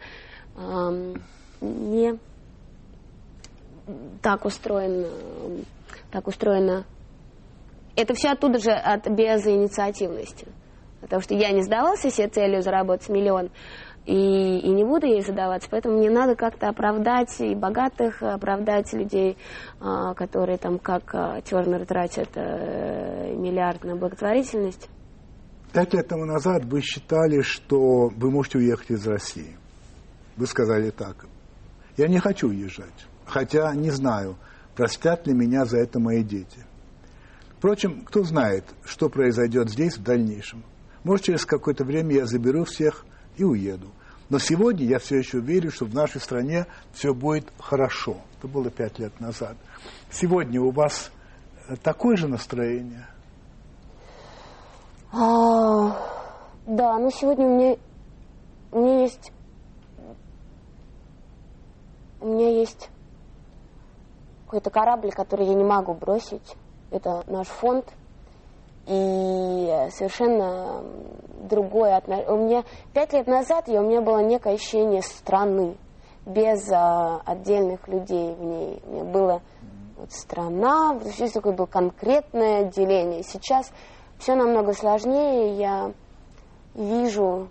э, 0.55 1.13
не 1.61 2.17
так 4.21 4.45
устроен 4.45 5.05
так 6.12 6.28
устроено. 6.28 6.86
Это 7.95 8.14
все 8.14 8.32
оттуда 8.32 8.59
же 8.59 8.72
от 8.72 9.09
безинициативности. 9.09 10.47
Потому 11.01 11.22
что 11.22 11.34
я 11.34 11.51
не 11.51 11.62
сдавался 11.62 12.09
себе 12.12 12.28
целью 12.28 12.62
заработать 12.62 13.09
миллион, 13.09 13.49
и, 14.05 14.59
и 14.59 14.70
не 14.70 14.84
буду 14.84 15.07
ей 15.07 15.22
задаваться. 15.22 15.68
Поэтому 15.70 15.97
мне 15.97 16.09
надо 16.09 16.36
как-то 16.36 16.70
оправдать 16.70 17.39
и 17.39 17.55
богатых, 17.55 18.22
оправдать 18.22 18.93
людей, 18.93 19.38
а, 19.80 20.14
которые 20.14 20.57
там, 20.57 20.80
как 20.80 21.14
а, 21.14 21.41
Тернер, 21.41 21.86
тратят 21.86 22.30
э, 22.36 23.34
миллиард 23.36 23.84
на 23.84 23.95
благотворительность. 23.95 24.89
Пять 25.74 25.93
лет 25.93 26.07
тому 26.07 26.26
назад 26.26 26.66
вы 26.66 26.82
считали, 26.82 27.41
что 27.41 28.09
вы 28.09 28.32
можете 28.32 28.57
уехать 28.57 28.91
из 28.91 29.07
России. 29.07 29.55
Вы 30.36 30.47
сказали 30.47 30.89
так. 30.89 31.26
Я 31.97 32.07
не 32.07 32.20
хочу 32.20 32.49
уезжать. 32.49 33.07
Хотя 33.26 33.74
не 33.76 33.91
знаю, 33.91 34.36
простят 34.76 35.28
ли 35.28 35.34
меня 35.34 35.65
за 35.65 35.78
это 35.78 35.99
мои 35.99 36.24
дети. 36.24 36.65
Впрочем, 37.57 38.01
кто 38.05 38.24
знает, 38.24 38.65
что 38.84 39.09
произойдет 39.09 39.69
здесь 39.69 39.97
в 39.97 40.03
дальнейшем. 40.03 40.63
Может, 41.03 41.26
через 41.26 41.45
какое-то 41.45 41.84
время 41.84 42.15
я 42.15 42.26
заберу 42.26 42.63
всех 42.63 43.05
и 43.38 43.43
уеду. 43.43 43.88
Но 44.30 44.39
сегодня 44.39 44.86
я 44.86 44.97
все 44.97 45.17
еще 45.17 45.39
верю, 45.39 45.72
что 45.72 45.86
в 45.86 45.93
нашей 45.93 46.22
стране 46.22 46.65
все 46.93 47.13
будет 47.13 47.51
хорошо. 47.59 48.17
Это 48.39 48.47
было 48.47 48.69
пять 48.69 48.97
лет 48.97 49.19
назад. 49.19 49.57
Сегодня 50.09 50.61
у 50.61 50.72
вас 50.72 51.11
э, 51.67 51.76
такое 51.76 52.15
же 52.15 52.28
настроение? 52.28 53.07
А, 55.11 55.89
да, 56.65 56.97
но 56.97 57.09
сегодня 57.11 57.45
у 57.45 57.55
меня, 57.57 57.76
у 58.72 58.82
меня 58.82 59.01
есть... 59.01 59.32
У 62.22 62.28
меня 62.28 62.49
есть 62.49 62.89
какой-то 64.51 64.69
корабль, 64.69 65.11
который 65.13 65.47
я 65.47 65.53
не 65.53 65.63
могу 65.63 65.93
бросить. 65.93 66.57
Это 66.91 67.23
наш 67.27 67.47
фонд. 67.47 67.85
И 68.85 69.87
совершенно 69.91 70.83
другое 71.49 71.95
отношение. 71.95 72.33
У 72.33 72.37
меня 72.37 72.63
пять 72.93 73.13
лет 73.13 73.27
назад 73.27 73.69
я, 73.69 73.81
у 73.81 73.85
меня 73.87 74.01
было 74.01 74.19
некое 74.19 74.55
ощущение 74.55 75.01
страны 75.03 75.77
без 76.25 76.69
а, 76.69 77.21
отдельных 77.25 77.87
людей 77.87 78.33
в 78.33 78.43
ней. 78.43 78.81
У 78.85 78.91
меня 78.91 79.03
было 79.05 79.41
вот 79.95 80.11
страна, 80.11 80.99
здесь 81.05 81.31
такое 81.31 81.53
было 81.53 81.67
конкретное 81.67 82.65
деление. 82.65 83.23
Сейчас 83.23 83.71
все 84.17 84.35
намного 84.35 84.73
сложнее. 84.73 85.55
Я 85.55 85.93
вижу 86.75 87.47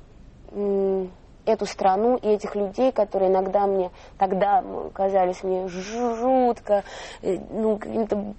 эту 1.53 1.66
страну 1.66 2.16
и 2.16 2.28
этих 2.28 2.55
людей, 2.55 2.92
которые 2.92 3.30
иногда 3.30 3.66
мне 3.66 3.90
тогда 4.18 4.62
казались 4.92 5.42
мне 5.42 5.68
жутко, 5.68 6.84
э, 7.22 7.36
ну, 7.51 7.78
каким-то 7.78 8.34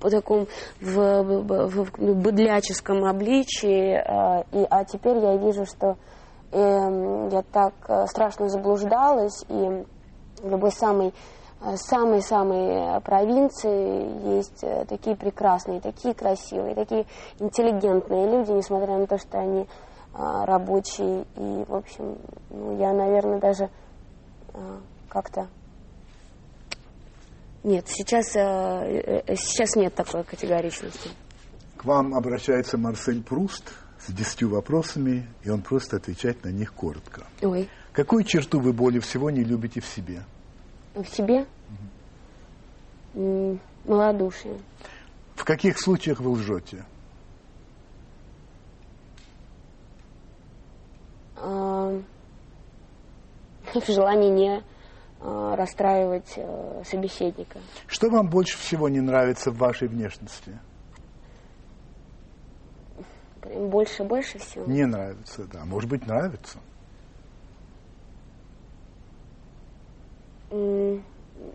по 0.00 0.10
такому 0.10 0.46
в, 0.80 1.22
в, 1.22 1.68
в, 1.68 1.98
в 1.98 2.16
быдляческом 2.16 3.04
обличии, 3.04 3.94
а, 3.94 4.44
и, 4.52 4.66
а 4.70 4.84
теперь 4.84 5.18
я 5.18 5.36
вижу, 5.36 5.66
что 5.66 5.96
э, 6.52 7.28
я 7.32 7.42
так 7.52 7.74
э, 7.88 8.06
страшно 8.06 8.48
заблуждалась, 8.48 9.44
и 9.48 9.84
в 10.42 10.50
любой 10.50 10.72
самой 10.72 11.12
самой-самой 11.76 13.00
провинции 13.00 14.36
есть 14.36 14.62
э, 14.62 14.84
такие 14.86 15.16
прекрасные, 15.16 15.80
такие 15.80 16.14
красивые, 16.14 16.74
такие 16.74 17.06
интеллигентные 17.38 18.30
люди, 18.30 18.50
несмотря 18.50 18.98
на 18.98 19.06
то, 19.06 19.16
что 19.18 19.38
они 19.38 19.66
а, 20.14 20.46
рабочие. 20.46 21.26
И, 21.36 21.64
в 21.66 21.74
общем, 21.74 22.16
ну, 22.50 22.78
я, 22.78 22.92
наверное, 22.92 23.40
даже 23.40 23.68
а, 24.52 24.80
как-то... 25.08 25.48
Нет, 27.64 27.88
сейчас, 27.88 28.36
а, 28.36 28.84
сейчас 29.36 29.74
нет 29.74 29.94
такой 29.94 30.22
категоричности. 30.22 31.10
К 31.76 31.84
вам 31.84 32.14
обращается 32.14 32.78
Марсель 32.78 33.22
Пруст 33.22 33.72
с 33.98 34.12
десятью 34.12 34.50
вопросами, 34.50 35.26
и 35.42 35.50
он 35.50 35.62
просто 35.62 35.96
отвечает 35.96 36.44
на 36.44 36.48
них 36.50 36.72
коротко. 36.72 37.24
Ой. 37.42 37.68
Какую 37.92 38.24
черту 38.24 38.60
вы 38.60 38.72
более 38.72 39.00
всего 39.00 39.30
не 39.30 39.42
любите 39.42 39.80
в 39.80 39.86
себе? 39.86 40.22
В 40.94 41.06
себе? 41.06 41.46
Угу. 43.14 43.58
Малодушие. 43.86 44.58
В 45.34 45.44
каких 45.44 45.78
случаях 45.80 46.20
вы 46.20 46.30
лжете? 46.30 46.84
в 53.74 53.88
желании 53.88 54.30
не 54.30 54.62
а, 55.20 55.56
расстраивать 55.56 56.34
э, 56.36 56.82
собеседника. 56.84 57.58
Что 57.86 58.10
вам 58.10 58.28
больше 58.28 58.58
всего 58.58 58.88
не 58.90 59.00
нравится 59.00 59.50
в 59.50 59.56
вашей 59.56 59.88
внешности? 59.88 60.58
Больше, 63.42 64.04
больше 64.04 64.38
всего? 64.38 64.66
Не 64.66 64.84
нравится, 64.84 65.44
да. 65.44 65.64
Может 65.64 65.88
быть, 65.88 66.06
нравится. 66.06 66.58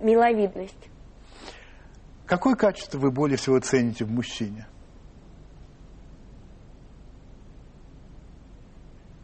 Миловидность. 0.02 0.90
Какое 2.26 2.56
качество 2.56 2.98
вы 2.98 3.12
более 3.12 3.38
всего 3.38 3.60
цените 3.60 4.06
в 4.06 4.12
мужчине? 4.12 4.68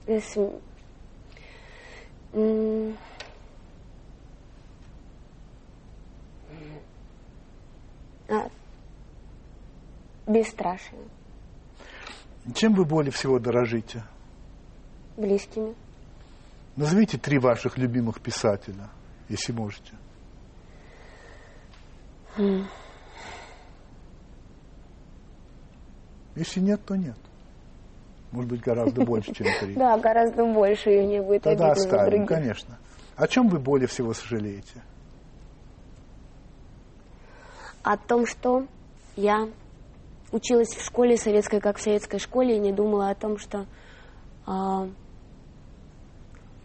Если... 0.07 0.51
А, 8.27 8.49
бесстрашие. 10.27 10.99
Чем 12.53 12.73
вы 12.73 12.85
более 12.85 13.11
всего 13.11 13.39
дорожите? 13.39 14.03
Близкими. 15.17 15.75
Назовите 16.75 17.17
три 17.17 17.39
ваших 17.39 17.77
любимых 17.77 18.19
писателя, 18.19 18.89
если 19.29 19.53
можете. 19.53 19.93
Mm. 22.37 22.65
Если 26.35 26.59
нет, 26.59 26.83
то 26.85 26.95
нет. 26.95 27.17
Может 28.35 28.51
быть, 28.51 28.61
гораздо 28.61 29.05
больше, 29.05 29.33
чем 29.33 29.47
три. 29.61 29.73
Да, 29.75 29.97
гораздо 29.97 30.45
больше, 30.45 30.91
и 30.91 31.01
мне 31.01 31.21
будет 31.21 31.43
Тогда 31.43 31.71
оставим, 31.71 32.25
конечно. 32.25 32.77
О 33.15 33.27
чем 33.27 33.47
вы 33.47 33.59
более 33.59 33.87
всего 33.87 34.13
сожалеете? 34.13 34.83
О 37.81 37.95
том, 37.95 38.25
что 38.25 38.67
я 39.15 39.47
училась 40.33 40.75
в 40.75 40.83
школе 40.83 41.15
советской, 41.15 41.61
как 41.61 41.77
в 41.77 41.81
советской 41.81 42.19
школе, 42.19 42.57
и 42.57 42.59
не 42.59 42.73
думала 42.73 43.09
о 43.09 43.15
том, 43.15 43.37
что 43.37 43.67
э, 44.47 44.89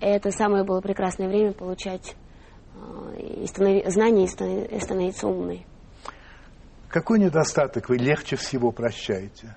это 0.00 0.32
самое 0.32 0.64
было 0.64 0.80
прекрасное 0.80 1.28
время 1.28 1.52
получать 1.52 2.16
э, 2.74 3.20
и 3.20 3.46
станови, 3.46 3.88
знания 3.88 4.24
и, 4.24 4.76
и 4.76 4.80
становиться 4.80 5.28
умной. 5.28 5.64
Какой 6.88 7.20
недостаток 7.20 7.88
вы 7.88 7.98
легче 7.98 8.34
всего 8.34 8.72
прощаете? 8.72 9.54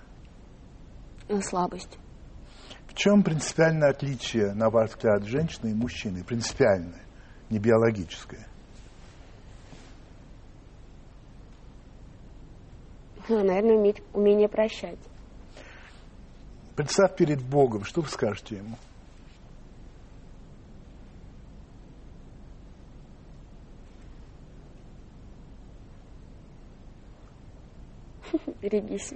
Слабость. 1.42 1.98
В 2.94 2.96
чем 2.96 3.24
принципиальное 3.24 3.90
отличие, 3.90 4.54
на 4.54 4.70
ваш 4.70 4.92
взгляд, 4.92 5.24
женщины 5.24 5.72
и 5.72 5.74
мужчины? 5.74 6.24
Принципиальное, 6.24 7.02
не 7.50 7.58
биологическое. 7.58 8.48
Ну, 13.28 13.44
наверное, 13.44 13.78
уметь, 13.78 14.04
умение 14.14 14.48
прощать. 14.48 15.00
Представь 16.76 17.16
перед 17.16 17.42
Богом, 17.42 17.84
что 17.84 18.02
вы 18.02 18.10
скажете 18.10 18.58
ему? 18.58 18.78
Берегись. 28.62 29.14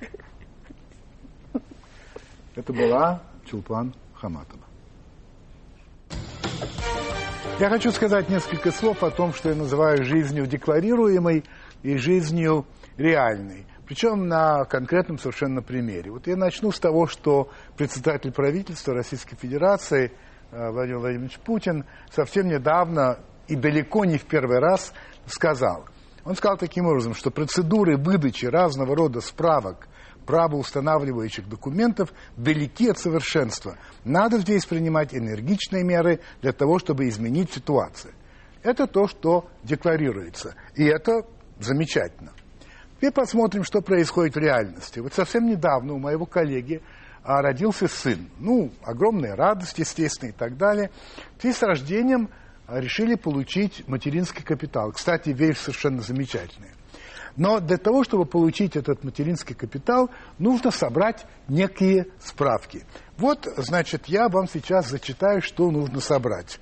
Это 2.56 2.74
была 2.74 3.22
Чулпан 3.50 3.94
Хаматова. 4.16 4.64
Я 7.60 7.70
хочу 7.70 7.92
сказать 7.92 8.30
несколько 8.30 8.72
слов 8.72 9.04
о 9.04 9.10
том, 9.10 9.34
что 9.34 9.50
я 9.50 9.56
называю 9.56 10.04
жизнью 10.04 10.46
декларируемой 10.46 11.44
и 11.82 11.98
жизнью 11.98 12.66
реальной. 12.98 13.66
Причем 13.88 14.28
на 14.28 14.66
конкретном 14.66 15.18
совершенно 15.18 15.62
примере. 15.62 16.12
Вот 16.12 16.28
я 16.28 16.36
начну 16.36 16.72
с 16.72 16.80
того, 16.80 17.08
что 17.08 17.50
председатель 17.78 18.32
правительства 18.32 18.94
Российской 18.94 19.38
Федерации 19.38 20.12
э, 20.52 20.70
Владимир 20.70 21.00
Владимирович 21.00 21.40
Путин 21.40 21.86
совсем 22.12 22.48
недавно 22.48 23.20
и 23.48 23.56
далеко 23.56 24.06
не 24.06 24.18
в 24.18 24.26
первый 24.26 24.60
раз 24.60 24.94
сказал. 25.26 25.86
Он 26.26 26.36
сказал 26.36 26.58
таким 26.58 26.86
образом, 26.86 27.16
что 27.16 27.32
процедуры 27.32 27.98
выдачи 27.98 28.46
разного 28.46 28.96
рода 28.96 29.22
справок 29.22 29.88
правоустанавливающих 30.28 31.48
документов 31.48 32.14
далеки 32.36 32.90
от 32.90 33.00
совершенства. 33.00 33.78
Надо 34.04 34.38
здесь 34.40 34.66
принимать 34.66 35.16
энергичные 35.16 35.84
меры 35.84 36.20
для 36.42 36.52
того, 36.52 36.78
чтобы 36.78 37.08
изменить 37.08 37.52
ситуацию. 37.52 38.14
Это 38.62 38.86
то, 38.86 39.08
что 39.08 39.50
декларируется. 39.64 40.54
И 40.76 40.84
это 40.84 41.26
замечательно. 41.60 42.34
Теперь 42.98 43.12
посмотрим, 43.12 43.64
что 43.64 43.82
происходит 43.82 44.36
в 44.36 44.40
реальности. 44.40 45.00
Вот 45.00 45.14
совсем 45.14 45.46
недавно 45.46 45.94
у 45.94 46.00
моего 46.00 46.26
коллеги 46.26 46.82
а, 47.24 47.42
родился 47.42 47.88
сын. 47.88 48.30
Ну, 48.40 48.72
огромная 48.84 49.36
радость, 49.36 49.80
естественно, 49.80 50.30
и 50.30 50.34
так 50.34 50.58
далее. 50.58 50.92
И 51.42 51.52
с 51.52 51.62
рождением 51.62 52.30
а, 52.66 52.80
решили 52.80 53.16
получить 53.16 53.88
материнский 53.88 54.44
капитал. 54.44 54.92
Кстати, 54.92 55.30
вещь 55.30 55.60
совершенно 55.60 56.02
замечательная. 56.02 56.74
Но 57.38 57.60
для 57.60 57.78
того, 57.78 58.04
чтобы 58.04 58.26
получить 58.26 58.76
этот 58.76 59.04
материнский 59.04 59.56
капитал, 59.56 60.10
нужно 60.40 60.72
собрать 60.72 61.26
некие 61.48 62.08
справки. 62.20 62.84
Вот, 63.18 63.48
значит, 63.58 64.08
я 64.08 64.28
вам 64.28 64.48
сейчас 64.48 64.90
зачитаю, 64.90 65.42
что 65.42 65.70
нужно 65.70 66.00
собрать. 66.00 66.60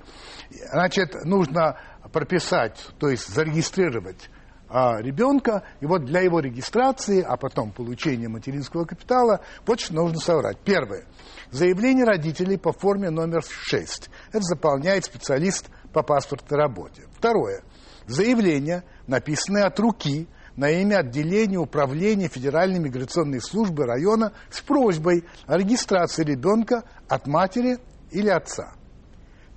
Значит, 0.70 1.24
нужно 1.24 1.80
прописать, 2.12 2.78
то 2.98 3.08
есть 3.08 3.26
зарегистрировать 3.26 4.28
а, 4.68 5.00
ребенка, 5.00 5.62
и 5.80 5.86
вот 5.86 6.04
для 6.04 6.20
его 6.20 6.40
регистрации, 6.40 7.22
а 7.22 7.36
потом 7.36 7.72
получения 7.72 8.28
материнского 8.28 8.84
капитала, 8.84 9.40
вот 9.64 9.80
что 9.80 9.94
нужно 9.94 10.18
собрать. 10.18 10.58
Первое. 10.62 11.06
Заявление 11.50 12.04
родителей 12.04 12.58
по 12.58 12.72
форме 12.72 13.08
номер 13.08 13.42
6. 13.42 14.10
Это 14.28 14.42
заполняет 14.42 15.06
специалист 15.06 15.70
по 15.94 16.02
паспортной 16.02 16.60
работе. 16.60 17.04
Второе. 17.16 17.62
Заявление, 18.06 18.82
написанное 19.06 19.64
от 19.64 19.78
руки 19.80 20.28
на 20.56 20.70
имя 20.70 20.98
отделения 20.98 21.58
управления 21.58 22.28
Федеральной 22.28 22.78
миграционной 22.78 23.40
службы 23.40 23.84
района 23.84 24.32
с 24.50 24.60
просьбой 24.60 25.24
о 25.46 25.58
регистрации 25.58 26.24
ребенка 26.24 26.84
от 27.08 27.26
матери 27.26 27.78
или 28.10 28.28
отца. 28.28 28.72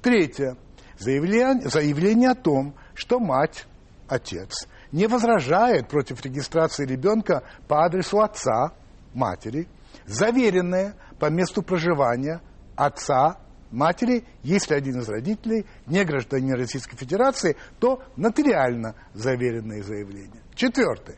Третье. 0.02 0.58
Заявление, 0.97 1.70
заявление 1.70 2.32
о 2.32 2.36
том, 2.36 2.76
что 2.93 3.20
мать, 3.20 3.66
отец, 4.10 4.68
не 4.91 5.08
возражает 5.08 5.88
против 5.88 6.24
регистрации 6.26 6.86
ребенка 6.86 7.43
по 7.68 7.86
адресу 7.86 8.20
отца, 8.20 8.74
матери, 9.14 9.68
заверенное 10.06 10.95
по 11.20 11.30
месту 11.30 11.62
проживания 11.62 12.41
отца, 12.76 13.38
матери, 13.72 14.26
если 14.43 14.74
один 14.74 15.00
из 15.00 15.08
родителей 15.08 15.66
не 15.86 16.04
гражданин 16.04 16.56
Российской 16.56 16.97
Федерации, 16.97 17.56
то 17.80 18.04
нотариально 18.18 18.95
заверенное 19.14 19.84
заявление. 19.84 20.41
Четвертое. 20.60 21.16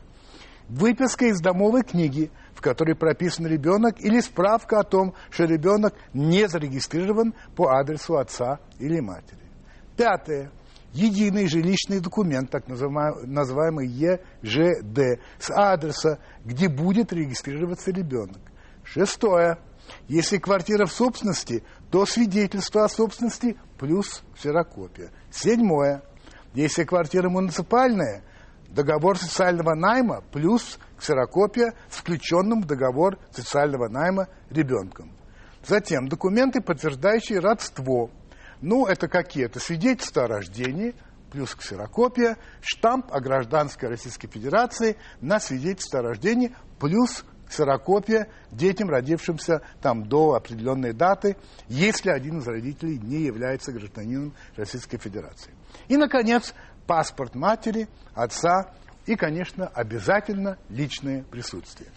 Выписка 0.70 1.26
из 1.26 1.42
домовой 1.42 1.82
книги, 1.82 2.30
в 2.54 2.62
которой 2.62 2.96
прописан 2.96 3.48
ребенок, 3.48 4.00
или 4.00 4.20
справка 4.20 4.82
о 4.82 4.84
том, 4.84 5.16
что 5.32 5.46
ребенок 5.46 5.96
не 6.14 6.48
зарегистрирован 6.48 7.34
по 7.56 7.72
адресу 7.72 8.18
отца 8.18 8.60
или 8.78 9.00
матери. 9.00 9.42
Пятое. 9.98 10.52
Единый 10.94 11.48
жилищный 11.48 12.02
документ, 12.02 12.52
так 12.52 12.68
называемый 12.68 13.88
ЕЖД, 13.88 15.20
с 15.40 15.50
адреса, 15.50 16.20
где 16.46 16.70
будет 16.70 17.12
регистрироваться 17.12 17.90
ребенок. 17.90 18.38
Шестое. 18.84 19.58
Если 20.08 20.38
квартира 20.38 20.86
в 20.86 20.92
собственности, 20.92 21.64
то 21.90 22.06
свидетельство 22.06 22.84
о 22.84 22.90
собственности 22.90 23.58
плюс 23.80 24.22
ксерокопия. 24.36 25.10
Седьмое. 25.32 26.04
Если 26.54 26.84
квартира 26.84 27.28
муниципальная, 27.28 28.24
договор 28.72 29.18
социального 29.18 29.76
найма 29.76 30.24
плюс 30.32 30.80
ксерокопия 30.98 31.74
включенным 31.90 32.62
в 32.62 32.66
договор 32.66 33.18
социального 33.32 33.88
найма 33.88 34.28
ребенком. 34.50 35.12
Затем 35.66 36.08
документы, 36.08 36.62
подтверждающие 36.62 37.40
родство. 37.40 38.10
Ну, 38.62 38.86
это 38.86 39.08
какие? 39.08 39.46
Это 39.46 39.60
свидетельство 39.60 40.24
о 40.24 40.28
рождении, 40.28 40.96
плюс 41.32 41.56
ксерокопия, 41.56 42.38
штамп 42.62 43.12
о 43.12 43.20
гражданской 43.20 43.90
Российской 43.90 44.28
Федерации 44.28 44.98
на 45.22 45.40
свидетельство 45.40 46.00
о 46.00 46.04
рождении, 46.04 46.56
плюс 46.80 47.24
ксерокопия 47.52 48.28
детям, 48.52 48.90
родившимся 48.90 49.62
там 49.82 50.08
до 50.08 50.36
определенной 50.36 50.94
даты, 50.94 51.36
если 51.68 52.10
один 52.10 52.40
из 52.40 52.48
родителей 52.48 52.98
не 52.98 53.24
является 53.24 53.72
гражданином 53.72 54.34
Российской 54.56 54.98
Федерации. 54.98 55.54
И, 55.90 55.98
наконец, 55.98 56.54
паспорт 56.88 57.36
матери, 57.36 57.88
отца 58.14 58.74
и, 59.06 59.16
конечно, 59.16 59.68
обязательно 59.68 60.58
личное 60.70 61.24
присутствие. 61.24 61.90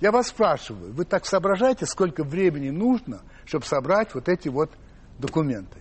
Я 0.00 0.12
вас 0.12 0.28
спрашиваю, 0.28 0.94
вы 0.94 1.04
так 1.04 1.26
соображаете, 1.26 1.84
сколько 1.84 2.24
времени 2.24 2.70
нужно, 2.70 3.20
чтобы 3.44 3.66
собрать 3.66 4.14
вот 4.14 4.28
эти 4.28 4.48
вот 4.48 4.70
документы? 5.18 5.78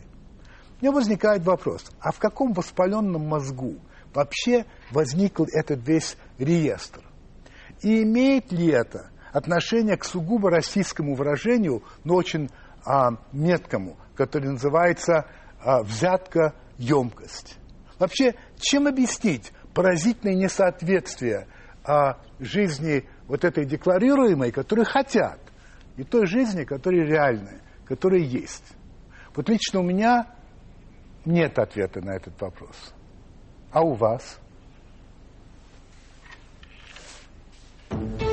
У 0.80 0.84
меня 0.84 0.92
возникает 0.92 1.44
вопрос, 1.46 1.86
а 2.00 2.12
в 2.12 2.20
каком 2.20 2.54
воспаленном 2.54 3.28
мозгу 3.28 3.76
вообще 4.14 4.66
возник 4.92 5.40
этот 5.40 5.88
весь 5.88 6.18
реестр? 6.38 7.02
И 7.82 8.04
имеет 8.04 8.52
ли 8.52 8.68
это 8.68 9.12
отношение 9.32 9.96
к 9.96 10.04
сугубо 10.04 10.50
российскому 10.50 11.16
выражению, 11.16 11.84
но 12.04 12.16
очень 12.16 12.50
а, 12.86 13.12
меткому, 13.32 13.98
которое 14.16 14.52
называется 14.52 15.28
а, 15.62 15.84
взятка 15.84 16.56
емкость? 16.78 17.59
Вообще, 18.00 18.36
чем 18.58 18.88
объяснить 18.88 19.52
поразительное 19.74 20.36
несоответствие 20.36 21.48
а, 21.84 22.18
жизни 22.40 23.08
вот 23.28 23.44
этой 23.44 23.66
декларируемой, 23.66 24.52
которую 24.52 24.86
хотят, 24.86 25.40
и 25.98 26.04
той 26.04 26.26
жизни, 26.26 26.64
которая 26.64 27.06
реальная, 27.06 27.62
которая 27.86 28.22
есть? 28.22 28.64
Вот 29.36 29.50
лично 29.50 29.82
у 29.82 29.84
меня 29.84 30.28
нет 31.26 31.60
ответа 31.60 32.02
на 32.02 32.16
этот 32.16 32.40
вопрос. 32.42 32.94
А 33.72 33.82
у 33.82 33.94
вас? 33.94 34.40
thank 37.92 38.22
you 38.22 38.29